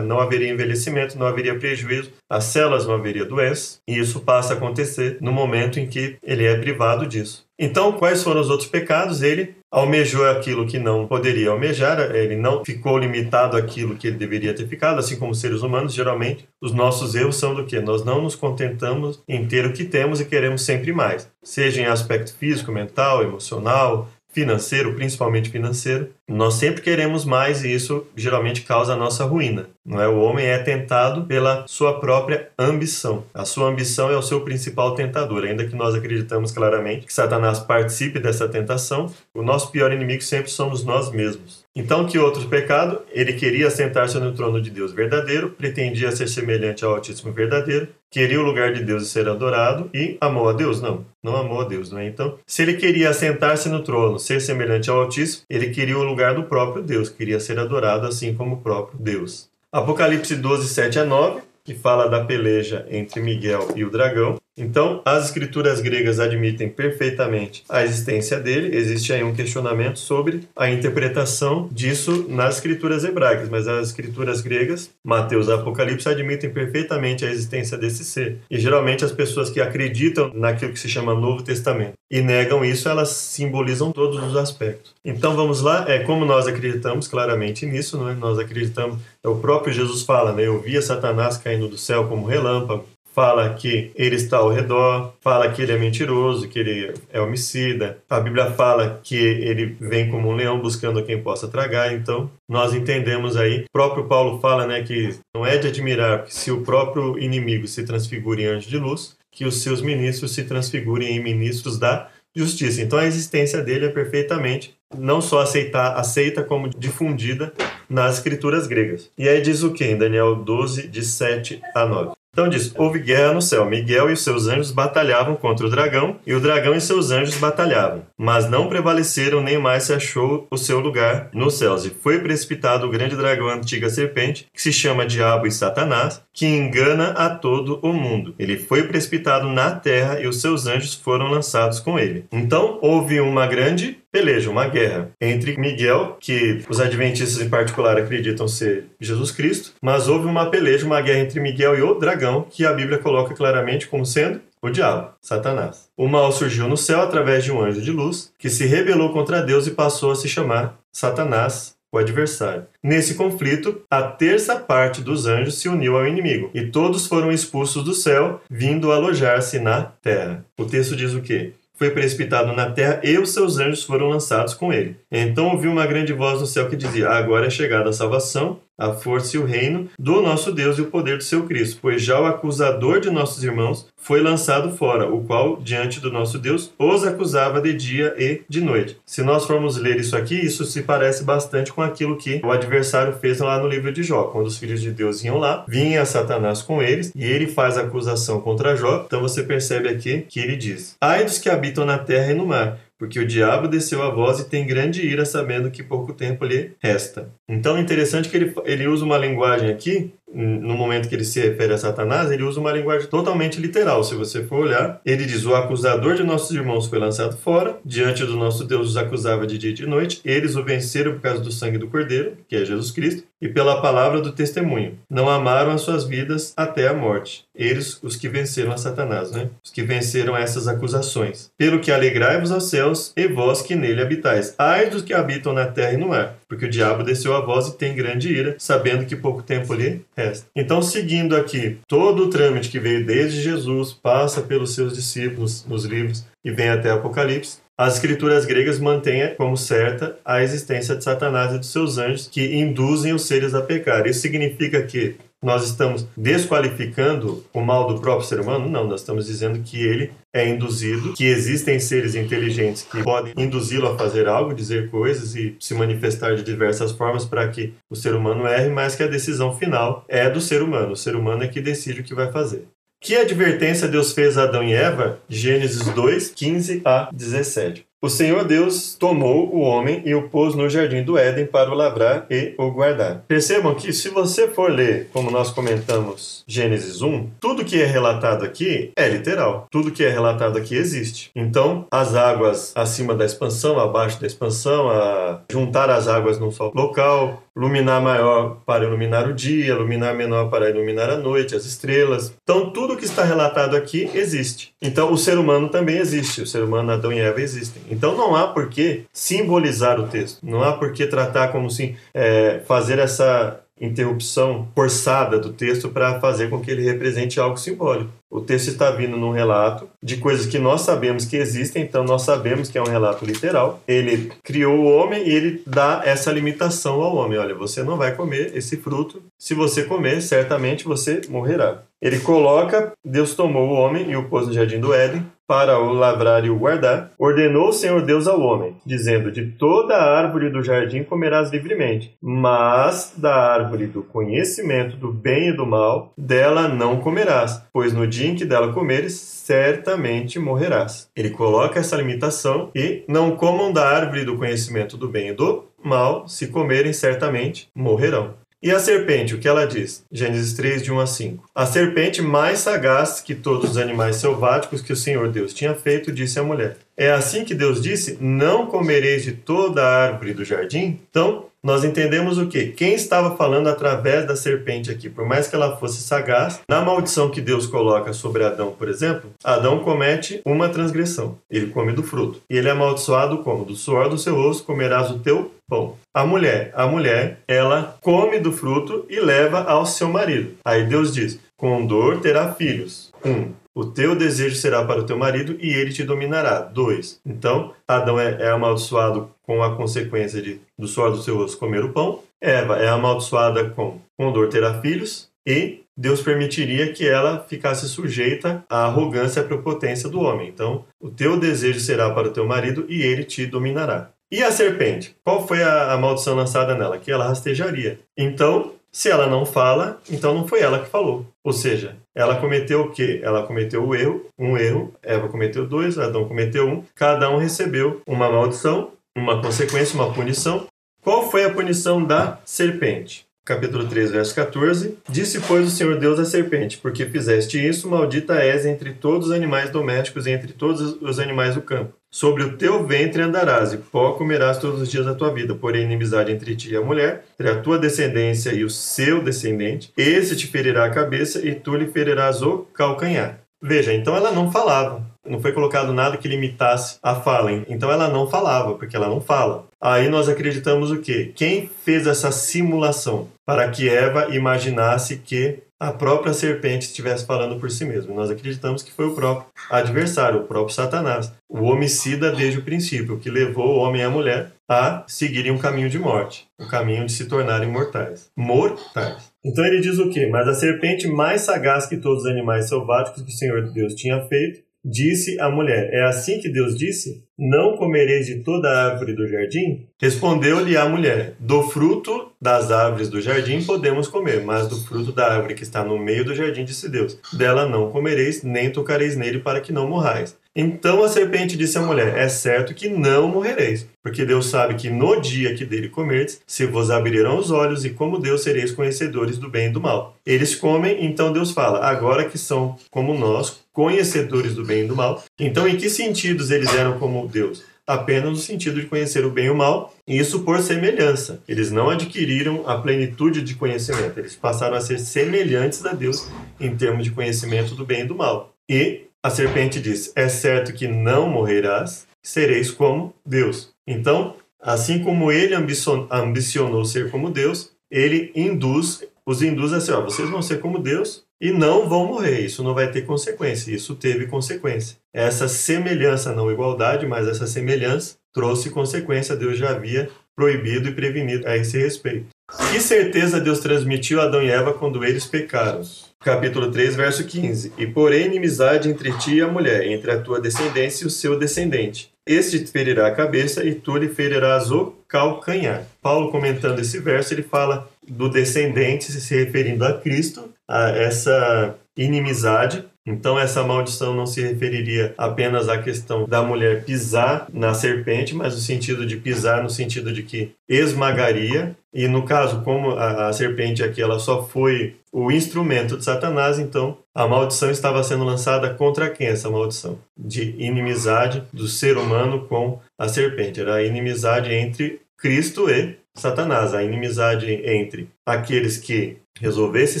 não 0.04 0.20
haveria 0.20 0.52
envelhecimento, 0.52 1.18
não 1.18 1.26
haveria 1.26 1.58
prejuízo, 1.58 2.12
as 2.30 2.44
células 2.44 2.86
não 2.86 2.94
haveria 2.94 3.24
doença, 3.24 3.78
e 3.88 3.98
isso 3.98 4.20
passa 4.20 4.52
a 4.52 4.56
acontecer 4.56 5.16
no 5.20 5.32
momento 5.32 5.80
em 5.80 5.86
que 5.86 6.16
ele 6.22 6.44
é 6.44 6.56
privado 6.58 7.06
disso. 7.06 7.46
Então, 7.58 7.92
quais 7.92 8.22
foram 8.22 8.40
os 8.40 8.50
outros 8.50 8.68
pecados? 8.68 9.20
Ele 9.20 9.56
almejou 9.70 10.28
aquilo 10.28 10.66
que 10.66 10.78
não 10.78 11.06
poderia 11.06 11.50
almejar, 11.50 12.14
ele 12.14 12.36
não 12.36 12.64
ficou 12.64 12.96
limitado 12.96 13.56
àquilo 13.56 13.96
que 13.96 14.06
ele 14.06 14.16
deveria 14.16 14.54
ter 14.54 14.68
ficado, 14.68 14.98
assim 14.98 15.16
como 15.16 15.34
seres 15.34 15.62
humanos, 15.62 15.92
geralmente 15.92 16.48
os 16.62 16.72
nossos 16.72 17.14
erros 17.14 17.36
são 17.36 17.54
do 17.54 17.64
que? 17.64 17.80
Nós 17.80 18.04
não 18.04 18.22
nos 18.22 18.36
contentamos 18.36 19.22
em 19.28 19.46
ter 19.46 19.66
o 19.66 19.72
que 19.72 19.84
temos 19.84 20.20
e 20.20 20.24
queremos 20.24 20.62
sempre 20.62 20.92
mais, 20.92 21.28
seja 21.42 21.82
em 21.82 21.86
aspecto 21.86 22.34
físico, 22.36 22.70
mental, 22.70 23.22
emocional, 23.22 24.08
financeiro, 24.38 24.94
principalmente 24.94 25.50
financeiro, 25.50 26.10
nós 26.28 26.54
sempre 26.54 26.80
queremos 26.80 27.24
mais 27.24 27.64
e 27.64 27.74
isso 27.74 28.06
geralmente 28.14 28.60
causa 28.60 28.92
a 28.92 28.96
nossa 28.96 29.24
ruína. 29.24 29.66
Não 29.84 30.00
é? 30.00 30.06
O 30.06 30.20
homem 30.20 30.46
é 30.46 30.58
tentado 30.58 31.24
pela 31.24 31.64
sua 31.66 31.98
própria 31.98 32.50
ambição. 32.56 33.24
A 33.34 33.44
sua 33.44 33.68
ambição 33.68 34.12
é 34.12 34.16
o 34.16 34.22
seu 34.22 34.42
principal 34.42 34.94
tentador. 34.94 35.42
Ainda 35.42 35.66
que 35.66 35.74
nós 35.74 35.92
acreditamos 35.92 36.52
claramente 36.52 37.06
que 37.06 37.12
Satanás 37.12 37.58
participe 37.58 38.20
dessa 38.20 38.48
tentação, 38.48 39.12
o 39.34 39.42
nosso 39.42 39.72
pior 39.72 39.92
inimigo 39.92 40.22
sempre 40.22 40.52
somos 40.52 40.84
nós 40.84 41.10
mesmos. 41.10 41.57
Então, 41.78 42.04
que 42.04 42.18
outro 42.18 42.48
pecado? 42.48 43.02
Ele 43.12 43.34
queria 43.34 43.70
sentar-se 43.70 44.18
no 44.18 44.32
trono 44.32 44.60
de 44.60 44.68
Deus 44.68 44.92
verdadeiro, 44.92 45.50
pretendia 45.50 46.10
ser 46.10 46.26
semelhante 46.26 46.84
ao 46.84 46.96
Altíssimo 46.96 47.32
verdadeiro, 47.32 47.86
queria 48.10 48.40
o 48.40 48.42
lugar 48.42 48.72
de 48.72 48.82
Deus 48.82 49.04
e 49.04 49.06
ser 49.08 49.28
adorado 49.28 49.88
e 49.94 50.18
amou 50.20 50.48
a 50.48 50.52
Deus? 50.52 50.82
Não, 50.82 51.06
não 51.22 51.36
amou 51.36 51.60
a 51.60 51.64
Deus, 51.64 51.92
não 51.92 52.00
é? 52.00 52.08
Então, 52.08 52.36
se 52.44 52.62
ele 52.62 52.74
queria 52.74 53.14
sentar-se 53.14 53.68
no 53.68 53.80
trono, 53.84 54.18
ser 54.18 54.40
semelhante 54.40 54.90
ao 54.90 55.02
Altíssimo, 55.02 55.44
ele 55.48 55.70
queria 55.70 55.96
o 55.96 56.02
lugar 56.02 56.34
do 56.34 56.42
próprio 56.42 56.82
Deus, 56.82 57.08
queria 57.08 57.38
ser 57.38 57.60
adorado 57.60 58.08
assim 58.08 58.34
como 58.34 58.56
o 58.56 58.60
próprio 58.60 58.98
Deus. 58.98 59.48
Apocalipse 59.70 60.34
12, 60.34 60.66
7 60.66 60.98
a 60.98 61.04
9, 61.04 61.42
que 61.62 61.74
fala 61.74 62.08
da 62.08 62.24
peleja 62.24 62.86
entre 62.90 63.20
Miguel 63.20 63.68
e 63.76 63.84
o 63.84 63.90
dragão. 63.90 64.37
Então, 64.58 65.00
as 65.04 65.26
escrituras 65.26 65.80
gregas 65.80 66.18
admitem 66.18 66.68
perfeitamente 66.68 67.62
a 67.68 67.84
existência 67.84 68.40
dele. 68.40 68.76
Existe 68.76 69.12
aí 69.12 69.22
um 69.22 69.32
questionamento 69.32 70.00
sobre 70.00 70.40
a 70.56 70.68
interpretação 70.68 71.68
disso 71.70 72.26
nas 72.28 72.56
escrituras 72.56 73.04
hebraicas, 73.04 73.48
mas 73.48 73.68
as 73.68 73.88
escrituras 73.88 74.40
gregas, 74.40 74.90
Mateus 75.04 75.46
e 75.46 75.52
Apocalipse, 75.52 76.08
admitem 76.08 76.50
perfeitamente 76.50 77.24
a 77.24 77.30
existência 77.30 77.78
desse 77.78 78.04
ser. 78.04 78.38
E 78.50 78.58
geralmente 78.58 79.04
as 79.04 79.12
pessoas 79.12 79.48
que 79.48 79.60
acreditam 79.60 80.32
naquilo 80.34 80.72
que 80.72 80.80
se 80.80 80.88
chama 80.88 81.14
Novo 81.14 81.44
Testamento 81.44 81.92
e 82.10 82.20
negam 82.20 82.64
isso, 82.64 82.88
elas 82.88 83.10
simbolizam 83.10 83.92
todos 83.92 84.20
os 84.20 84.34
aspectos. 84.36 84.94
Então 85.04 85.36
vamos 85.36 85.60
lá, 85.60 85.84
é 85.88 86.00
como 86.00 86.24
nós 86.24 86.48
acreditamos 86.48 87.06
claramente 87.06 87.64
nisso, 87.64 87.96
não 87.96 88.08
é? 88.08 88.14
Nós 88.14 88.38
acreditamos, 88.38 88.98
é 89.22 89.28
o 89.28 89.36
próprio 89.36 89.72
Jesus 89.72 90.02
fala, 90.02 90.32
né? 90.32 90.46
Eu 90.46 90.60
via 90.60 90.82
Satanás 90.82 91.36
caindo 91.36 91.68
do 91.68 91.78
céu 91.78 92.08
como 92.08 92.26
relâmpago 92.26 92.86
fala 93.18 93.52
que 93.52 93.90
ele 93.96 94.14
está 94.14 94.36
ao 94.36 94.48
redor, 94.48 95.12
fala 95.20 95.50
que 95.50 95.60
ele 95.60 95.72
é 95.72 95.76
mentiroso, 95.76 96.46
que 96.46 96.56
ele 96.56 96.94
é 97.12 97.20
homicida. 97.20 97.98
A 98.08 98.20
Bíblia 98.20 98.52
fala 98.52 99.00
que 99.02 99.16
ele 99.16 99.76
vem 99.80 100.08
como 100.08 100.28
um 100.28 100.36
leão 100.36 100.60
buscando 100.60 101.02
quem 101.02 101.20
possa 101.20 101.48
tragar. 101.48 101.92
Então, 101.92 102.30
nós 102.48 102.72
entendemos 102.72 103.36
aí. 103.36 103.62
O 103.62 103.72
próprio 103.72 104.04
Paulo 104.04 104.38
fala, 104.38 104.68
né, 104.68 104.84
que 104.84 105.16
não 105.34 105.44
é 105.44 105.56
de 105.56 105.66
admirar 105.66 106.26
que 106.26 106.32
se 106.32 106.52
o 106.52 106.60
próprio 106.60 107.18
inimigo 107.18 107.66
se 107.66 107.82
transfigure 107.82 108.40
em 108.40 108.46
anjo 108.46 108.68
de 108.68 108.78
luz, 108.78 109.16
que 109.34 109.44
os 109.44 109.62
seus 109.62 109.82
ministros 109.82 110.32
se 110.32 110.44
transfigurem 110.44 111.16
em 111.16 111.20
ministros 111.20 111.76
da 111.76 112.08
justiça. 112.36 112.80
Então 112.80 113.00
a 113.00 113.04
existência 113.04 113.60
dele 113.60 113.86
é 113.86 113.90
perfeitamente 113.90 114.76
não 114.96 115.20
só 115.20 115.40
aceitar, 115.40 115.96
aceita 115.96 116.44
como 116.44 116.68
difundida 116.68 117.52
nas 117.90 118.18
escrituras 118.18 118.68
gregas. 118.68 119.10
E 119.18 119.28
aí 119.28 119.42
diz 119.42 119.64
o 119.64 119.72
que 119.72 119.84
em 119.84 119.98
Daniel 119.98 120.36
12, 120.36 120.86
de 120.86 121.04
7 121.04 121.60
a 121.74 121.84
9? 121.84 122.17
Então 122.32 122.48
diz: 122.48 122.72
houve 122.76 122.98
guerra 123.00 123.32
no 123.32 123.42
céu. 123.42 123.64
Miguel 123.64 124.10
e 124.10 124.12
os 124.12 124.22
seus 124.22 124.46
anjos 124.46 124.70
batalhavam 124.70 125.34
contra 125.34 125.66
o 125.66 125.70
dragão, 125.70 126.16
e 126.26 126.34
o 126.34 126.40
dragão 126.40 126.74
e 126.74 126.80
seus 126.80 127.10
anjos 127.10 127.36
batalhavam. 127.36 128.02
Mas 128.16 128.48
não 128.48 128.68
prevaleceram, 128.68 129.42
nem 129.42 129.58
mais 129.58 129.84
se 129.84 129.92
achou 129.92 130.46
o 130.50 130.56
seu 130.56 130.80
lugar 130.80 131.30
nos 131.32 131.54
céus. 131.54 131.84
E 131.84 131.90
foi 131.90 132.20
precipitado 132.20 132.86
o 132.86 132.90
grande 132.90 133.16
dragão, 133.16 133.48
a 133.48 133.54
antiga 133.54 133.90
serpente, 133.90 134.46
que 134.52 134.62
se 134.62 134.72
chama 134.72 135.06
Diabo 135.06 135.46
e 135.46 135.50
Satanás, 135.50 136.22
que 136.32 136.46
engana 136.46 137.10
a 137.10 137.30
todo 137.30 137.80
o 137.82 137.92
mundo. 137.92 138.34
Ele 138.38 138.56
foi 138.56 138.84
precipitado 138.84 139.48
na 139.48 139.72
terra 139.72 140.20
e 140.20 140.26
os 140.26 140.40
seus 140.40 140.66
anjos 140.66 140.94
foram 140.94 141.28
lançados 141.28 141.80
com 141.80 141.98
ele. 141.98 142.26
Então 142.30 142.78
houve 142.80 143.20
uma 143.20 143.46
grande 143.46 143.98
peleja, 144.12 144.50
uma 144.50 144.68
guerra 144.68 145.10
entre 145.20 145.58
Miguel, 145.58 146.16
que 146.20 146.62
os 146.68 146.80
adventistas 146.80 147.40
em 147.44 147.48
particular 147.48 147.96
acreditam 147.98 148.48
ser 148.48 148.86
Jesus 149.00 149.30
Cristo, 149.30 149.72
mas 149.82 150.08
houve 150.08 150.26
uma 150.26 150.50
peleja, 150.50 150.86
uma 150.86 151.00
guerra 151.00 151.20
entre 151.20 151.40
Miguel 151.40 151.78
e 151.78 151.82
o 151.82 151.94
dragão, 151.94 152.46
que 152.48 152.64
a 152.64 152.72
Bíblia 152.72 152.98
coloca 152.98 153.34
claramente 153.34 153.86
como 153.86 154.04
sendo 154.04 154.40
o 154.60 154.70
diabo, 154.70 155.12
Satanás. 155.20 155.88
O 155.96 156.08
mal 156.08 156.32
surgiu 156.32 156.68
no 156.68 156.76
céu 156.76 157.00
através 157.00 157.44
de 157.44 157.52
um 157.52 157.60
anjo 157.60 157.80
de 157.80 157.92
luz 157.92 158.32
que 158.38 158.50
se 158.50 158.66
rebelou 158.66 159.12
contra 159.12 159.42
Deus 159.42 159.66
e 159.66 159.72
passou 159.72 160.10
a 160.10 160.16
se 160.16 160.28
chamar 160.28 160.78
Satanás, 160.92 161.76
o 161.92 161.98
adversário. 161.98 162.66
Nesse 162.82 163.14
conflito, 163.14 163.80
a 163.90 164.02
terça 164.02 164.56
parte 164.56 165.00
dos 165.00 165.26
anjos 165.26 165.58
se 165.58 165.68
uniu 165.68 165.96
ao 165.96 166.06
inimigo, 166.06 166.50
e 166.52 166.66
todos 166.66 167.06
foram 167.06 167.32
expulsos 167.32 167.82
do 167.82 167.94
céu, 167.94 168.40
vindo 168.50 168.92
alojar-se 168.92 169.58
na 169.58 169.82
terra. 169.82 170.44
O 170.58 170.64
texto 170.64 170.94
diz 170.94 171.14
o 171.14 171.22
quê? 171.22 171.52
Foi 171.78 171.90
precipitado 171.90 172.52
na 172.52 172.70
terra 172.70 173.00
e 173.04 173.16
os 173.16 173.32
seus 173.32 173.58
anjos 173.58 173.84
foram 173.84 174.08
lançados 174.08 174.52
com 174.52 174.72
ele. 174.72 174.96
Então 175.10 175.46
ouviu 175.48 175.70
uma 175.70 175.86
grande 175.86 176.12
voz 176.12 176.40
no 176.40 176.46
céu 176.46 176.68
que 176.68 176.76
dizia: 176.76 177.08
Agora 177.08 177.46
é 177.46 177.50
chegada 177.50 177.88
a 177.88 177.92
salvação, 177.92 178.60
a 178.78 178.92
força 178.92 179.36
e 179.36 179.40
o 179.40 179.44
reino 179.44 179.88
do 179.98 180.22
nosso 180.22 180.52
Deus 180.52 180.78
e 180.78 180.82
o 180.82 180.86
poder 180.86 181.18
do 181.18 181.24
seu 181.24 181.44
Cristo, 181.44 181.80
pois 181.82 182.00
já 182.00 182.20
o 182.20 182.26
acusador 182.26 183.00
de 183.00 183.10
nossos 183.10 183.42
irmãos 183.42 183.88
foi 183.96 184.22
lançado 184.22 184.70
fora, 184.76 185.12
o 185.12 185.24
qual, 185.24 185.56
diante 185.56 186.00
do 186.00 186.10
nosso 186.10 186.38
Deus, 186.38 186.72
os 186.78 187.04
acusava 187.04 187.60
de 187.60 187.74
dia 187.74 188.14
e 188.16 188.42
de 188.48 188.60
noite. 188.60 188.96
Se 189.04 189.22
nós 189.22 189.44
formos 189.44 189.76
ler 189.76 189.98
isso 189.98 190.16
aqui, 190.16 190.34
isso 190.34 190.64
se 190.64 190.82
parece 190.82 191.24
bastante 191.24 191.72
com 191.72 191.82
aquilo 191.82 192.16
que 192.16 192.40
o 192.44 192.52
adversário 192.52 193.14
fez 193.14 193.40
lá 193.40 193.58
no 193.58 193.68
livro 193.68 193.92
de 193.92 194.02
Jó, 194.02 194.24
quando 194.24 194.46
os 194.46 194.56
filhos 194.56 194.80
de 194.80 194.90
Deus 194.90 195.24
iam 195.24 195.38
lá, 195.38 195.64
vinha 195.68 196.06
Satanás 196.06 196.62
com 196.62 196.80
eles 196.80 197.12
e 197.14 197.24
ele 197.24 197.48
faz 197.48 197.76
acusação 197.76 198.40
contra 198.40 198.76
Jó. 198.76 199.04
Então 199.06 199.20
você 199.20 199.42
percebe 199.42 199.88
aqui 199.88 200.24
que 200.28 200.40
ele 200.40 200.56
diz: 200.56 200.96
Ai 201.00 201.24
dos 201.24 201.38
que 201.38 201.50
habitam 201.50 201.84
na 201.84 201.98
terra 201.98 202.30
e 202.30 202.34
no 202.34 202.46
mar 202.46 202.78
porque 202.98 203.20
o 203.20 203.26
diabo 203.26 203.68
desceu 203.68 204.02
a 204.02 204.10
voz 204.10 204.40
e 204.40 204.48
tem 204.48 204.66
grande 204.66 205.06
ira, 205.06 205.24
sabendo 205.24 205.70
que 205.70 205.82
pouco 205.82 206.12
tempo 206.12 206.44
lhe 206.44 206.72
resta. 206.80 207.30
Então 207.48 207.76
é 207.76 207.80
interessante 207.80 208.28
que 208.28 208.36
ele, 208.36 208.52
ele 208.64 208.88
usa 208.88 209.04
uma 209.04 209.16
linguagem 209.16 209.70
aqui 209.70 210.12
no 210.32 210.76
momento 210.76 211.08
que 211.08 211.14
ele 211.14 211.24
se 211.24 211.40
refere 211.40 211.72
a 211.72 211.78
Satanás, 211.78 212.30
ele 212.30 212.42
usa 212.42 212.60
uma 212.60 212.72
linguagem 212.72 213.08
totalmente 213.08 213.60
literal. 213.60 214.04
Se 214.04 214.14
você 214.14 214.44
for 214.44 214.60
olhar, 214.60 215.00
ele 215.04 215.24
diz: 215.24 215.44
O 215.44 215.54
acusador 215.54 216.14
de 216.14 216.22
nossos 216.22 216.54
irmãos 216.54 216.86
foi 216.86 216.98
lançado 216.98 217.36
fora, 217.36 217.78
diante 217.84 218.24
do 218.24 218.36
nosso 218.36 218.64
Deus 218.64 218.90
os 218.90 218.96
acusava 218.96 219.46
de 219.46 219.58
dia 219.58 219.70
e 219.70 219.74
de 219.74 219.86
noite. 219.86 220.20
Eles 220.24 220.56
o 220.56 220.62
venceram 220.62 221.12
por 221.12 221.22
causa 221.22 221.40
do 221.40 221.50
sangue 221.50 221.78
do 221.78 221.88
Cordeiro, 221.88 222.36
que 222.48 222.56
é 222.56 222.64
Jesus 222.64 222.90
Cristo, 222.90 223.24
e 223.40 223.48
pela 223.48 223.80
palavra 223.80 224.20
do 224.20 224.32
testemunho. 224.32 224.98
Não 225.08 225.28
amaram 225.28 225.70
as 225.70 225.80
suas 225.80 226.04
vidas 226.04 226.52
até 226.56 226.88
a 226.88 226.94
morte. 226.94 227.44
Eles, 227.54 227.98
os 228.02 228.16
que 228.16 228.28
venceram 228.28 228.72
a 228.72 228.76
Satanás, 228.76 229.30
né? 229.30 229.48
Os 229.64 229.70
que 229.70 229.82
venceram 229.82 230.36
essas 230.36 230.68
acusações. 230.68 231.50
Pelo 231.56 231.80
que 231.80 231.90
alegrai-vos 231.90 232.52
aos 232.52 232.64
céus, 232.64 233.12
e 233.16 233.26
vós 233.26 233.62
que 233.62 233.74
nele 233.74 234.02
habitais. 234.02 234.54
Ai 234.58 234.90
dos 234.90 235.02
que 235.02 235.14
habitam 235.14 235.52
na 235.52 235.66
terra 235.66 235.94
e 235.94 235.96
no 235.96 236.12
ar, 236.12 236.37
porque 236.48 236.64
o 236.64 236.70
diabo 236.70 237.02
desceu 237.02 237.34
a 237.34 237.40
voz 237.40 237.68
e 237.68 237.76
tem 237.76 237.94
grande 237.94 238.32
ira, 238.32 238.56
sabendo 238.58 239.04
que 239.04 239.14
pouco 239.14 239.42
tempo 239.42 239.74
lhe 239.74 240.00
resta. 240.16 240.46
Então, 240.56 240.80
seguindo 240.80 241.36
aqui 241.36 241.78
todo 241.86 242.24
o 242.24 242.30
trâmite 242.30 242.70
que 242.70 242.80
veio 242.80 243.04
desde 243.04 243.42
Jesus, 243.42 243.92
passa 243.92 244.40
pelos 244.40 244.74
seus 244.74 244.94
discípulos 244.94 245.66
nos 245.66 245.84
livros 245.84 246.26
e 246.44 246.50
vem 246.50 246.70
até 246.70 246.90
Apocalipse, 246.90 247.58
as 247.76 247.94
escrituras 247.94 248.44
gregas 248.44 248.80
mantêm 248.80 249.36
como 249.36 249.56
certa 249.56 250.18
a 250.24 250.42
existência 250.42 250.96
de 250.96 251.04
Satanás 251.04 251.54
e 251.54 251.58
dos 251.58 251.70
seus 251.70 251.96
anjos 251.96 252.26
que 252.26 252.56
induzem 252.56 253.12
os 253.12 253.22
seres 253.22 253.54
a 253.54 253.62
pecar. 253.62 254.04
Isso 254.06 254.20
significa 254.20 254.82
que 254.82 255.14
nós 255.42 255.64
estamos 255.64 256.06
desqualificando 256.16 257.44
o 257.52 257.60
mal 257.60 257.86
do 257.86 258.00
próprio 258.00 258.26
ser 258.26 258.40
humano? 258.40 258.68
Não, 258.68 258.86
nós 258.86 259.00
estamos 259.00 259.26
dizendo 259.26 259.60
que 259.60 259.80
ele 259.80 260.12
é 260.34 260.48
induzido, 260.48 261.14
que 261.14 261.24
existem 261.24 261.78
seres 261.78 262.14
inteligentes 262.14 262.82
que 262.82 263.02
podem 263.02 263.32
induzi-lo 263.36 263.88
a 263.88 263.98
fazer 263.98 264.28
algo, 264.28 264.54
dizer 264.54 264.90
coisas 264.90 265.34
e 265.34 265.56
se 265.60 265.74
manifestar 265.74 266.34
de 266.34 266.42
diversas 266.42 266.92
formas 266.92 267.24
para 267.24 267.48
que 267.48 267.72
o 267.90 267.96
ser 267.96 268.14
humano 268.14 268.46
erre, 268.46 268.68
mas 268.68 268.94
que 268.94 269.02
a 269.02 269.08
decisão 269.08 269.56
final 269.56 270.04
é 270.08 270.28
do 270.28 270.40
ser 270.40 270.62
humano. 270.62 270.92
O 270.92 270.96
ser 270.96 271.14
humano 271.14 271.44
é 271.44 271.48
que 271.48 271.60
decide 271.60 272.00
o 272.00 272.04
que 272.04 272.14
vai 272.14 272.30
fazer. 272.32 272.66
Que 273.00 273.14
advertência 273.14 273.86
Deus 273.86 274.12
fez 274.12 274.36
a 274.36 274.42
Adão 274.42 274.64
e 274.64 274.72
Eva? 274.72 275.20
Gênesis 275.28 275.86
2, 275.94 276.30
15 276.30 276.82
a 276.84 277.08
17. 277.12 277.87
O 278.00 278.08
Senhor 278.08 278.44
Deus 278.44 278.94
tomou 278.94 279.52
o 279.52 279.58
homem 279.58 280.02
e 280.06 280.14
o 280.14 280.28
pôs 280.28 280.54
no 280.54 280.70
jardim 280.70 281.02
do 281.02 281.18
Éden 281.18 281.46
para 281.46 281.68
o 281.68 281.74
lavrar 281.74 282.26
e 282.30 282.54
o 282.56 282.70
guardar. 282.70 283.24
Percebam 283.26 283.74
que, 283.74 283.92
se 283.92 284.08
você 284.08 284.46
for 284.46 284.70
ler, 284.70 285.08
como 285.12 285.32
nós 285.32 285.50
comentamos, 285.50 286.44
Gênesis 286.46 287.02
1, 287.02 287.28
tudo 287.40 287.64
que 287.64 287.82
é 287.82 287.84
relatado 287.84 288.44
aqui 288.44 288.92
é 288.96 289.08
literal. 289.08 289.66
Tudo 289.68 289.90
que 289.90 290.04
é 290.04 290.10
relatado 290.10 290.56
aqui 290.56 290.76
existe. 290.76 291.32
Então, 291.34 291.86
as 291.90 292.14
águas 292.14 292.72
acima 292.76 293.16
da 293.16 293.24
expansão, 293.24 293.80
abaixo 293.80 294.20
da 294.20 294.28
expansão, 294.28 294.88
a 294.88 295.40
juntar 295.50 295.90
as 295.90 296.06
águas 296.06 296.38
num 296.38 296.52
só 296.52 296.70
local, 296.72 297.42
luminar 297.58 298.00
maior 298.00 298.58
para 298.64 298.84
iluminar 298.84 299.28
o 299.28 299.34
dia, 299.34 299.74
luminar 299.74 300.14
menor 300.14 300.48
para 300.48 300.70
iluminar 300.70 301.10
a 301.10 301.16
noite, 301.16 301.56
as 301.56 301.64
estrelas. 301.64 302.32
Então, 302.42 302.70
tudo 302.70 302.96
que 302.96 303.04
está 303.04 303.24
relatado 303.24 303.76
aqui 303.76 304.08
existe. 304.14 304.72
Então, 304.80 305.12
o 305.12 305.18
ser 305.18 305.36
humano 305.38 305.68
também 305.68 305.98
existe. 305.98 306.42
O 306.42 306.46
ser 306.46 306.62
humano, 306.62 306.92
Adão 306.92 307.12
e 307.12 307.18
Eva 307.18 307.40
existem. 307.40 307.82
Então 307.90 308.16
não 308.16 308.34
há 308.34 308.48
por 308.48 308.68
que 308.68 309.04
simbolizar 309.12 309.98
o 309.98 310.06
texto, 310.06 310.38
não 310.42 310.62
há 310.62 310.72
por 310.72 310.92
que 310.92 311.06
tratar 311.06 311.48
como 311.48 311.70
se 311.70 311.96
é, 312.14 312.60
fazer 312.66 312.98
essa 312.98 313.60
interrupção 313.80 314.68
forçada 314.74 315.38
do 315.38 315.52
texto 315.52 315.88
para 315.88 316.20
fazer 316.20 316.50
com 316.50 316.60
que 316.60 316.70
ele 316.70 316.82
represente 316.82 317.38
algo 317.40 317.56
simbólico. 317.56 318.10
O 318.30 318.40
texto 318.40 318.68
está 318.68 318.90
vindo 318.90 319.16
num 319.16 319.30
relato 319.30 319.88
de 320.02 320.18
coisas 320.18 320.46
que 320.46 320.58
nós 320.58 320.82
sabemos 320.82 321.24
que 321.24 321.36
existem, 321.36 321.82
então 321.82 322.04
nós 322.04 322.22
sabemos 322.22 322.68
que 322.68 322.76
é 322.76 322.82
um 322.82 322.86
relato 322.86 323.24
literal. 323.24 323.80
Ele 323.88 324.30
criou 324.42 324.78
o 324.78 324.92
homem 324.92 325.26
e 325.26 325.30
ele 325.30 325.62
dá 325.66 326.02
essa 326.04 326.30
limitação 326.30 327.00
ao 327.00 327.16
homem: 327.16 327.38
olha, 327.38 327.54
você 327.54 327.82
não 327.82 327.96
vai 327.96 328.14
comer 328.14 328.54
esse 328.54 328.76
fruto, 328.76 329.22
se 329.38 329.54
você 329.54 329.84
comer, 329.84 330.20
certamente 330.20 330.84
você 330.84 331.22
morrerá. 331.28 331.82
Ele 332.02 332.20
coloca: 332.20 332.92
Deus 333.04 333.34
tomou 333.34 333.70
o 333.70 333.72
homem 333.72 334.10
e 334.10 334.16
o 334.16 334.28
pôs 334.28 334.46
no 334.46 334.52
jardim 334.52 334.78
do 334.78 334.92
Éden 334.92 335.24
para 335.48 335.80
o 335.80 335.94
lavrar 335.94 336.44
e 336.44 336.50
o 336.50 336.58
guardar, 336.58 337.10
ordenou 337.18 337.70
o 337.70 337.72
Senhor 337.72 338.02
Deus 338.02 338.28
ao 338.28 338.38
homem, 338.38 338.76
dizendo: 338.84 339.32
De 339.32 339.46
toda 339.46 339.96
árvore 339.96 340.50
do 340.50 340.62
jardim 340.62 341.02
comerás 341.02 341.50
livremente, 341.50 342.14
mas 342.20 343.14
da 343.16 343.34
árvore 343.34 343.86
do 343.86 344.02
conhecimento 344.02 344.96
do 344.96 345.10
bem 345.10 345.48
e 345.48 345.56
do 345.56 345.64
mal, 345.64 346.12
dela 346.16 346.68
não 346.68 347.00
comerás, 347.00 347.62
pois 347.72 347.94
no 347.94 348.06
dia 348.06 348.28
em 348.28 348.34
que 348.34 348.44
dela 348.44 348.74
comeres, 348.74 349.14
certamente 349.14 350.38
morrerás. 350.38 351.08
Ele 351.16 351.30
coloca 351.30 351.80
essa 351.80 351.96
limitação 351.96 352.70
e 352.74 353.02
não 353.08 353.34
comam 353.34 353.72
da 353.72 353.88
árvore 353.88 354.26
do 354.26 354.36
conhecimento 354.36 354.98
do 354.98 355.08
bem 355.08 355.28
e 355.28 355.32
do 355.32 355.64
mal, 355.82 356.28
se 356.28 356.48
comerem, 356.48 356.92
certamente 356.92 357.70
morrerão. 357.74 358.34
E 358.60 358.72
a 358.72 358.80
serpente, 358.80 359.36
o 359.36 359.38
que 359.38 359.46
ela 359.46 359.68
diz? 359.68 360.04
Gênesis 360.10 360.52
3, 360.54 360.82
de 360.82 360.92
1 360.92 360.98
a 360.98 361.06
5. 361.06 361.48
A 361.54 361.64
serpente 361.64 362.20
mais 362.20 362.58
sagaz 362.58 363.20
que 363.20 363.32
todos 363.32 363.70
os 363.70 363.76
animais 363.76 364.16
selváticos 364.16 364.82
que 364.82 364.92
o 364.92 364.96
Senhor 364.96 365.28
Deus 365.28 365.54
tinha 365.54 365.76
feito, 365.76 366.10
disse 366.10 366.40
à 366.40 366.42
mulher: 366.42 366.76
É 366.96 367.12
assim 367.12 367.44
que 367.44 367.54
Deus 367.54 367.80
disse: 367.80 368.18
Não 368.20 368.66
comereis 368.66 369.22
de 369.22 369.30
toda 369.30 369.84
a 369.84 370.06
árvore 370.06 370.34
do 370.34 370.44
jardim? 370.44 370.98
Então, 371.08 371.46
nós 371.68 371.84
entendemos 371.84 372.38
o 372.38 372.46
que? 372.46 372.68
Quem 372.68 372.94
estava 372.94 373.36
falando 373.36 373.68
através 373.68 374.26
da 374.26 374.34
serpente 374.34 374.90
aqui, 374.90 375.10
por 375.10 375.26
mais 375.26 375.48
que 375.48 375.54
ela 375.54 375.76
fosse 375.76 376.00
sagaz, 376.00 376.62
na 376.66 376.80
maldição 376.80 377.28
que 377.28 377.42
Deus 377.42 377.66
coloca 377.66 378.14
sobre 378.14 378.42
Adão, 378.42 378.70
por 378.72 378.88
exemplo, 378.88 379.30
Adão 379.44 379.80
comete 379.80 380.40
uma 380.46 380.70
transgressão. 380.70 381.36
Ele 381.50 381.66
come 381.66 381.92
do 381.92 382.02
fruto. 382.02 382.40
E 382.48 382.56
ele 382.56 382.68
é 382.68 382.70
amaldiçoado 382.70 383.42
como? 383.42 383.66
Do 383.66 383.76
suor 383.76 384.08
do 384.08 384.16
seu 384.16 384.38
osso 384.38 384.64
comerás 384.64 385.10
o 385.10 385.18
teu 385.18 385.52
pão. 385.68 385.96
A 386.14 386.24
mulher, 386.24 386.72
a 386.74 386.86
mulher, 386.86 387.40
ela 387.46 387.98
come 388.00 388.38
do 388.38 388.50
fruto 388.50 389.04
e 389.06 389.20
leva 389.20 389.62
ao 389.64 389.84
seu 389.84 390.08
marido. 390.08 390.54
Aí 390.64 390.84
Deus 390.84 391.12
diz: 391.12 391.38
com 391.54 391.84
dor 391.84 392.22
terá 392.22 392.50
filhos. 392.54 393.12
1. 393.22 393.30
Um, 393.30 393.52
o 393.78 393.84
teu 393.84 394.16
desejo 394.16 394.56
será 394.56 394.84
para 394.84 394.98
o 394.98 395.04
teu 395.04 395.16
marido 395.16 395.56
e 395.60 395.68
ele 395.68 395.92
te 395.92 396.02
dominará. 396.02 396.58
2. 396.58 397.20
Então, 397.24 397.72
Adão 397.86 398.18
é, 398.18 398.36
é, 398.40 398.50
amaldiçoado 398.50 399.30
com 399.48 399.62
a 399.62 399.74
consequência 399.74 400.42
de 400.42 400.60
do 400.78 400.86
suor 400.86 401.10
do 401.10 401.22
seu 401.22 401.34
rosto 401.38 401.56
comer 401.56 401.82
o 401.82 401.88
pão. 401.90 402.22
Eva 402.38 402.76
é 402.76 402.86
amaldiçoada 402.86 403.70
com 403.70 403.98
dor 404.30 404.50
terá 404.50 404.82
filhos. 404.82 405.30
E 405.46 405.80
Deus 405.96 406.20
permitiria 406.20 406.92
que 406.92 407.08
ela 407.08 407.40
ficasse 407.48 407.88
sujeita 407.88 408.62
à 408.68 408.84
arrogância 408.84 409.40
e 409.40 409.42
à 409.42 409.46
prepotência 409.46 410.06
do 410.06 410.20
homem. 410.20 410.48
Então, 410.48 410.84
o 411.00 411.08
teu 411.08 411.38
desejo 411.38 411.80
será 411.80 412.10
para 412.10 412.28
o 412.28 412.30
teu 412.30 412.46
marido 412.46 412.84
e 412.90 413.00
ele 413.00 413.24
te 413.24 413.46
dominará. 413.46 414.10
E 414.30 414.42
a 414.42 414.52
serpente? 414.52 415.16
Qual 415.24 415.48
foi 415.48 415.62
a, 415.62 415.94
a 415.94 415.96
maldição 415.96 416.34
lançada 416.34 416.74
nela? 416.74 416.98
Que 416.98 417.10
ela 417.10 417.26
rastejaria. 417.26 417.98
Então, 418.14 418.74
se 418.92 419.08
ela 419.08 419.26
não 419.26 419.46
fala, 419.46 420.00
então 420.10 420.34
não 420.34 420.46
foi 420.46 420.60
ela 420.60 420.80
que 420.80 420.90
falou. 420.90 421.26
Ou 421.42 421.52
seja, 421.52 421.96
ela 422.14 422.36
cometeu 422.36 422.82
o 422.82 422.90
quê? 422.90 423.20
Ela 423.22 423.46
cometeu 423.46 423.86
o 423.86 423.94
erro, 423.94 424.26
um 424.38 424.56
erro, 424.56 424.92
Eva 425.02 425.28
cometeu 425.28 425.66
dois, 425.66 425.98
Adão 425.98 426.26
cometeu 426.26 426.66
um, 426.66 426.84
cada 426.94 427.30
um 427.30 427.38
recebeu 427.38 428.02
uma 428.06 428.30
maldição, 428.30 428.90
uma 429.18 429.42
consequência, 429.42 429.94
uma 429.94 430.12
punição. 430.12 430.66
Qual 431.02 431.30
foi 431.30 431.44
a 431.44 431.50
punição 431.50 432.04
da 432.04 432.38
serpente? 432.44 433.28
capítulo 433.48 433.86
3, 433.86 434.10
verso 434.10 434.34
14, 434.34 434.98
disse, 435.08 435.40
pois, 435.40 435.66
o 435.66 435.70
Senhor 435.70 435.98
Deus 435.98 436.20
à 436.20 436.24
serpente, 436.26 436.76
porque 436.76 437.06
fizeste 437.06 437.58
isso, 437.58 437.88
maldita 437.88 438.34
és 438.34 438.66
entre 438.66 438.92
todos 438.92 439.28
os 439.28 439.32
animais 439.32 439.70
domésticos 439.70 440.26
e 440.26 440.30
entre 440.32 440.52
todos 440.52 441.00
os 441.00 441.18
animais 441.18 441.54
do 441.54 441.62
campo. 441.62 441.94
Sobre 442.10 442.42
o 442.42 442.58
teu 442.58 442.86
ventre 442.86 443.22
andarás, 443.22 443.72
e 443.72 443.78
pó 443.78 444.12
comerás 444.12 444.58
todos 444.58 444.82
os 444.82 444.90
dias 444.90 445.06
da 445.06 445.14
tua 445.14 445.32
vida. 445.32 445.54
Porém, 445.54 445.84
inimizade 445.84 446.30
entre 446.30 446.54
ti 446.54 446.72
e 446.72 446.76
a 446.76 446.82
mulher, 446.82 447.24
entre 447.32 447.50
a 447.50 447.60
tua 447.60 447.78
descendência 447.78 448.50
e 448.50 448.64
o 448.64 448.70
seu 448.70 449.22
descendente. 449.22 449.92
Esse 449.96 450.36
te 450.36 450.46
ferirá 450.46 450.84
a 450.84 450.90
cabeça, 450.90 451.46
e 451.46 451.54
tu 451.54 451.74
lhe 451.74 451.86
ferirás 451.86 452.42
o 452.42 452.66
calcanhar. 452.74 453.40
Veja, 453.62 453.94
então 453.94 454.14
ela 454.14 454.30
não 454.30 454.52
falava. 454.52 455.06
Não 455.28 455.40
foi 455.40 455.52
colocado 455.52 455.92
nada 455.92 456.16
que 456.16 456.28
limitasse 456.28 456.98
a 457.02 457.14
fala. 457.14 457.52
Então 457.68 457.90
ela 457.90 458.08
não 458.08 458.28
falava, 458.28 458.74
porque 458.74 458.96
ela 458.96 459.08
não 459.08 459.20
fala. 459.20 459.66
Aí 459.80 460.08
nós 460.08 460.28
acreditamos 460.28 460.90
o 460.90 461.00
quê? 461.00 461.32
Quem 461.34 461.70
fez 461.84 462.06
essa 462.06 462.32
simulação 462.32 463.28
para 463.46 463.68
que 463.68 463.88
Eva 463.88 464.34
imaginasse 464.34 465.16
que 465.16 465.62
a 465.80 465.92
própria 465.92 466.34
serpente 466.34 466.86
estivesse 466.86 467.24
falando 467.24 467.58
por 467.60 467.70
si 467.70 467.84
mesma. 467.84 468.14
Nós 468.14 468.30
acreditamos 468.30 468.82
que 468.82 468.92
foi 468.92 469.06
o 469.06 469.14
próprio 469.14 469.46
adversário, 469.70 470.40
o 470.40 470.44
próprio 470.44 470.74
Satanás, 470.74 471.32
o 471.48 471.62
homicida 471.62 472.32
desde 472.32 472.58
o 472.58 472.64
princípio, 472.64 473.18
que 473.18 473.30
levou 473.30 473.76
o 473.76 473.78
homem 473.78 474.00
e 474.00 474.04
a 474.04 474.10
mulher 474.10 474.52
a 474.68 475.04
seguirem 475.06 475.52
um 475.52 475.58
caminho 475.58 475.88
de 475.88 475.98
morte, 475.98 476.46
o 476.58 476.64
um 476.64 476.68
caminho 476.68 477.06
de 477.06 477.12
se 477.12 477.26
tornarem 477.26 477.70
mortais. 477.70 478.28
Mortais. 478.36 479.32
Então 479.44 479.64
ele 479.64 479.80
diz 479.80 479.98
o 479.98 480.10
quê? 480.10 480.26
Mas 480.26 480.48
a 480.48 480.54
serpente 480.54 481.06
mais 481.06 481.42
sagaz 481.42 481.86
que 481.86 481.96
todos 481.96 482.24
os 482.24 482.30
animais 482.30 482.68
selváticos 482.68 483.22
que 483.22 483.30
o 483.30 483.34
Senhor 483.34 483.70
Deus 483.70 483.94
tinha 483.94 484.20
feito, 484.26 484.60
disse 484.84 485.38
à 485.40 485.50
mulher: 485.50 485.90
É 485.92 486.02
assim 486.04 486.40
que 486.40 486.48
Deus 486.48 486.76
disse? 486.76 487.24
Não 487.38 487.76
comereis 487.76 488.26
de 488.26 488.42
toda 488.42 488.68
a 488.68 488.92
árvore 488.92 489.14
do 489.14 489.26
jardim? 489.26 489.86
Respondeu-lhe 490.00 490.76
a 490.76 490.88
mulher: 490.88 491.34
Do 491.38 491.62
fruto 491.64 492.32
das 492.40 492.70
árvores 492.70 493.08
do 493.08 493.20
jardim 493.20 493.62
podemos 493.64 494.08
comer, 494.08 494.44
mas 494.44 494.68
do 494.68 494.76
fruto 494.76 495.12
da 495.12 495.32
árvore 495.34 495.54
que 495.54 495.62
está 495.62 495.84
no 495.84 495.98
meio 495.98 496.24
do 496.24 496.34
jardim, 496.34 496.64
disse 496.64 496.88
Deus: 496.88 497.18
Dela 497.32 497.68
não 497.68 497.90
comereis, 497.90 498.42
nem 498.42 498.70
tocareis 498.70 499.16
nele, 499.16 499.40
para 499.40 499.60
que 499.60 499.72
não 499.72 499.88
morrais. 499.88 500.36
Então 500.54 501.04
a 501.04 501.08
serpente 501.08 501.56
disse 501.56 501.78
à 501.78 501.82
mulher: 501.82 502.16
É 502.16 502.28
certo 502.28 502.74
que 502.74 502.88
não 502.88 503.28
morrereis, 503.28 503.86
porque 504.02 504.24
Deus 504.24 504.46
sabe 504.46 504.74
que 504.74 504.90
no 504.90 505.20
dia 505.20 505.54
que 505.54 505.64
dele 505.64 505.88
comerdes, 505.88 506.40
se 506.46 506.66
vos 506.66 506.90
abrirão 506.90 507.38
os 507.38 507.50
olhos, 507.50 507.84
e 507.84 507.90
como 507.90 508.18
Deus 508.18 508.42
sereis 508.42 508.72
conhecedores 508.72 509.38
do 509.38 509.48
bem 509.48 509.68
e 509.68 509.72
do 509.72 509.80
mal. 509.80 510.16
Eles 510.26 510.54
comem, 510.54 511.04
então 511.04 511.32
Deus 511.32 511.52
fala: 511.52 511.84
Agora 511.84 512.24
que 512.24 512.38
são 512.38 512.76
como 512.90 513.16
nós, 513.16 513.60
conhecedores 513.72 514.54
do 514.54 514.64
bem 514.64 514.84
e 514.84 514.88
do 514.88 514.96
mal. 514.96 515.22
Então, 515.38 515.68
em 515.68 515.76
que 515.76 515.88
sentidos 515.88 516.50
eles 516.50 516.74
eram 516.74 516.98
como 516.98 517.28
Deus? 517.28 517.62
Apenas 517.86 518.30
no 518.30 518.36
sentido 518.36 518.80
de 518.80 518.86
conhecer 518.86 519.24
o 519.24 519.30
bem 519.30 519.46
e 519.46 519.50
o 519.50 519.56
mal, 519.56 519.94
isso 520.06 520.40
por 520.40 520.60
semelhança. 520.60 521.40
Eles 521.48 521.70
não 521.70 521.88
adquiriram 521.88 522.68
a 522.68 522.76
plenitude 522.76 523.40
de 523.40 523.54
conhecimento, 523.54 524.18
eles 524.18 524.34
passaram 524.34 524.76
a 524.76 524.80
ser 524.80 524.98
semelhantes 524.98 525.86
a 525.86 525.92
Deus 525.92 526.28
em 526.60 526.76
termos 526.76 527.04
de 527.04 527.12
conhecimento 527.12 527.74
do 527.74 527.86
bem 527.86 528.00
e 528.00 528.04
do 528.04 528.14
mal. 528.14 528.52
E 528.68 529.07
a 529.22 529.30
serpente 529.30 529.80
diz: 529.80 530.12
É 530.14 530.28
certo 530.28 530.72
que 530.72 530.86
não 530.88 531.28
morrerás, 531.28 532.06
sereis 532.22 532.70
como 532.70 533.14
Deus. 533.24 533.70
Então, 533.86 534.36
assim 534.60 535.02
como 535.02 535.30
ele 535.32 535.54
ambicionou 535.54 536.84
ser 536.84 537.10
como 537.10 537.30
Deus, 537.30 537.72
ele 537.90 538.30
induz, 538.34 539.02
os 539.26 539.42
induz 539.42 539.72
a 539.72 539.80
ser: 539.80 539.96
vocês 540.02 540.28
vão 540.28 540.42
ser 540.42 540.60
como 540.60 540.78
Deus 540.78 541.24
e 541.40 541.50
não 541.50 541.88
vão 541.88 542.06
morrer. 542.06 542.40
Isso 542.40 542.62
não 542.62 542.74
vai 542.74 542.90
ter 542.90 543.02
consequência. 543.02 543.74
Isso 543.74 543.94
teve 543.94 544.26
consequência. 544.26 544.96
Essa 545.12 545.48
semelhança, 545.48 546.32
não 546.32 546.50
igualdade, 546.50 547.06
mas 547.06 547.26
essa 547.26 547.46
semelhança 547.46 548.16
trouxe 548.32 548.70
consequência. 548.70 549.36
Deus 549.36 549.58
já 549.58 549.70
havia 549.70 550.10
proibido 550.34 550.88
e 550.88 550.94
prevenido 550.94 551.48
a 551.48 551.56
esse 551.56 551.78
respeito. 551.78 552.26
Que 552.72 552.80
certeza 552.80 553.40
Deus 553.40 553.60
transmitiu 553.60 554.20
a 554.20 554.24
Adão 554.24 554.42
e 554.42 554.50
Eva 554.50 554.72
quando 554.72 555.04
eles 555.04 555.26
pecaram? 555.26 555.82
Capítulo 556.20 556.70
3, 556.70 556.96
verso 556.96 557.24
15. 557.24 557.72
E 557.78 557.86
porém 557.86 558.26
inimizade 558.26 558.88
entre 558.88 559.16
ti 559.18 559.36
e 559.36 559.40
a 559.40 559.48
mulher, 559.48 559.86
entre 559.86 560.10
a 560.10 560.20
tua 560.20 560.40
descendência 560.40 561.04
e 561.04 561.06
o 561.06 561.10
seu 561.10 561.38
descendente. 561.38 562.10
Este 562.26 562.62
te 562.62 562.70
ferirá 562.70 563.06
a 563.06 563.14
cabeça 563.14 563.64
e 563.64 563.74
tu 563.74 563.96
lhe 563.96 564.08
ferirás 564.08 564.70
o 564.70 564.94
calcanhar. 565.08 565.86
Paulo 566.02 566.30
comentando 566.30 566.80
esse 566.80 566.98
verso, 566.98 567.32
ele 567.32 567.42
fala 567.42 567.88
do 568.06 568.28
descendente 568.28 569.10
se 569.10 569.34
referindo 569.34 569.84
a 569.84 569.98
Cristo, 569.98 570.52
a 570.68 570.90
essa 570.90 571.74
inimizade 571.96 572.84
então, 573.08 573.38
essa 573.38 573.64
maldição 573.64 574.14
não 574.14 574.26
se 574.26 574.42
referiria 574.42 575.14
apenas 575.16 575.68
à 575.68 575.78
questão 575.78 576.26
da 576.26 576.42
mulher 576.42 576.84
pisar 576.84 577.48
na 577.52 577.72
serpente, 577.72 578.34
mas 578.34 578.54
no 578.54 578.60
sentido 578.60 579.06
de 579.06 579.16
pisar, 579.16 579.62
no 579.62 579.70
sentido 579.70 580.12
de 580.12 580.22
que 580.22 580.52
esmagaria. 580.68 581.74
E 581.92 582.06
no 582.06 582.24
caso, 582.24 582.60
como 582.62 582.90
a, 582.90 583.28
a 583.28 583.32
serpente 583.32 583.82
aqui 583.82 584.02
ela 584.02 584.18
só 584.18 584.44
foi 584.44 584.96
o 585.10 585.32
instrumento 585.32 585.96
de 585.96 586.04
Satanás, 586.04 586.58
então 586.58 586.98
a 587.14 587.26
maldição 587.26 587.70
estava 587.70 588.04
sendo 588.04 588.24
lançada 588.24 588.74
contra 588.74 589.08
quem 589.08 589.28
essa 589.28 589.48
maldição? 589.48 589.98
De 590.16 590.54
inimizade 590.58 591.42
do 591.50 591.66
ser 591.66 591.96
humano 591.96 592.44
com 592.46 592.78
a 592.98 593.08
serpente. 593.08 593.60
Era 593.60 593.76
a 593.76 593.82
inimizade 593.82 594.52
entre 594.52 595.00
Cristo 595.16 595.70
e 595.70 595.96
Satanás, 596.20 596.74
a 596.74 596.82
inimizade 596.82 597.50
entre 597.64 598.08
aqueles 598.26 598.76
que 598.76 599.18
resolvesse 599.40 600.00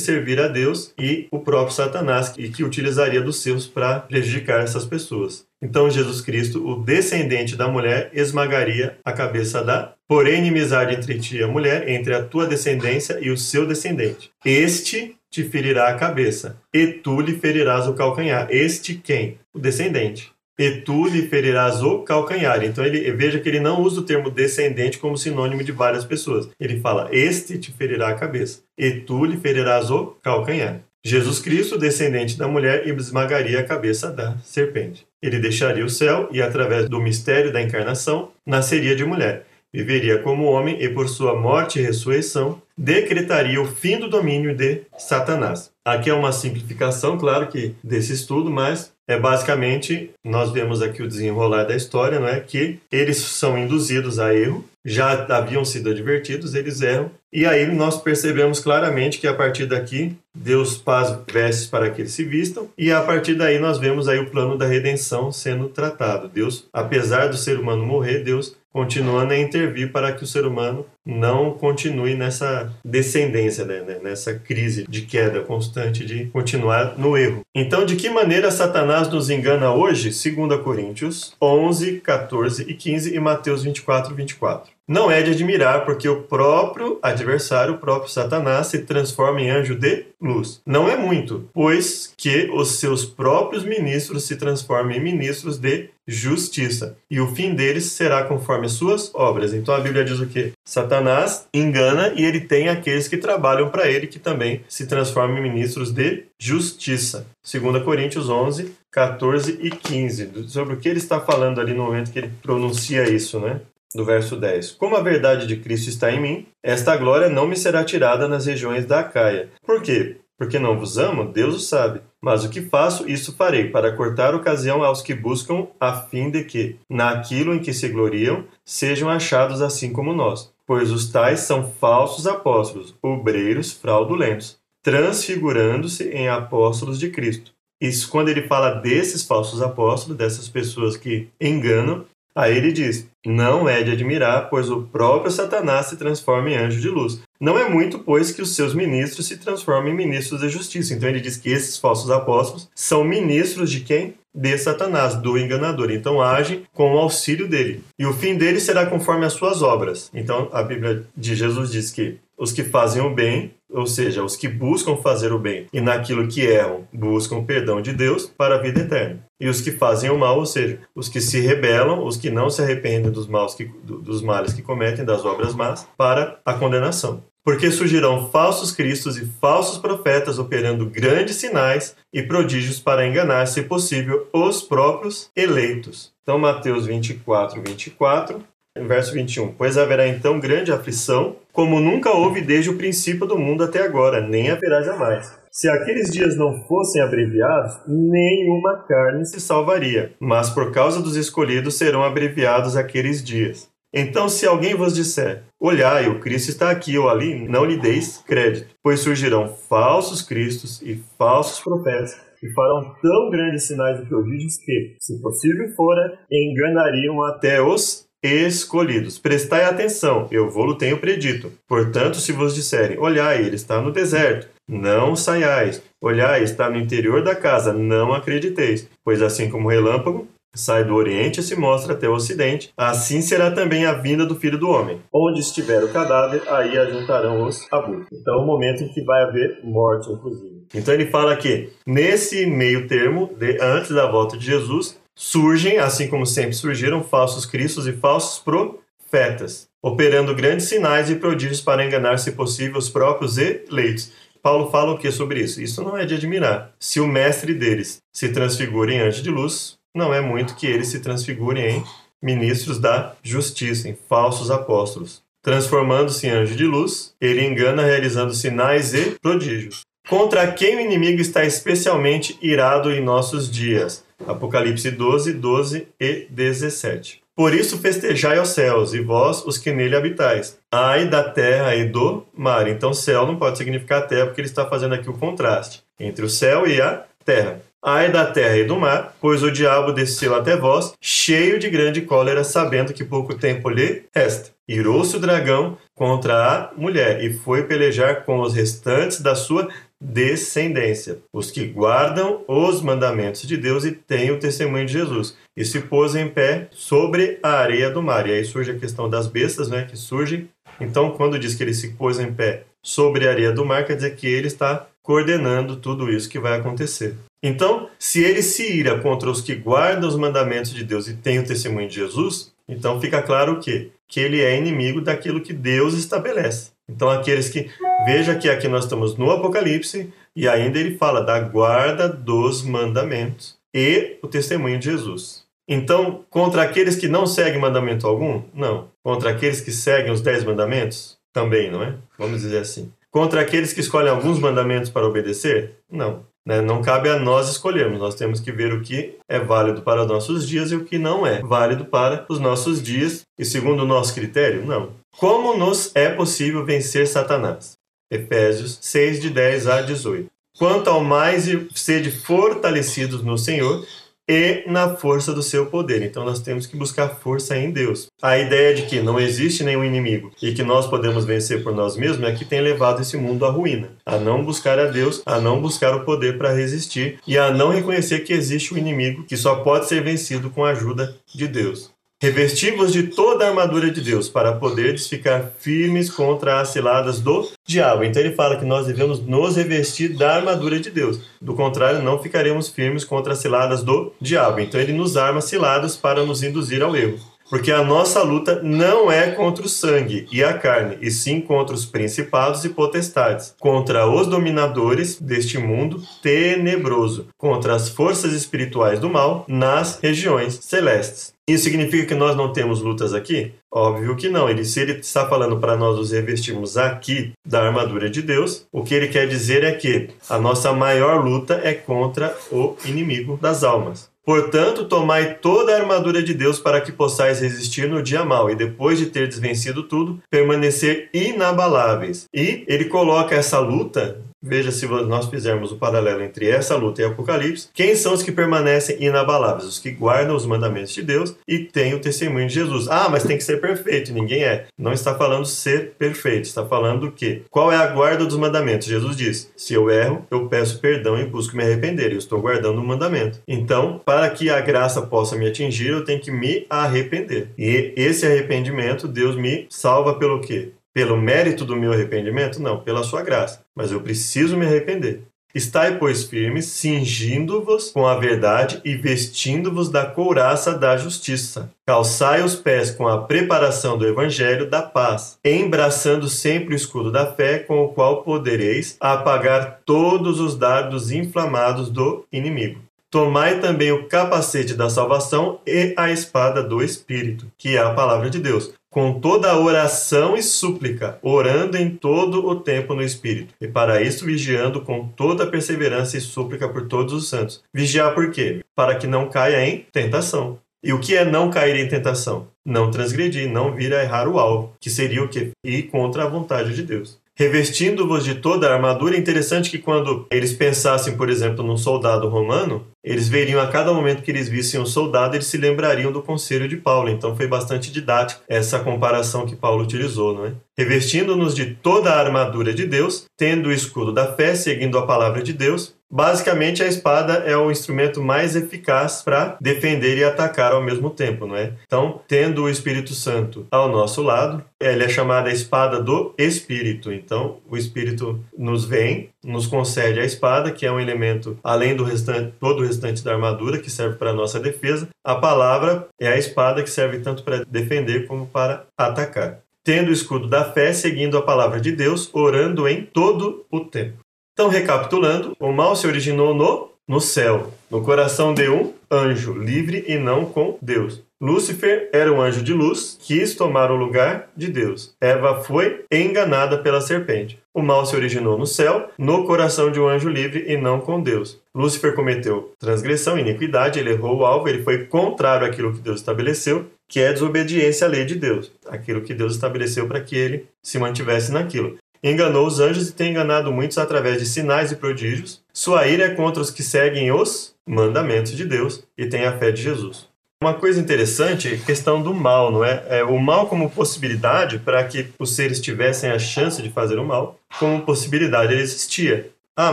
servir 0.00 0.40
a 0.40 0.48
Deus 0.48 0.92
e 0.98 1.28
o 1.30 1.38
próprio 1.38 1.74
Satanás, 1.74 2.34
e 2.36 2.48
que 2.48 2.64
utilizaria 2.64 3.20
dos 3.20 3.40
seus 3.42 3.66
para 3.66 4.00
prejudicar 4.00 4.60
essas 4.62 4.84
pessoas. 4.84 5.46
Então 5.62 5.90
Jesus 5.90 6.20
Cristo, 6.20 6.66
o 6.66 6.82
descendente 6.82 7.56
da 7.56 7.68
mulher, 7.68 8.10
esmagaria 8.12 8.98
a 9.04 9.12
cabeça 9.12 9.62
da. 9.62 9.94
Porém, 10.06 10.38
inimizade 10.38 10.94
entre 10.94 11.18
ti 11.18 11.36
e 11.36 11.42
a 11.42 11.48
mulher, 11.48 11.88
entre 11.88 12.14
a 12.14 12.22
tua 12.22 12.46
descendência 12.46 13.18
e 13.20 13.30
o 13.30 13.36
seu 13.36 13.66
descendente. 13.66 14.30
Este 14.44 15.16
te 15.30 15.44
ferirá 15.44 15.88
a 15.88 15.94
cabeça, 15.94 16.56
e 16.72 16.86
tu 16.86 17.20
lhe 17.20 17.38
ferirás 17.38 17.86
o 17.86 17.94
calcanhar. 17.94 18.48
Este 18.50 18.94
quem? 18.94 19.38
O 19.52 19.58
descendente 19.58 20.32
e 20.58 20.72
tu 20.80 21.06
lhe 21.06 21.28
ferirás 21.28 21.82
o 21.82 22.00
calcanhar. 22.00 22.64
Então 22.64 22.84
ele 22.84 23.10
veja 23.12 23.38
que 23.38 23.48
ele 23.48 23.60
não 23.60 23.80
usa 23.80 24.00
o 24.00 24.04
termo 24.04 24.30
descendente 24.30 24.98
como 24.98 25.16
sinônimo 25.16 25.62
de 25.62 25.72
várias 25.72 26.04
pessoas. 26.04 26.48
Ele 26.58 26.80
fala: 26.80 27.08
Este 27.12 27.58
te 27.58 27.72
ferirá 27.72 28.08
a 28.08 28.14
cabeça, 28.14 28.62
e 28.76 28.90
tu 28.90 29.24
lhe 29.24 29.36
ferirás 29.36 29.90
o 29.90 30.16
calcanhar. 30.22 30.80
Jesus 31.04 31.38
Cristo, 31.38 31.78
descendente 31.78 32.36
da 32.36 32.48
mulher, 32.48 32.86
esmagaria 32.88 33.60
a 33.60 33.64
cabeça 33.64 34.10
da 34.10 34.36
serpente. 34.38 35.06
Ele 35.22 35.38
deixaria 35.38 35.84
o 35.84 35.88
céu 35.88 36.28
e, 36.32 36.42
através 36.42 36.88
do 36.88 37.00
mistério 37.00 37.52
da 37.52 37.62
encarnação, 37.62 38.32
nasceria 38.44 38.96
de 38.96 39.04
mulher. 39.04 39.46
Viveria 39.72 40.18
como 40.18 40.46
homem 40.46 40.82
e, 40.82 40.88
por 40.88 41.08
sua 41.08 41.38
morte 41.38 41.78
e 41.78 41.82
ressurreição, 41.82 42.60
decretaria 42.76 43.60
o 43.60 43.66
fim 43.66 43.98
do 43.98 44.08
domínio 44.08 44.54
de 44.56 44.82
Satanás. 44.98 45.70
Aqui 45.84 46.10
é 46.10 46.14
uma 46.14 46.32
simplificação, 46.32 47.16
claro 47.16 47.48
que 47.48 47.74
desse 47.82 48.12
estudo, 48.12 48.50
mas 48.50 48.92
é 49.08 49.18
basicamente 49.18 50.10
nós 50.22 50.52
vemos 50.52 50.82
aqui 50.82 51.02
o 51.02 51.08
desenrolar 51.08 51.64
da 51.64 51.74
história, 51.74 52.20
não 52.20 52.28
é 52.28 52.38
que 52.38 52.78
eles 52.92 53.16
são 53.16 53.56
induzidos 53.58 54.18
a 54.18 54.34
erro, 54.34 54.64
já 54.84 55.24
haviam 55.34 55.64
sido 55.64 55.90
advertidos, 55.90 56.54
eles 56.54 56.80
erram, 56.82 57.10
e 57.32 57.44
aí 57.44 57.66
nós 57.66 58.00
percebemos 58.00 58.60
claramente 58.60 59.18
que 59.18 59.26
a 59.26 59.34
partir 59.34 59.66
daqui 59.66 60.16
Deus 60.34 60.76
faz 60.76 61.18
vestes 61.30 61.66
para 61.66 61.90
que 61.90 62.02
eles 62.02 62.12
se 62.12 62.24
vistam, 62.24 62.68
e 62.76 62.92
a 62.92 63.00
partir 63.00 63.34
daí 63.34 63.58
nós 63.58 63.78
vemos 63.78 64.08
aí 64.08 64.18
o 64.18 64.30
plano 64.30 64.56
da 64.56 64.66
redenção 64.66 65.32
sendo 65.32 65.68
tratado. 65.68 66.28
Deus, 66.28 66.66
apesar 66.72 67.28
do 67.28 67.36
ser 67.36 67.58
humano 67.58 67.84
morrer, 67.84 68.20
Deus 68.20 68.56
continuando 68.72 69.32
a 69.32 69.38
intervir 69.38 69.90
para 69.90 70.12
que 70.12 70.22
o 70.22 70.26
ser 70.26 70.46
humano 70.46 70.86
não 71.08 71.52
continue 71.52 72.14
nessa 72.14 72.70
descendência, 72.84 73.64
né, 73.64 73.80
né, 73.80 73.98
nessa 74.02 74.34
crise 74.34 74.84
de 74.86 75.02
queda 75.02 75.40
constante 75.40 76.04
de 76.04 76.26
continuar 76.26 76.98
no 76.98 77.16
erro. 77.16 77.40
Então, 77.54 77.86
de 77.86 77.96
que 77.96 78.10
maneira 78.10 78.50
Satanás 78.50 79.08
nos 79.08 79.30
engana 79.30 79.72
hoje? 79.72 80.10
2 80.10 80.62
Coríntios 80.62 81.34
11, 81.40 82.00
14 82.00 82.64
e 82.68 82.74
15 82.74 83.14
e 83.14 83.18
Mateus 83.18 83.62
24, 83.62 84.14
24. 84.14 84.77
Não 84.88 85.10
é 85.10 85.20
de 85.20 85.32
admirar, 85.32 85.84
porque 85.84 86.08
o 86.08 86.22
próprio 86.22 86.98
adversário, 87.02 87.74
o 87.74 87.78
próprio 87.78 88.10
Satanás, 88.10 88.68
se 88.68 88.78
transforma 88.78 89.42
em 89.42 89.50
anjo 89.50 89.74
de 89.74 90.06
luz. 90.20 90.62
Não 90.64 90.88
é 90.88 90.96
muito, 90.96 91.48
pois 91.52 92.12
que 92.16 92.50
os 92.50 92.78
seus 92.80 93.04
próprios 93.04 93.64
ministros 93.64 94.24
se 94.24 94.36
transformam 94.36 94.92
em 94.92 95.00
ministros 95.00 95.58
de 95.58 95.90
justiça, 96.06 96.96
e 97.10 97.20
o 97.20 97.26
fim 97.26 97.54
deles 97.54 97.84
será 97.84 98.24
conforme 98.24 98.64
as 98.64 98.72
suas 98.72 99.14
obras. 99.14 99.52
Então 99.52 99.74
a 99.74 99.80
Bíblia 99.80 100.02
diz 100.02 100.18
o 100.18 100.26
que? 100.26 100.52
Satanás 100.64 101.46
engana 101.52 102.14
e 102.16 102.24
ele 102.24 102.40
tem 102.40 102.70
aqueles 102.70 103.06
que 103.06 103.18
trabalham 103.18 103.68
para 103.68 103.88
ele 103.88 104.06
que 104.06 104.18
também 104.18 104.62
se 104.68 104.86
transformam 104.86 105.36
em 105.36 105.42
ministros 105.42 105.92
de 105.92 106.24
justiça. 106.38 107.26
2 107.44 107.84
Coríntios 107.84 108.30
11, 108.30 108.72
14 108.90 109.58
e 109.60 109.70
15. 109.70 110.48
Sobre 110.48 110.74
o 110.74 110.76
que 110.78 110.88
ele 110.88 110.98
está 110.98 111.20
falando 111.20 111.60
ali 111.60 111.74
no 111.74 111.84
momento 111.84 112.10
que 112.10 112.18
ele 112.18 112.32
pronuncia 112.42 113.06
isso, 113.08 113.38
né? 113.38 113.60
Do 113.94 114.04
verso 114.04 114.36
10. 114.36 114.72
Como 114.72 114.96
a 114.96 115.02
verdade 115.02 115.46
de 115.46 115.56
Cristo 115.56 115.88
está 115.88 116.10
em 116.12 116.20
mim, 116.20 116.46
esta 116.62 116.96
glória 116.96 117.28
não 117.28 117.46
me 117.46 117.56
será 117.56 117.84
tirada 117.84 118.28
nas 118.28 118.46
regiões 118.46 118.86
da 118.86 119.00
Acaia. 119.00 119.50
Por 119.64 119.82
quê? 119.82 120.16
Porque 120.38 120.58
não 120.58 120.78
vos 120.78 120.98
amo? 120.98 121.32
Deus 121.32 121.54
o 121.56 121.60
sabe. 121.60 122.00
Mas 122.20 122.44
o 122.44 122.48
que 122.48 122.62
faço, 122.62 123.08
isso 123.08 123.34
farei, 123.34 123.70
para 123.70 123.96
cortar 123.96 124.34
ocasião 124.34 124.84
aos 124.84 125.02
que 125.02 125.14
buscam, 125.14 125.66
a 125.80 125.92
fim 125.92 126.30
de 126.30 126.44
que, 126.44 126.76
naquilo 126.88 127.54
em 127.54 127.58
que 127.58 127.72
se 127.72 127.88
gloriam, 127.88 128.44
sejam 128.64 129.08
achados 129.08 129.60
assim 129.62 129.92
como 129.92 130.12
nós. 130.12 130.52
Pois 130.66 130.90
os 130.90 131.10
tais 131.10 131.40
são 131.40 131.72
falsos 131.80 132.26
apóstolos, 132.26 132.94
obreiros 133.02 133.72
fraudulentos, 133.72 134.58
transfigurando-se 134.82 136.08
em 136.10 136.28
apóstolos 136.28 136.98
de 136.98 137.10
Cristo. 137.10 137.52
Isso 137.80 138.08
quando 138.10 138.28
ele 138.28 138.48
fala 138.48 138.74
desses 138.74 139.24
falsos 139.24 139.62
apóstolos, 139.62 140.18
dessas 140.18 140.48
pessoas 140.48 140.96
que 140.96 141.28
enganam, 141.40 142.04
Aí 142.38 142.56
ele 142.56 142.70
diz: 142.70 143.10
Não 143.26 143.68
é 143.68 143.82
de 143.82 143.90
admirar, 143.90 144.48
pois 144.48 144.70
o 144.70 144.82
próprio 144.82 145.32
Satanás 145.32 145.86
se 145.86 145.96
transforma 145.96 146.48
em 146.48 146.56
anjo 146.56 146.80
de 146.80 146.88
luz. 146.88 147.20
Não 147.40 147.58
é 147.58 147.68
muito, 147.68 147.98
pois, 147.98 148.30
que 148.30 148.40
os 148.40 148.54
seus 148.54 148.74
ministros 148.74 149.26
se 149.26 149.38
transformem 149.38 149.92
em 149.92 149.96
ministros 149.96 150.40
da 150.40 150.46
justiça. 150.46 150.94
Então 150.94 151.08
ele 151.08 151.20
diz 151.20 151.36
que 151.36 151.50
esses 151.50 151.76
falsos 151.78 152.12
apóstolos 152.12 152.68
são 152.76 153.02
ministros 153.02 153.68
de 153.72 153.80
quem? 153.80 154.14
De 154.32 154.56
Satanás, 154.56 155.16
do 155.16 155.36
enganador. 155.36 155.90
Então 155.90 156.22
agem 156.22 156.62
com 156.72 156.94
o 156.94 156.98
auxílio 156.98 157.48
dele. 157.48 157.82
E 157.98 158.06
o 158.06 158.12
fim 158.12 158.36
dele 158.36 158.60
será 158.60 158.86
conforme 158.86 159.26
as 159.26 159.32
suas 159.32 159.60
obras. 159.60 160.08
Então 160.14 160.48
a 160.52 160.62
Bíblia 160.62 161.04
de 161.16 161.34
Jesus 161.34 161.72
diz 161.72 161.90
que 161.90 162.18
os 162.38 162.52
que 162.52 162.62
fazem 162.62 163.02
o 163.02 163.12
bem, 163.12 163.50
ou 163.68 163.84
seja, 163.84 164.22
os 164.22 164.36
que 164.36 164.46
buscam 164.46 164.96
fazer 164.96 165.32
o 165.32 165.40
bem 165.40 165.66
e 165.72 165.80
naquilo 165.80 166.28
que 166.28 166.42
erram 166.42 166.86
buscam 166.92 167.42
perdão 167.42 167.82
de 167.82 167.92
Deus 167.92 168.32
para 168.38 168.54
a 168.54 168.58
vida 168.58 168.80
eterna. 168.80 169.27
E 169.40 169.48
os 169.48 169.60
que 169.60 169.70
fazem 169.70 170.10
o 170.10 170.18
mal, 170.18 170.38
ou 170.38 170.46
seja, 170.46 170.80
os 170.94 171.08
que 171.08 171.20
se 171.20 171.40
rebelam, 171.40 172.04
os 172.04 172.16
que 172.16 172.30
não 172.30 172.50
se 172.50 172.60
arrependem 172.60 173.10
dos, 173.10 173.26
maus 173.26 173.54
que, 173.54 173.64
dos 173.64 174.20
males 174.20 174.52
que 174.52 174.62
cometem, 174.62 175.04
das 175.04 175.24
obras 175.24 175.54
más, 175.54 175.88
para 175.96 176.40
a 176.44 176.54
condenação. 176.54 177.22
Porque 177.44 177.70
surgirão 177.70 178.28
falsos 178.30 178.72
cristos 178.72 179.16
e 179.16 179.24
falsos 179.40 179.78
profetas 179.78 180.38
operando 180.38 180.84
grandes 180.86 181.36
sinais 181.36 181.96
e 182.12 182.22
prodígios 182.22 182.78
para 182.78 183.06
enganar, 183.06 183.46
se 183.46 183.62
possível, 183.62 184.28
os 184.32 184.60
próprios 184.60 185.30
eleitos. 185.34 186.12
Então, 186.22 186.38
Mateus 186.38 186.84
24, 186.84 187.62
24 187.62 188.44
verso 188.86 189.12
21. 189.12 189.52
Pois 189.54 189.76
haverá 189.76 190.06
então 190.06 190.38
grande 190.38 190.72
aflição, 190.72 191.36
como 191.52 191.80
nunca 191.80 192.10
houve 192.10 192.40
desde 192.40 192.70
o 192.70 192.76
princípio 192.76 193.26
do 193.26 193.38
mundo 193.38 193.64
até 193.64 193.82
agora, 193.82 194.20
nem 194.20 194.50
haverá 194.50 194.82
jamais. 194.82 195.32
Se 195.60 195.68
aqueles 195.68 196.08
dias 196.12 196.36
não 196.36 196.62
fossem 196.68 197.02
abreviados, 197.02 197.80
nenhuma 197.84 198.84
carne 198.86 199.26
se 199.26 199.40
salvaria, 199.40 200.12
mas 200.20 200.48
por 200.48 200.70
causa 200.70 201.02
dos 201.02 201.16
escolhidos 201.16 201.74
serão 201.76 202.04
abreviados 202.04 202.76
aqueles 202.76 203.24
dias. 203.24 203.68
Então, 203.92 204.28
se 204.28 204.46
alguém 204.46 204.76
vos 204.76 204.94
disser, 204.94 205.42
olhai, 205.60 206.06
o 206.06 206.20
Cristo 206.20 206.50
está 206.50 206.70
aqui 206.70 206.96
ou 206.96 207.08
ali, 207.08 207.48
não 207.48 207.64
lhe 207.64 207.76
deis 207.76 208.18
crédito, 208.18 208.72
pois 208.80 209.00
surgirão 209.00 209.48
falsos 209.48 210.22
cristos 210.22 210.80
e 210.80 211.02
falsos 211.18 211.58
profetas, 211.58 212.16
e 212.40 212.52
farão 212.52 212.94
tão 213.02 213.28
grandes 213.28 213.66
sinais 213.66 213.98
e 213.98 214.06
prodígios 214.06 214.58
que, 214.58 214.94
se 215.00 215.20
possível 215.20 215.74
fora, 215.74 216.20
enganariam 216.30 217.20
até 217.24 217.60
os 217.60 218.06
escolhidos. 218.22 219.18
Prestai 219.18 219.64
atenção, 219.64 220.28
eu 220.30 220.48
vou-lo 220.48 220.78
tenho 220.78 221.00
predito. 221.00 221.50
Portanto, 221.66 222.18
se 222.18 222.30
vos 222.30 222.54
disserem, 222.54 222.96
olhai, 222.96 223.44
ele 223.44 223.56
está 223.56 223.82
no 223.82 223.90
deserto, 223.90 224.56
não 224.68 225.16
saiais. 225.16 225.82
Olhai, 226.00 226.42
está 226.42 226.68
no 226.68 226.76
interior 226.76 227.22
da 227.22 227.34
casa, 227.34 227.72
não 227.72 228.12
acrediteis. 228.12 228.88
Pois 229.02 229.22
assim 229.22 229.48
como 229.48 229.66
o 229.66 229.70
relâmpago 229.70 230.28
sai 230.54 230.84
do 230.84 230.94
Oriente 230.94 231.40
e 231.40 231.42
se 231.42 231.54
mostra 231.54 231.94
até 231.94 232.08
o 232.08 232.14
Ocidente, 232.14 232.72
assim 232.76 233.20
será 233.20 233.50
também 233.50 233.86
a 233.86 233.92
vinda 233.92 234.26
do 234.26 234.34
Filho 234.34 234.58
do 234.58 234.68
Homem. 234.68 235.00
Onde 235.12 235.40
estiver 235.40 235.82
o 235.82 235.92
cadáver, 235.92 236.42
aí 236.48 236.76
ajuntarão 236.76 237.46
os 237.46 237.66
abutres. 237.72 238.08
Então 238.12 238.34
é 238.34 238.38
o 238.38 238.46
momento 238.46 238.82
em 238.82 238.88
que 238.88 239.02
vai 239.02 239.22
haver 239.22 239.60
morte, 239.62 240.10
inclusive. 240.10 240.66
Então 240.74 240.92
ele 240.92 241.06
fala 241.06 241.36
que 241.36 241.70
nesse 241.86 242.44
meio 242.44 242.86
termo, 242.86 243.30
de, 243.38 243.58
antes 243.60 243.90
da 243.90 244.10
volta 244.10 244.36
de 244.36 244.44
Jesus, 244.44 244.98
surgem, 245.14 245.78
assim 245.78 246.08
como 246.08 246.26
sempre 246.26 246.54
surgiram, 246.54 247.02
falsos 247.02 247.46
cristos 247.46 247.86
e 247.86 247.92
falsos 247.92 248.38
profetas, 248.38 249.68
operando 249.82 250.34
grandes 250.34 250.66
sinais 250.66 251.08
e 251.10 251.16
prodígios 251.16 251.60
para 251.60 251.84
enganar, 251.84 252.18
se 252.18 252.32
possível, 252.32 252.78
os 252.78 252.88
próprios 252.88 253.38
eleitos. 253.38 254.12
Paulo 254.42 254.70
fala 254.70 254.92
o 254.92 254.98
que 254.98 255.10
sobre 255.10 255.40
isso? 255.40 255.60
Isso 255.60 255.82
não 255.82 255.96
é 255.96 256.04
de 256.04 256.14
admirar. 256.14 256.72
Se 256.78 257.00
o 257.00 257.06
mestre 257.06 257.54
deles 257.54 257.98
se 258.12 258.28
transfigura 258.30 258.92
em 258.92 259.00
anjo 259.00 259.22
de 259.22 259.30
luz, 259.30 259.76
não 259.94 260.12
é 260.12 260.20
muito 260.20 260.54
que 260.54 260.66
eles 260.66 260.88
se 260.88 261.00
transfigurem 261.00 261.78
em 261.78 261.84
ministros 262.22 262.78
da 262.78 263.14
justiça, 263.22 263.88
em 263.88 263.96
falsos 264.08 264.50
apóstolos. 264.50 265.22
Transformando-se 265.42 266.26
em 266.26 266.30
anjo 266.30 266.56
de 266.56 266.64
luz, 266.64 267.14
ele 267.20 267.44
engana 267.44 267.84
realizando 267.84 268.34
sinais 268.34 268.92
e 268.92 269.16
prodígios. 269.22 269.82
Contra 270.08 270.50
quem 270.52 270.76
o 270.76 270.80
inimigo 270.80 271.20
está 271.20 271.44
especialmente 271.44 272.38
irado 272.40 272.90
em 272.90 273.00
nossos 273.00 273.50
dias? 273.50 274.04
Apocalipse 274.26 274.90
12, 274.90 275.34
12 275.34 275.88
e 276.00 276.26
17. 276.30 277.22
Por 277.38 277.54
isso 277.54 277.78
festejai 277.78 278.36
aos 278.36 278.48
céus, 278.48 278.92
e 278.92 279.00
vós, 279.00 279.44
os 279.46 279.56
que 279.56 279.70
nele 279.70 279.94
habitais. 279.94 280.58
Ai 280.72 281.06
da 281.06 281.22
terra 281.22 281.72
e 281.76 281.84
do 281.84 282.26
mar. 282.36 282.66
Então, 282.66 282.92
céu 282.92 283.24
não 283.28 283.36
pode 283.36 283.58
significar 283.58 284.08
terra, 284.08 284.26
porque 284.26 284.40
ele 284.40 284.48
está 284.48 284.66
fazendo 284.66 284.96
aqui 284.96 285.08
o 285.08 285.16
contraste 285.16 285.84
entre 286.00 286.24
o 286.24 286.28
céu 286.28 286.66
e 286.66 286.80
a 286.80 287.04
terra. 287.24 287.60
Ai 287.80 288.10
da 288.10 288.26
terra 288.26 288.56
e 288.56 288.64
do 288.64 288.74
mar, 288.74 289.14
pois 289.20 289.44
o 289.44 289.52
diabo 289.52 289.92
desceu 289.92 290.34
até 290.34 290.56
vós, 290.56 290.94
cheio 291.00 291.60
de 291.60 291.70
grande 291.70 292.02
cólera, 292.02 292.42
sabendo 292.42 292.92
que 292.92 293.04
pouco 293.04 293.32
tempo 293.36 293.70
lhe 293.70 294.02
resta. 294.12 294.50
Irou-se 294.66 295.16
o 295.16 295.20
dragão 295.20 295.78
contra 295.94 296.34
a 296.34 296.70
mulher 296.76 297.22
e 297.22 297.32
foi 297.32 297.62
pelejar 297.62 298.24
com 298.24 298.40
os 298.40 298.52
restantes 298.52 299.20
da 299.20 299.36
sua 299.36 299.68
descendência, 300.00 301.18
os 301.32 301.50
que 301.50 301.66
guardam 301.66 302.44
os 302.46 302.80
mandamentos 302.80 303.42
de 303.42 303.56
Deus 303.56 303.84
e 303.84 303.92
têm 303.92 304.30
o 304.30 304.38
testemunho 304.38 304.86
de 304.86 304.92
Jesus. 304.92 305.36
E 305.56 305.64
se 305.64 305.80
pôs 305.80 306.14
em 306.14 306.28
pé 306.28 306.68
sobre 306.70 307.38
a 307.42 307.50
areia 307.50 307.90
do 307.90 308.02
mar. 308.02 308.28
E 308.28 308.32
aí 308.32 308.44
surge 308.44 308.70
a 308.70 308.78
questão 308.78 309.10
das 309.10 309.26
bestas, 309.26 309.68
né, 309.68 309.86
que 309.90 309.96
surgem. 309.96 310.48
Então, 310.80 311.10
quando 311.10 311.38
diz 311.38 311.54
que 311.54 311.62
ele 311.62 311.74
se 311.74 311.88
pôs 311.90 312.20
em 312.20 312.32
pé 312.32 312.64
sobre 312.82 313.26
a 313.26 313.30
areia 313.30 313.52
do 313.52 313.64
mar, 313.64 313.84
quer 313.84 313.96
dizer 313.96 314.14
que 314.14 314.26
ele 314.26 314.46
está 314.46 314.86
coordenando 315.02 315.76
tudo 315.76 316.10
isso 316.10 316.28
que 316.28 316.38
vai 316.38 316.58
acontecer. 316.58 317.16
Então, 317.42 317.88
se 317.98 318.22
ele 318.22 318.42
se 318.42 318.70
ira 318.70 318.98
contra 318.98 319.30
os 319.30 319.40
que 319.40 319.54
guardam 319.54 320.08
os 320.08 320.16
mandamentos 320.16 320.72
de 320.72 320.84
Deus 320.84 321.08
e 321.08 321.14
têm 321.14 321.38
o 321.38 321.46
testemunho 321.46 321.88
de 321.88 321.94
Jesus, 321.96 322.52
então 322.68 323.00
fica 323.00 323.22
claro 323.22 323.54
o 323.54 323.60
quê? 323.60 323.90
Que 324.06 324.20
ele 324.20 324.40
é 324.42 324.56
inimigo 324.56 325.00
daquilo 325.00 325.40
que 325.40 325.52
Deus 325.52 325.94
estabelece. 325.94 326.72
Então, 326.88 327.10
aqueles 327.10 327.48
que. 327.48 327.70
Veja 328.08 328.34
que 328.34 328.48
aqui 328.48 328.66
nós 328.68 328.84
estamos 328.84 329.16
no 329.16 329.30
Apocalipse 329.30 330.10
e 330.34 330.48
ainda 330.48 330.78
ele 330.78 330.96
fala 330.96 331.20
da 331.20 331.38
guarda 331.40 332.08
dos 332.08 332.62
mandamentos 332.62 333.58
e 333.74 334.16
o 334.22 334.26
testemunho 334.26 334.78
de 334.78 334.86
Jesus. 334.90 335.44
Então, 335.68 336.24
contra 336.30 336.62
aqueles 336.62 336.96
que 336.96 337.06
não 337.06 337.26
seguem 337.26 337.60
mandamento 337.60 338.06
algum? 338.06 338.42
Não. 338.54 338.88
Contra 339.02 339.28
aqueles 339.28 339.60
que 339.60 339.70
seguem 339.70 340.10
os 340.10 340.22
dez 340.22 340.42
mandamentos? 340.42 341.18
Também, 341.34 341.70
não 341.70 341.82
é? 341.82 341.96
Vamos 342.18 342.40
dizer 342.40 342.62
assim. 342.62 342.90
Contra 343.10 343.42
aqueles 343.42 343.74
que 343.74 343.80
escolhem 343.80 344.08
alguns 344.08 344.38
mandamentos 344.38 344.88
para 344.88 345.06
obedecer? 345.06 345.74
Não. 345.92 346.24
Né? 346.46 346.62
Não 346.62 346.80
cabe 346.80 347.10
a 347.10 347.18
nós 347.18 347.50
escolhermos, 347.50 347.98
nós 347.98 348.14
temos 348.14 348.40
que 348.40 348.50
ver 348.50 348.72
o 348.72 348.80
que 348.80 349.18
é 349.28 349.38
válido 349.38 349.82
para 349.82 350.00
os 350.00 350.08
nossos 350.08 350.48
dias 350.48 350.72
e 350.72 350.76
o 350.76 350.84
que 350.86 350.96
não 350.96 351.26
é 351.26 351.42
válido 351.42 351.84
para 351.84 352.24
os 352.30 352.40
nossos 352.40 352.82
dias, 352.82 353.20
e 353.38 353.44
segundo 353.44 353.82
o 353.82 353.86
nosso 353.86 354.14
critério, 354.14 354.64
não. 354.64 354.92
Como 355.18 355.58
nos 355.58 355.94
é 355.94 356.08
possível 356.08 356.64
vencer 356.64 357.06
Satanás? 357.06 357.77
Efésios 358.10 358.78
6, 358.80 359.20
de 359.20 359.30
10 359.30 359.66
a 359.66 359.82
18. 359.82 360.26
Quanto 360.58 360.90
ao 360.90 361.04
mais, 361.04 361.46
sede 361.74 362.10
fortalecidos 362.10 363.22
no 363.22 363.38
Senhor 363.38 363.86
e 364.28 364.62
na 364.66 364.94
força 364.94 365.32
do 365.32 365.42
seu 365.42 365.66
poder. 365.66 366.02
Então 366.02 366.24
nós 366.24 366.40
temos 366.40 366.66
que 366.66 366.76
buscar 366.76 367.08
força 367.08 367.56
em 367.56 367.70
Deus. 367.70 368.08
A 368.20 368.38
ideia 368.38 368.74
de 368.74 368.82
que 368.82 369.00
não 369.00 369.18
existe 369.18 369.64
nenhum 369.64 369.84
inimigo 369.84 370.30
e 370.42 370.52
que 370.52 370.62
nós 370.62 370.86
podemos 370.86 371.24
vencer 371.24 371.62
por 371.62 371.74
nós 371.74 371.96
mesmos 371.96 372.28
é 372.28 372.32
que 372.32 372.44
tem 372.44 372.60
levado 372.60 373.00
esse 373.00 373.16
mundo 373.16 373.46
à 373.46 373.50
ruína. 373.50 373.90
A 374.04 374.18
não 374.18 374.44
buscar 374.44 374.78
a 374.78 374.86
Deus, 374.86 375.22
a 375.24 375.40
não 375.40 375.62
buscar 375.62 375.94
o 375.94 376.04
poder 376.04 376.36
para 376.36 376.52
resistir 376.52 377.18
e 377.26 377.38
a 377.38 377.50
não 377.50 377.70
reconhecer 377.70 378.20
que 378.20 378.34
existe 378.34 378.74
um 378.74 378.78
inimigo 378.78 379.24
que 379.24 379.36
só 379.36 379.56
pode 379.56 379.88
ser 379.88 380.02
vencido 380.02 380.50
com 380.50 380.64
a 380.64 380.70
ajuda 380.70 381.16
de 381.34 381.48
Deus. 381.48 381.90
Revestivos 382.20 382.92
de 382.92 383.04
toda 383.04 383.44
a 383.44 383.48
armadura 383.48 383.92
de 383.92 384.00
Deus, 384.00 384.28
para 384.28 384.50
poderes 384.50 385.06
ficar 385.06 385.52
firmes 385.56 386.10
contra 386.10 386.60
as 386.60 386.70
ciladas 386.70 387.20
do 387.20 387.48
diabo. 387.64 388.02
Então 388.02 388.20
ele 388.20 388.34
fala 388.34 388.56
que 388.56 388.64
nós 388.64 388.88
devemos 388.88 389.24
nos 389.24 389.54
revestir 389.54 390.16
da 390.16 390.34
armadura 390.34 390.80
de 390.80 390.90
Deus. 390.90 391.20
Do 391.40 391.54
contrário, 391.54 392.02
não 392.02 392.20
ficaremos 392.20 392.68
firmes 392.68 393.04
contra 393.04 393.34
as 393.34 393.38
ciladas 393.38 393.84
do 393.84 394.12
diabo. 394.20 394.58
Então 394.58 394.80
ele 394.80 394.92
nos 394.92 395.16
arma 395.16 395.40
ciladas 395.40 395.96
para 395.96 396.24
nos 396.24 396.42
induzir 396.42 396.82
ao 396.82 396.96
erro. 396.96 397.20
Porque 397.48 397.70
a 397.70 397.84
nossa 397.84 398.20
luta 398.20 398.60
não 398.64 399.12
é 399.12 399.30
contra 399.30 399.64
o 399.64 399.68
sangue 399.68 400.26
e 400.32 400.42
a 400.42 400.52
carne, 400.52 400.98
e 401.00 401.12
sim 401.12 401.40
contra 401.40 401.72
os 401.72 401.86
principados 401.86 402.64
e 402.64 402.68
potestades, 402.68 403.54
contra 403.60 404.06
os 404.06 404.26
dominadores 404.26 405.20
deste 405.20 405.56
mundo 405.56 406.02
tenebroso, 406.20 407.28
contra 407.38 407.76
as 407.76 407.88
forças 407.88 408.32
espirituais 408.32 408.98
do 408.98 409.08
mal 409.08 409.44
nas 409.48 410.00
regiões 410.00 410.58
celestes. 410.62 411.37
Isso 411.48 411.64
significa 411.64 412.04
que 412.04 412.14
nós 412.14 412.36
não 412.36 412.52
temos 412.52 412.82
lutas 412.82 413.14
aqui? 413.14 413.52
Óbvio 413.72 414.14
que 414.16 414.28
não. 414.28 414.50
Ele, 414.50 414.66
se 414.66 414.80
ele 414.80 414.92
está 414.92 415.26
falando 415.26 415.58
para 415.58 415.78
nós 415.78 415.96
nos 415.96 416.12
revestirmos 416.12 416.76
aqui 416.76 417.32
da 417.42 417.62
armadura 417.62 418.10
de 418.10 418.20
Deus, 418.20 418.66
o 418.70 418.84
que 418.84 418.94
ele 418.94 419.08
quer 419.08 419.26
dizer 419.26 419.64
é 419.64 419.72
que 419.72 420.10
a 420.28 420.38
nossa 420.38 420.74
maior 420.74 421.24
luta 421.24 421.58
é 421.64 421.72
contra 421.72 422.36
o 422.52 422.76
inimigo 422.84 423.38
das 423.40 423.64
almas. 423.64 424.10
Portanto, 424.28 424.84
tomai 424.84 425.36
toda 425.36 425.72
a 425.72 425.80
armadura 425.80 426.22
de 426.22 426.34
Deus 426.34 426.58
para 426.58 426.82
que 426.82 426.92
possais 426.92 427.40
resistir 427.40 427.88
no 427.88 428.02
dia 428.02 428.26
mau 428.26 428.50
e 428.50 428.54
depois 428.54 428.98
de 428.98 429.06
ter 429.06 429.26
desvencido 429.26 429.84
tudo, 429.84 430.20
permanecer 430.30 431.08
inabaláveis. 431.14 432.26
E 432.34 432.62
ele 432.68 432.84
coloca 432.84 433.34
essa 433.34 433.58
luta 433.58 434.20
Veja 434.40 434.70
se 434.70 434.86
nós 434.86 435.26
fizermos 435.26 435.72
o 435.72 435.76
paralelo 435.76 436.22
entre 436.22 436.48
essa 436.48 436.76
luta 436.76 437.02
e 437.02 437.04
Apocalipse, 437.04 437.68
quem 437.74 437.96
são 437.96 438.14
os 438.14 438.22
que 438.22 438.30
permanecem 438.30 438.96
inabaláveis? 439.00 439.64
Os 439.64 439.78
que 439.78 439.90
guardam 439.90 440.36
os 440.36 440.46
mandamentos 440.46 440.92
de 440.92 441.02
Deus 441.02 441.34
e 441.46 441.58
têm 441.58 441.94
o 441.94 442.00
testemunho 442.00 442.46
de 442.46 442.54
Jesus. 442.54 442.88
Ah, 442.88 443.08
mas 443.10 443.24
tem 443.24 443.36
que 443.36 443.42
ser 443.42 443.60
perfeito, 443.60 444.12
ninguém 444.12 444.44
é. 444.44 444.66
Não 444.78 444.92
está 444.92 445.14
falando 445.14 445.44
ser 445.44 445.94
perfeito, 445.98 446.44
está 446.44 446.64
falando 446.64 447.08
o 447.08 447.12
quê? 447.12 447.42
Qual 447.50 447.72
é 447.72 447.76
a 447.76 447.88
guarda 447.88 448.24
dos 448.24 448.36
mandamentos? 448.36 448.86
Jesus 448.86 449.16
diz: 449.16 449.52
se 449.56 449.74
eu 449.74 449.90
erro, 449.90 450.24
eu 450.30 450.46
peço 450.48 450.80
perdão 450.80 451.18
e 451.18 451.26
busco 451.26 451.56
me 451.56 451.64
arrepender. 451.64 452.12
Eu 452.12 452.18
estou 452.18 452.40
guardando 452.40 452.80
o 452.80 452.86
mandamento. 452.86 453.40
Então, 453.46 454.00
para 454.04 454.30
que 454.30 454.50
a 454.50 454.60
graça 454.60 455.02
possa 455.02 455.34
me 455.36 455.48
atingir, 455.48 455.88
eu 455.88 456.04
tenho 456.04 456.20
que 456.20 456.30
me 456.30 456.64
arrepender. 456.70 457.50
E 457.58 457.92
esse 457.96 458.24
arrependimento, 458.24 459.08
Deus 459.08 459.34
me 459.34 459.66
salva 459.68 460.14
pelo 460.14 460.40
quê? 460.40 460.72
Pelo 460.98 461.16
mérito 461.16 461.64
do 461.64 461.76
meu 461.76 461.92
arrependimento? 461.92 462.60
Não, 462.60 462.80
pela 462.80 463.04
sua 463.04 463.22
graça. 463.22 463.62
Mas 463.72 463.92
eu 463.92 464.00
preciso 464.00 464.56
me 464.56 464.66
arrepender. 464.66 465.22
Estai, 465.54 465.96
pois, 465.96 466.24
firmes, 466.24 466.64
cingindo-vos 466.64 467.92
com 467.92 468.04
a 468.04 468.16
verdade 468.16 468.80
e 468.84 468.96
vestindo-vos 468.96 469.90
da 469.90 470.06
couraça 470.06 470.76
da 470.76 470.96
justiça. 470.96 471.70
Calçai 471.86 472.42
os 472.42 472.56
pés 472.56 472.90
com 472.90 473.06
a 473.06 473.22
preparação 473.22 473.96
do 473.96 474.08
evangelho 474.08 474.68
da 474.68 474.82
paz, 474.82 475.38
embraçando 475.44 476.28
sempre 476.28 476.74
o 476.74 476.76
escudo 476.76 477.12
da 477.12 477.26
fé, 477.26 477.60
com 477.60 477.80
o 477.84 477.90
qual 477.90 478.24
podereis 478.24 478.96
apagar 478.98 479.78
todos 479.86 480.40
os 480.40 480.58
dardos 480.58 481.12
inflamados 481.12 481.90
do 481.90 482.26
inimigo. 482.32 482.80
Tomai 483.10 483.60
também 483.60 483.90
o 483.90 484.06
capacete 484.06 484.74
da 484.74 484.90
salvação 484.90 485.60
e 485.64 485.94
a 485.96 486.10
espada 486.10 486.62
do 486.62 486.82
Espírito, 486.82 487.46
que 487.56 487.74
é 487.74 487.78
a 487.78 487.94
palavra 487.94 488.28
de 488.28 488.38
Deus, 488.38 488.74
com 488.90 489.20
toda 489.20 489.58
oração 489.58 490.36
e 490.36 490.42
súplica, 490.42 491.18
orando 491.22 491.76
em 491.76 491.90
todo 491.90 492.46
o 492.46 492.56
tempo 492.56 492.94
no 492.94 493.02
Espírito, 493.02 493.54
e 493.60 493.68
para 493.68 494.02
isso 494.02 494.24
vigiando 494.24 494.80
com 494.80 495.08
toda 495.08 495.46
perseverança 495.46 496.16
e 496.16 496.20
súplica 496.20 496.68
por 496.68 496.86
todos 496.86 497.12
os 497.12 497.28
santos. 497.28 497.62
Vigiar 497.72 498.14
por 498.14 498.30
quê? 498.30 498.64
Para 498.74 498.96
que 498.96 499.06
não 499.06 499.28
caia 499.28 499.66
em 499.66 499.86
tentação. 499.92 500.58
E 500.82 500.92
o 500.92 501.00
que 501.00 501.16
é 501.16 501.24
não 501.24 501.50
cair 501.50 501.76
em 501.76 501.88
tentação? 501.88 502.48
Não 502.64 502.90
transgredir, 502.90 503.50
não 503.50 503.74
vir 503.74 503.92
a 503.92 504.02
errar 504.02 504.28
o 504.28 504.38
alvo, 504.38 504.74
que 504.80 504.88
seria 504.88 505.24
o 505.24 505.28
que? 505.28 505.50
Ir 505.64 505.84
contra 505.84 506.24
a 506.24 506.28
vontade 506.28 506.74
de 506.74 506.82
Deus 506.82 507.18
revestindo-vos 507.38 508.24
de 508.24 508.34
toda 508.34 508.68
a 508.68 508.74
armadura. 508.74 509.14
É 509.14 509.18
interessante 509.18 509.70
que 509.70 509.78
quando 509.78 510.26
eles 510.28 510.52
pensassem, 510.52 511.16
por 511.16 511.30
exemplo, 511.30 511.64
num 511.64 511.76
soldado 511.76 512.28
romano, 512.28 512.84
eles 513.02 513.28
veriam 513.28 513.60
a 513.60 513.68
cada 513.68 513.94
momento 513.94 514.22
que 514.22 514.30
eles 514.30 514.48
vissem 514.48 514.80
um 514.80 514.84
soldado, 514.84 515.36
eles 515.36 515.46
se 515.46 515.56
lembrariam 515.56 516.10
do 516.10 516.20
conselho 516.20 516.68
de 516.68 516.76
Paulo. 516.76 517.08
Então 517.08 517.36
foi 517.36 517.46
bastante 517.46 517.92
didático 517.92 518.42
essa 518.48 518.80
comparação 518.80 519.46
que 519.46 519.54
Paulo 519.54 519.84
utilizou, 519.84 520.34
não 520.34 520.46
é? 520.46 520.52
Revestindo-nos 520.76 521.54
de 521.54 521.76
toda 521.76 522.10
a 522.10 522.18
armadura 522.18 522.74
de 522.74 522.84
Deus, 522.84 523.26
tendo 523.36 523.68
o 523.68 523.72
escudo 523.72 524.12
da 524.12 524.32
fé, 524.34 524.56
seguindo 524.56 524.98
a 524.98 525.06
palavra 525.06 525.40
de 525.40 525.52
Deus, 525.52 525.94
Basicamente, 526.10 526.82
a 526.82 526.86
espada 526.86 527.34
é 527.44 527.56
o 527.56 527.70
instrumento 527.70 528.22
mais 528.22 528.56
eficaz 528.56 529.20
para 529.22 529.58
defender 529.60 530.16
e 530.16 530.24
atacar 530.24 530.72
ao 530.72 530.82
mesmo 530.82 531.10
tempo, 531.10 531.46
não 531.46 531.54
é? 531.54 531.74
Então, 531.84 532.22
tendo 532.26 532.62
o 532.62 532.68
Espírito 532.68 533.12
Santo 533.12 533.66
ao 533.70 533.88
nosso 533.90 534.22
lado, 534.22 534.64
ele 534.80 535.04
é 535.04 535.08
chamada 535.08 535.50
a 535.50 535.52
espada 535.52 536.00
do 536.00 536.34
Espírito. 536.38 537.12
Então, 537.12 537.58
o 537.68 537.76
Espírito 537.76 538.42
nos 538.56 538.86
vem, 538.86 539.28
nos 539.44 539.66
concede 539.66 540.18
a 540.18 540.24
espada, 540.24 540.72
que 540.72 540.86
é 540.86 540.92
um 540.92 541.00
elemento 541.00 541.58
além 541.62 541.94
do 541.94 542.04
restante, 542.04 542.54
todo 542.58 542.80
o 542.80 542.86
restante 542.86 543.22
da 543.22 543.32
armadura 543.32 543.78
que 543.78 543.90
serve 543.90 544.16
para 544.16 544.32
nossa 544.32 544.58
defesa. 544.58 545.08
A 545.22 545.34
palavra 545.34 546.08
é 546.18 546.28
a 546.28 546.38
espada 546.38 546.82
que 546.82 546.90
serve 546.90 547.18
tanto 547.18 547.42
para 547.42 547.64
defender 547.64 548.26
como 548.26 548.46
para 548.46 548.86
atacar. 548.96 549.60
Tendo 549.84 550.08
o 550.08 550.12
escudo 550.12 550.48
da 550.48 550.64
fé, 550.64 550.92
seguindo 550.92 551.36
a 551.36 551.42
palavra 551.42 551.80
de 551.80 551.92
Deus, 551.92 552.28
orando 552.32 552.88
em 552.88 553.04
todo 553.04 553.66
o 553.70 553.80
tempo. 553.80 554.18
Então, 554.58 554.68
recapitulando, 554.68 555.56
o 555.60 555.70
mal 555.70 555.94
se 555.94 556.04
originou 556.04 556.52
no, 556.52 556.90
no 557.06 557.20
céu, 557.20 557.72
no 557.88 558.02
coração 558.02 558.52
de 558.52 558.68
um 558.68 558.92
anjo, 559.08 559.52
livre 559.52 560.04
e 560.08 560.18
não 560.18 560.44
com 560.46 560.76
Deus. 560.82 561.22
Lúcifer 561.40 562.10
era 562.12 562.32
um 562.32 562.42
anjo 562.42 562.60
de 562.60 562.72
luz, 562.72 563.16
quis 563.20 563.54
tomar 563.54 563.92
o 563.92 563.96
lugar 563.96 564.50
de 564.56 564.66
Deus. 564.66 565.14
Eva 565.20 565.60
foi 565.60 566.04
enganada 566.10 566.76
pela 566.76 567.00
serpente. 567.00 567.56
O 567.72 567.80
mal 567.80 568.04
se 568.04 568.16
originou 568.16 568.58
no 568.58 568.66
céu, 568.66 569.08
no 569.16 569.46
coração 569.46 569.92
de 569.92 570.00
um 570.00 570.08
anjo 570.08 570.28
livre 570.28 570.64
e 570.66 570.76
não 570.76 571.00
com 571.00 571.22
Deus. 571.22 571.60
Lúcifer 571.72 572.12
cometeu 572.16 572.72
transgressão, 572.80 573.38
iniquidade, 573.38 574.00
ele 574.00 574.10
errou 574.10 574.38
o 574.38 574.44
alvo, 574.44 574.68
ele 574.68 574.82
foi 574.82 575.04
contrário 575.04 575.68
àquilo 575.68 575.92
que 575.92 576.00
Deus 576.00 576.18
estabeleceu, 576.18 576.86
que 577.08 577.20
é 577.20 577.32
desobediência 577.32 578.08
à 578.08 578.10
lei 578.10 578.24
de 578.24 578.34
Deus, 578.34 578.72
aquilo 578.88 579.22
que 579.22 579.32
Deus 579.32 579.54
estabeleceu 579.54 580.08
para 580.08 580.20
que 580.20 580.36
ele 580.36 580.66
se 580.82 580.98
mantivesse 580.98 581.52
naquilo. 581.52 581.96
Enganou 582.22 582.66
os 582.66 582.80
anjos 582.80 583.08
e 583.08 583.12
tem 583.12 583.30
enganado 583.30 583.72
muitos 583.72 583.98
através 583.98 584.38
de 584.38 584.46
sinais 584.46 584.90
e 584.90 584.96
prodígios. 584.96 585.62
Sua 585.72 586.06
ira 586.06 586.24
é 586.24 586.34
contra 586.34 586.62
os 586.62 586.70
que 586.70 586.82
seguem 586.82 587.30
os 587.30 587.74
mandamentos 587.86 588.52
de 588.52 588.64
Deus 588.64 589.04
e 589.16 589.26
têm 589.26 589.44
a 589.44 589.56
fé 589.56 589.70
de 589.70 589.82
Jesus. 589.82 590.26
Uma 590.60 590.74
coisa 590.74 591.00
interessante 591.00 591.68
é 591.68 591.74
a 591.76 591.78
questão 591.78 592.20
do 592.20 592.34
mal, 592.34 592.72
não 592.72 592.84
é? 592.84 593.04
é 593.08 593.24
o 593.24 593.38
mal 593.38 593.68
como 593.68 593.88
possibilidade 593.88 594.80
para 594.80 595.04
que 595.04 595.28
os 595.38 595.54
seres 595.54 595.80
tivessem 595.80 596.30
a 596.30 596.38
chance 596.38 596.82
de 596.82 596.90
fazer 596.90 597.16
o 597.16 597.24
mal, 597.24 597.60
como 597.78 598.02
possibilidade 598.02 598.72
ele 598.72 598.82
existia. 598.82 599.50
Ah, 599.76 599.92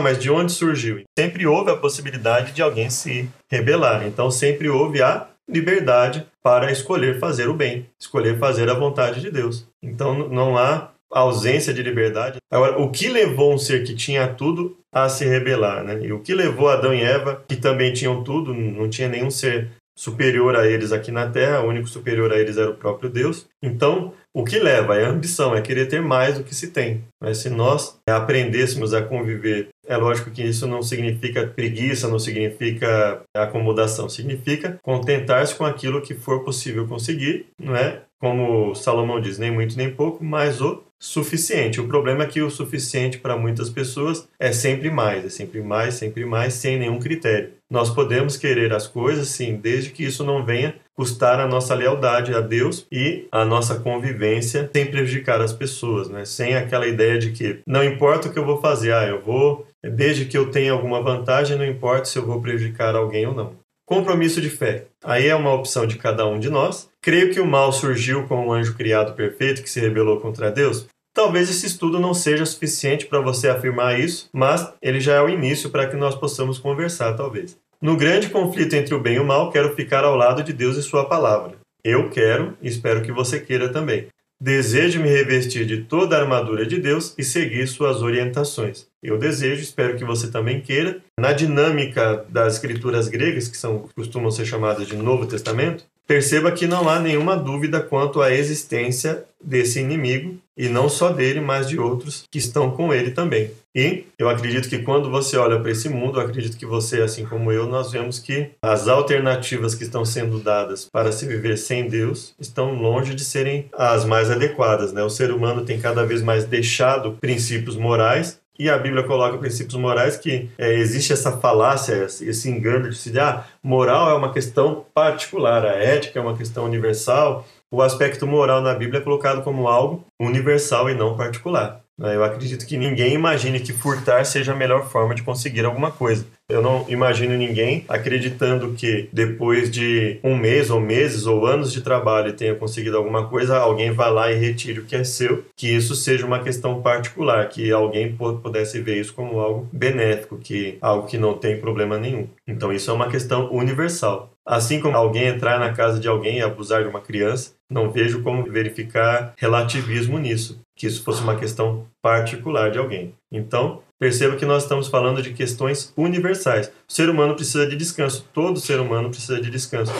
mas 0.00 0.18
de 0.18 0.28
onde 0.28 0.50
surgiu? 0.50 1.04
Sempre 1.16 1.46
houve 1.46 1.70
a 1.70 1.76
possibilidade 1.76 2.50
de 2.50 2.60
alguém 2.60 2.90
se 2.90 3.30
rebelar. 3.48 4.04
Então 4.04 4.28
sempre 4.28 4.68
houve 4.68 5.00
a 5.00 5.28
liberdade 5.48 6.26
para 6.42 6.72
escolher 6.72 7.20
fazer 7.20 7.48
o 7.48 7.54
bem, 7.54 7.86
escolher 8.00 8.36
fazer 8.40 8.68
a 8.68 8.74
vontade 8.74 9.20
de 9.20 9.30
Deus. 9.30 9.64
Então 9.80 10.28
não 10.28 10.58
há 10.58 10.90
ausência 11.10 11.72
de 11.72 11.82
liberdade. 11.82 12.38
Agora, 12.50 12.78
o 12.78 12.90
que 12.90 13.08
levou 13.08 13.52
um 13.52 13.58
ser 13.58 13.84
que 13.84 13.94
tinha 13.94 14.26
tudo 14.28 14.76
a 14.92 15.08
se 15.08 15.24
rebelar, 15.24 15.84
né? 15.84 16.00
E 16.02 16.12
o 16.12 16.20
que 16.20 16.34
levou 16.34 16.68
Adão 16.68 16.94
e 16.94 17.02
Eva, 17.02 17.44
que 17.48 17.56
também 17.56 17.92
tinham 17.92 18.24
tudo, 18.24 18.54
não 18.54 18.88
tinha 18.88 19.08
nenhum 19.08 19.30
ser 19.30 19.70
superior 19.98 20.54
a 20.54 20.66
eles 20.66 20.92
aqui 20.92 21.10
na 21.10 21.28
Terra, 21.28 21.62
o 21.62 21.68
único 21.68 21.88
superior 21.88 22.30
a 22.30 22.38
eles 22.38 22.58
era 22.58 22.70
o 22.70 22.76
próprio 22.76 23.08
Deus. 23.08 23.46
Então, 23.62 24.12
o 24.34 24.44
que 24.44 24.58
leva 24.58 24.96
é 24.96 25.06
a 25.06 25.08
ambição, 25.08 25.56
é 25.56 25.62
querer 25.62 25.86
ter 25.86 26.02
mais 26.02 26.36
do 26.36 26.44
que 26.44 26.54
se 26.54 26.70
tem. 26.70 27.04
Mas 27.22 27.38
se 27.38 27.48
nós 27.48 27.98
aprendêssemos 28.06 28.92
a 28.92 29.00
conviver, 29.00 29.68
é 29.86 29.96
lógico 29.96 30.30
que 30.30 30.42
isso 30.42 30.66
não 30.66 30.82
significa 30.82 31.46
preguiça, 31.46 32.08
não 32.08 32.18
significa 32.18 33.22
acomodação, 33.34 34.08
significa 34.08 34.78
contentar-se 34.82 35.54
com 35.54 35.64
aquilo 35.64 36.02
que 36.02 36.14
for 36.14 36.44
possível 36.44 36.86
conseguir, 36.86 37.46
não 37.58 37.74
é? 37.74 38.02
Como 38.20 38.74
Salomão 38.74 39.20
diz, 39.20 39.38
nem 39.38 39.50
muito 39.50 39.76
nem 39.76 39.90
pouco, 39.90 40.24
mas 40.24 40.60
o 40.60 40.82
suficiente. 40.98 41.80
O 41.80 41.86
problema 41.86 42.24
é 42.24 42.26
que 42.26 42.40
o 42.40 42.50
suficiente 42.50 43.18
para 43.18 43.36
muitas 43.36 43.68
pessoas 43.68 44.26
é 44.40 44.52
sempre 44.52 44.90
mais, 44.90 45.24
é 45.24 45.28
sempre 45.28 45.62
mais, 45.62 45.94
sempre 45.94 46.24
mais, 46.24 46.54
sem 46.54 46.78
nenhum 46.78 46.98
critério. 46.98 47.52
Nós 47.70 47.90
podemos 47.90 48.36
querer 48.36 48.72
as 48.72 48.86
coisas, 48.86 49.28
sim, 49.28 49.56
desde 49.56 49.90
que 49.90 50.04
isso 50.04 50.24
não 50.24 50.44
venha 50.44 50.74
custar 50.94 51.38
a 51.38 51.46
nossa 51.46 51.74
lealdade 51.74 52.32
a 52.32 52.40
Deus 52.40 52.86
e 52.90 53.26
a 53.30 53.44
nossa 53.44 53.78
convivência 53.80 54.70
sem 54.72 54.86
prejudicar 54.86 55.40
as 55.40 55.52
pessoas, 55.52 56.08
né? 56.08 56.24
Sem 56.24 56.54
aquela 56.54 56.86
ideia 56.86 57.18
de 57.18 57.32
que 57.32 57.60
não 57.66 57.84
importa 57.84 58.28
o 58.28 58.32
que 58.32 58.38
eu 58.38 58.46
vou 58.46 58.60
fazer, 58.60 58.94
ah, 58.94 59.06
eu 59.06 59.20
vou, 59.20 59.66
desde 59.84 60.24
que 60.24 60.38
eu 60.38 60.50
tenha 60.50 60.72
alguma 60.72 61.02
vantagem, 61.02 61.58
não 61.58 61.66
importa 61.66 62.06
se 62.06 62.18
eu 62.18 62.24
vou 62.24 62.40
prejudicar 62.40 62.94
alguém 62.94 63.26
ou 63.26 63.34
não. 63.34 63.54
Compromisso 63.86 64.40
de 64.40 64.50
fé. 64.50 64.86
Aí 65.06 65.28
é 65.28 65.36
uma 65.36 65.54
opção 65.54 65.86
de 65.86 65.96
cada 65.96 66.26
um 66.26 66.40
de 66.40 66.50
nós. 66.50 66.90
Creio 67.00 67.32
que 67.32 67.38
o 67.38 67.46
mal 67.46 67.72
surgiu 67.72 68.26
com 68.26 68.48
um 68.48 68.52
anjo 68.52 68.74
criado 68.74 69.14
perfeito 69.14 69.62
que 69.62 69.70
se 69.70 69.78
rebelou 69.78 70.18
contra 70.18 70.50
Deus. 70.50 70.88
Talvez 71.14 71.48
esse 71.48 71.64
estudo 71.64 72.00
não 72.00 72.12
seja 72.12 72.44
suficiente 72.44 73.06
para 73.06 73.20
você 73.20 73.48
afirmar 73.48 74.00
isso, 74.00 74.28
mas 74.32 74.68
ele 74.82 74.98
já 74.98 75.14
é 75.14 75.22
o 75.22 75.28
início 75.28 75.70
para 75.70 75.86
que 75.86 75.96
nós 75.96 76.16
possamos 76.16 76.58
conversar, 76.58 77.14
talvez. 77.14 77.56
No 77.80 77.96
grande 77.96 78.28
conflito 78.28 78.74
entre 78.74 78.96
o 78.96 79.00
bem 79.00 79.14
e 79.14 79.18
o 79.20 79.24
mal, 79.24 79.52
quero 79.52 79.76
ficar 79.76 80.02
ao 80.02 80.16
lado 80.16 80.42
de 80.42 80.52
Deus 80.52 80.76
e 80.76 80.82
Sua 80.82 81.04
palavra. 81.04 81.54
Eu 81.84 82.10
quero 82.10 82.58
e 82.60 82.66
espero 82.66 83.00
que 83.00 83.12
você 83.12 83.38
queira 83.38 83.68
também. 83.68 84.08
Desejo 84.42 85.00
me 85.00 85.08
revestir 85.08 85.64
de 85.64 85.84
toda 85.84 86.16
a 86.16 86.20
armadura 86.20 86.66
de 86.66 86.80
Deus 86.80 87.14
e 87.16 87.22
seguir 87.22 87.68
suas 87.68 88.02
orientações. 88.02 88.86
Eu 89.06 89.18
desejo, 89.18 89.62
espero 89.62 89.96
que 89.96 90.04
você 90.04 90.28
também 90.28 90.60
queira. 90.60 90.98
Na 91.18 91.32
dinâmica 91.32 92.24
das 92.28 92.54
escrituras 92.54 93.08
gregas, 93.08 93.46
que 93.46 93.56
são 93.56 93.88
costumam 93.94 94.30
ser 94.30 94.44
chamadas 94.44 94.86
de 94.86 94.96
Novo 94.96 95.26
Testamento, 95.26 95.84
perceba 96.06 96.52
que 96.52 96.66
não 96.66 96.88
há 96.88 96.98
nenhuma 96.98 97.36
dúvida 97.36 97.80
quanto 97.80 98.20
à 98.20 98.32
existência 98.32 99.24
desse 99.42 99.80
inimigo 99.80 100.38
e 100.56 100.68
não 100.68 100.88
só 100.88 101.10
dele, 101.10 101.40
mas 101.40 101.68
de 101.68 101.78
outros 101.78 102.24
que 102.30 102.38
estão 102.38 102.70
com 102.70 102.92
ele 102.92 103.10
também. 103.10 103.50
E 103.74 104.04
eu 104.18 104.28
acredito 104.28 104.68
que 104.68 104.78
quando 104.78 105.10
você 105.10 105.36
olha 105.36 105.60
para 105.60 105.70
esse 105.70 105.88
mundo, 105.88 106.18
eu 106.18 106.24
acredito 106.24 106.56
que 106.56 106.64
você, 106.64 107.02
assim 107.02 107.26
como 107.26 107.52
eu, 107.52 107.66
nós 107.66 107.92
vemos 107.92 108.18
que 108.18 108.50
as 108.62 108.88
alternativas 108.88 109.74
que 109.74 109.84
estão 109.84 110.04
sendo 110.04 110.38
dadas 110.38 110.88
para 110.90 111.12
se 111.12 111.26
viver 111.26 111.58
sem 111.58 111.88
Deus 111.88 112.34
estão 112.40 112.74
longe 112.74 113.14
de 113.14 113.22
serem 113.22 113.66
as 113.72 114.04
mais 114.04 114.30
adequadas. 114.30 114.94
Né? 114.94 115.02
O 115.02 115.10
ser 115.10 115.30
humano 115.30 115.64
tem 115.64 115.78
cada 115.78 116.06
vez 116.06 116.22
mais 116.22 116.44
deixado 116.44 117.18
princípios 117.20 117.76
morais 117.76 118.40
e 118.58 118.68
a 118.70 118.78
Bíblia 118.78 119.02
coloca 119.02 119.38
princípios 119.38 119.74
morais 119.74 120.16
que 120.16 120.50
é, 120.58 120.74
existe 120.74 121.12
essa 121.12 121.32
falácia, 121.38 122.04
esse 122.04 122.48
engano 122.48 122.90
de 122.90 122.96
se 122.96 123.18
ah, 123.18 123.44
moral 123.62 124.10
é 124.10 124.14
uma 124.14 124.32
questão 124.32 124.84
particular, 124.94 125.64
a 125.64 125.74
ética 125.74 126.18
é 126.18 126.22
uma 126.22 126.36
questão 126.36 126.64
universal. 126.64 127.46
O 127.70 127.82
aspecto 127.82 128.26
moral 128.26 128.60
na 128.60 128.74
Bíblia 128.74 129.00
é 129.00 129.02
colocado 129.02 129.42
como 129.42 129.68
algo 129.68 130.04
universal 130.20 130.88
e 130.88 130.94
não 130.94 131.16
particular. 131.16 131.85
Né? 131.98 132.14
Eu 132.14 132.24
acredito 132.24 132.66
que 132.66 132.76
ninguém 132.76 133.14
imagine 133.14 133.60
que 133.60 133.72
furtar 133.72 134.24
seja 134.24 134.52
a 134.52 134.56
melhor 134.56 134.88
forma 134.88 135.14
de 135.14 135.22
conseguir 135.22 135.64
alguma 135.64 135.90
coisa. 135.90 136.26
Eu 136.48 136.62
não 136.62 136.84
imagino 136.88 137.36
ninguém 137.36 137.84
acreditando 137.88 138.72
que 138.74 139.08
depois 139.12 139.68
de 139.68 140.20
um 140.22 140.36
mês 140.36 140.70
ou 140.70 140.80
meses 140.80 141.26
ou 141.26 141.44
anos 141.44 141.72
de 141.72 141.80
trabalho 141.80 142.34
tenha 142.34 142.54
conseguido 142.54 142.96
alguma 142.96 143.26
coisa, 143.28 143.56
alguém 143.56 143.90
vá 143.90 144.08
lá 144.08 144.30
e 144.30 144.38
retire 144.38 144.78
o 144.78 144.84
que 144.84 144.94
é 144.94 145.02
seu, 145.02 145.44
que 145.56 145.74
isso 145.74 145.96
seja 145.96 146.24
uma 146.24 146.38
questão 146.38 146.80
particular, 146.82 147.48
que 147.48 147.72
alguém 147.72 148.16
pudesse 148.16 148.80
ver 148.80 149.00
isso 149.00 149.12
como 149.12 149.40
algo 149.40 149.68
benéfico, 149.72 150.38
que 150.38 150.78
algo 150.80 151.08
que 151.08 151.18
não 151.18 151.34
tem 151.34 151.58
problema 151.58 151.98
nenhum. 151.98 152.28
Então 152.46 152.72
isso 152.72 152.90
é 152.92 152.94
uma 152.94 153.10
questão 153.10 153.52
universal. 153.52 154.30
Assim 154.46 154.80
como 154.80 154.96
alguém 154.96 155.26
entrar 155.26 155.58
na 155.58 155.72
casa 155.72 155.98
de 155.98 156.06
alguém 156.06 156.38
e 156.38 156.42
abusar 156.42 156.84
de 156.84 156.88
uma 156.88 157.00
criança, 157.00 157.55
não 157.70 157.90
vejo 157.90 158.22
como 158.22 158.44
verificar 158.44 159.34
relativismo 159.36 160.18
nisso, 160.18 160.60
que 160.76 160.86
isso 160.86 161.02
fosse 161.02 161.22
uma 161.22 161.36
questão 161.36 161.86
particular 162.00 162.70
de 162.70 162.78
alguém. 162.78 163.14
Então, 163.30 163.82
perceba 163.98 164.36
que 164.36 164.46
nós 164.46 164.62
estamos 164.62 164.88
falando 164.88 165.22
de 165.22 165.32
questões 165.32 165.92
universais. 165.96 166.70
O 166.88 166.92
ser 166.92 167.08
humano 167.08 167.34
precisa 167.34 167.66
de 167.66 167.76
descanso, 167.76 168.28
todo 168.32 168.60
ser 168.60 168.80
humano 168.80 169.10
precisa 169.10 169.40
de 169.40 169.50
descanso, 169.50 169.92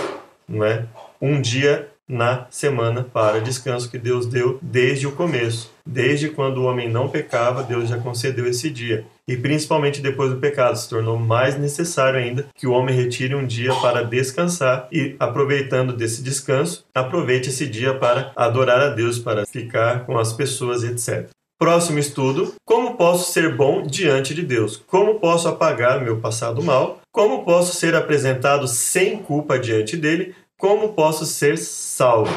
não 0.48 0.64
é? 0.64 0.86
Um 1.20 1.40
dia 1.40 1.88
na 2.08 2.46
semana 2.50 3.02
para 3.02 3.40
descanso 3.40 3.90
que 3.90 3.98
Deus 3.98 4.26
deu 4.26 4.58
desde 4.62 5.06
o 5.06 5.12
começo. 5.12 5.72
Desde 5.84 6.28
quando 6.28 6.58
o 6.58 6.64
homem 6.64 6.88
não 6.88 7.08
pecava, 7.08 7.62
Deus 7.62 7.88
já 7.88 7.98
concedeu 7.98 8.46
esse 8.46 8.70
dia. 8.70 9.04
E 9.28 9.36
principalmente 9.36 10.00
depois 10.00 10.30
do 10.30 10.38
pecado, 10.38 10.76
se 10.76 10.88
tornou 10.88 11.18
mais 11.18 11.58
necessário 11.58 12.20
ainda 12.20 12.46
que 12.54 12.66
o 12.66 12.72
homem 12.72 12.94
retire 12.94 13.34
um 13.34 13.44
dia 13.44 13.74
para 13.76 14.04
descansar 14.04 14.86
e, 14.92 15.16
aproveitando 15.18 15.92
desse 15.92 16.22
descanso, 16.22 16.84
aproveite 16.94 17.48
esse 17.48 17.66
dia 17.66 17.94
para 17.94 18.30
adorar 18.36 18.80
a 18.80 18.88
Deus, 18.90 19.18
para 19.18 19.44
ficar 19.44 20.06
com 20.06 20.16
as 20.16 20.32
pessoas, 20.32 20.84
etc. 20.84 21.28
Próximo 21.58 21.98
estudo: 21.98 22.54
Como 22.64 22.96
posso 22.96 23.32
ser 23.32 23.56
bom 23.56 23.82
diante 23.82 24.32
de 24.32 24.42
Deus? 24.42 24.76
Como 24.86 25.18
posso 25.18 25.48
apagar 25.48 26.04
meu 26.04 26.20
passado 26.20 26.62
mal? 26.62 27.00
Como 27.10 27.44
posso 27.44 27.74
ser 27.74 27.96
apresentado 27.96 28.68
sem 28.68 29.16
culpa 29.16 29.58
diante 29.58 29.96
dele? 29.96 30.34
Como 30.58 30.92
posso 30.92 31.26
ser 31.26 31.58
salvo? 31.58 32.30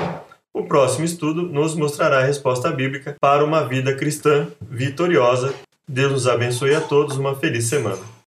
O 0.51 0.63
próximo 0.63 1.05
estudo 1.05 1.43
nos 1.43 1.75
mostrará 1.75 2.19
a 2.19 2.25
resposta 2.25 2.71
bíblica 2.71 3.15
para 3.21 3.45
uma 3.45 3.67
vida 3.67 3.93
cristã 3.93 4.47
vitoriosa. 4.61 5.53
Deus 5.91 6.11
nos 6.11 6.27
abençoe 6.27 6.75
a 6.75 6.81
todos. 6.81 7.17
Uma 7.17 7.35
feliz 7.35 7.65
semana. 7.65 8.18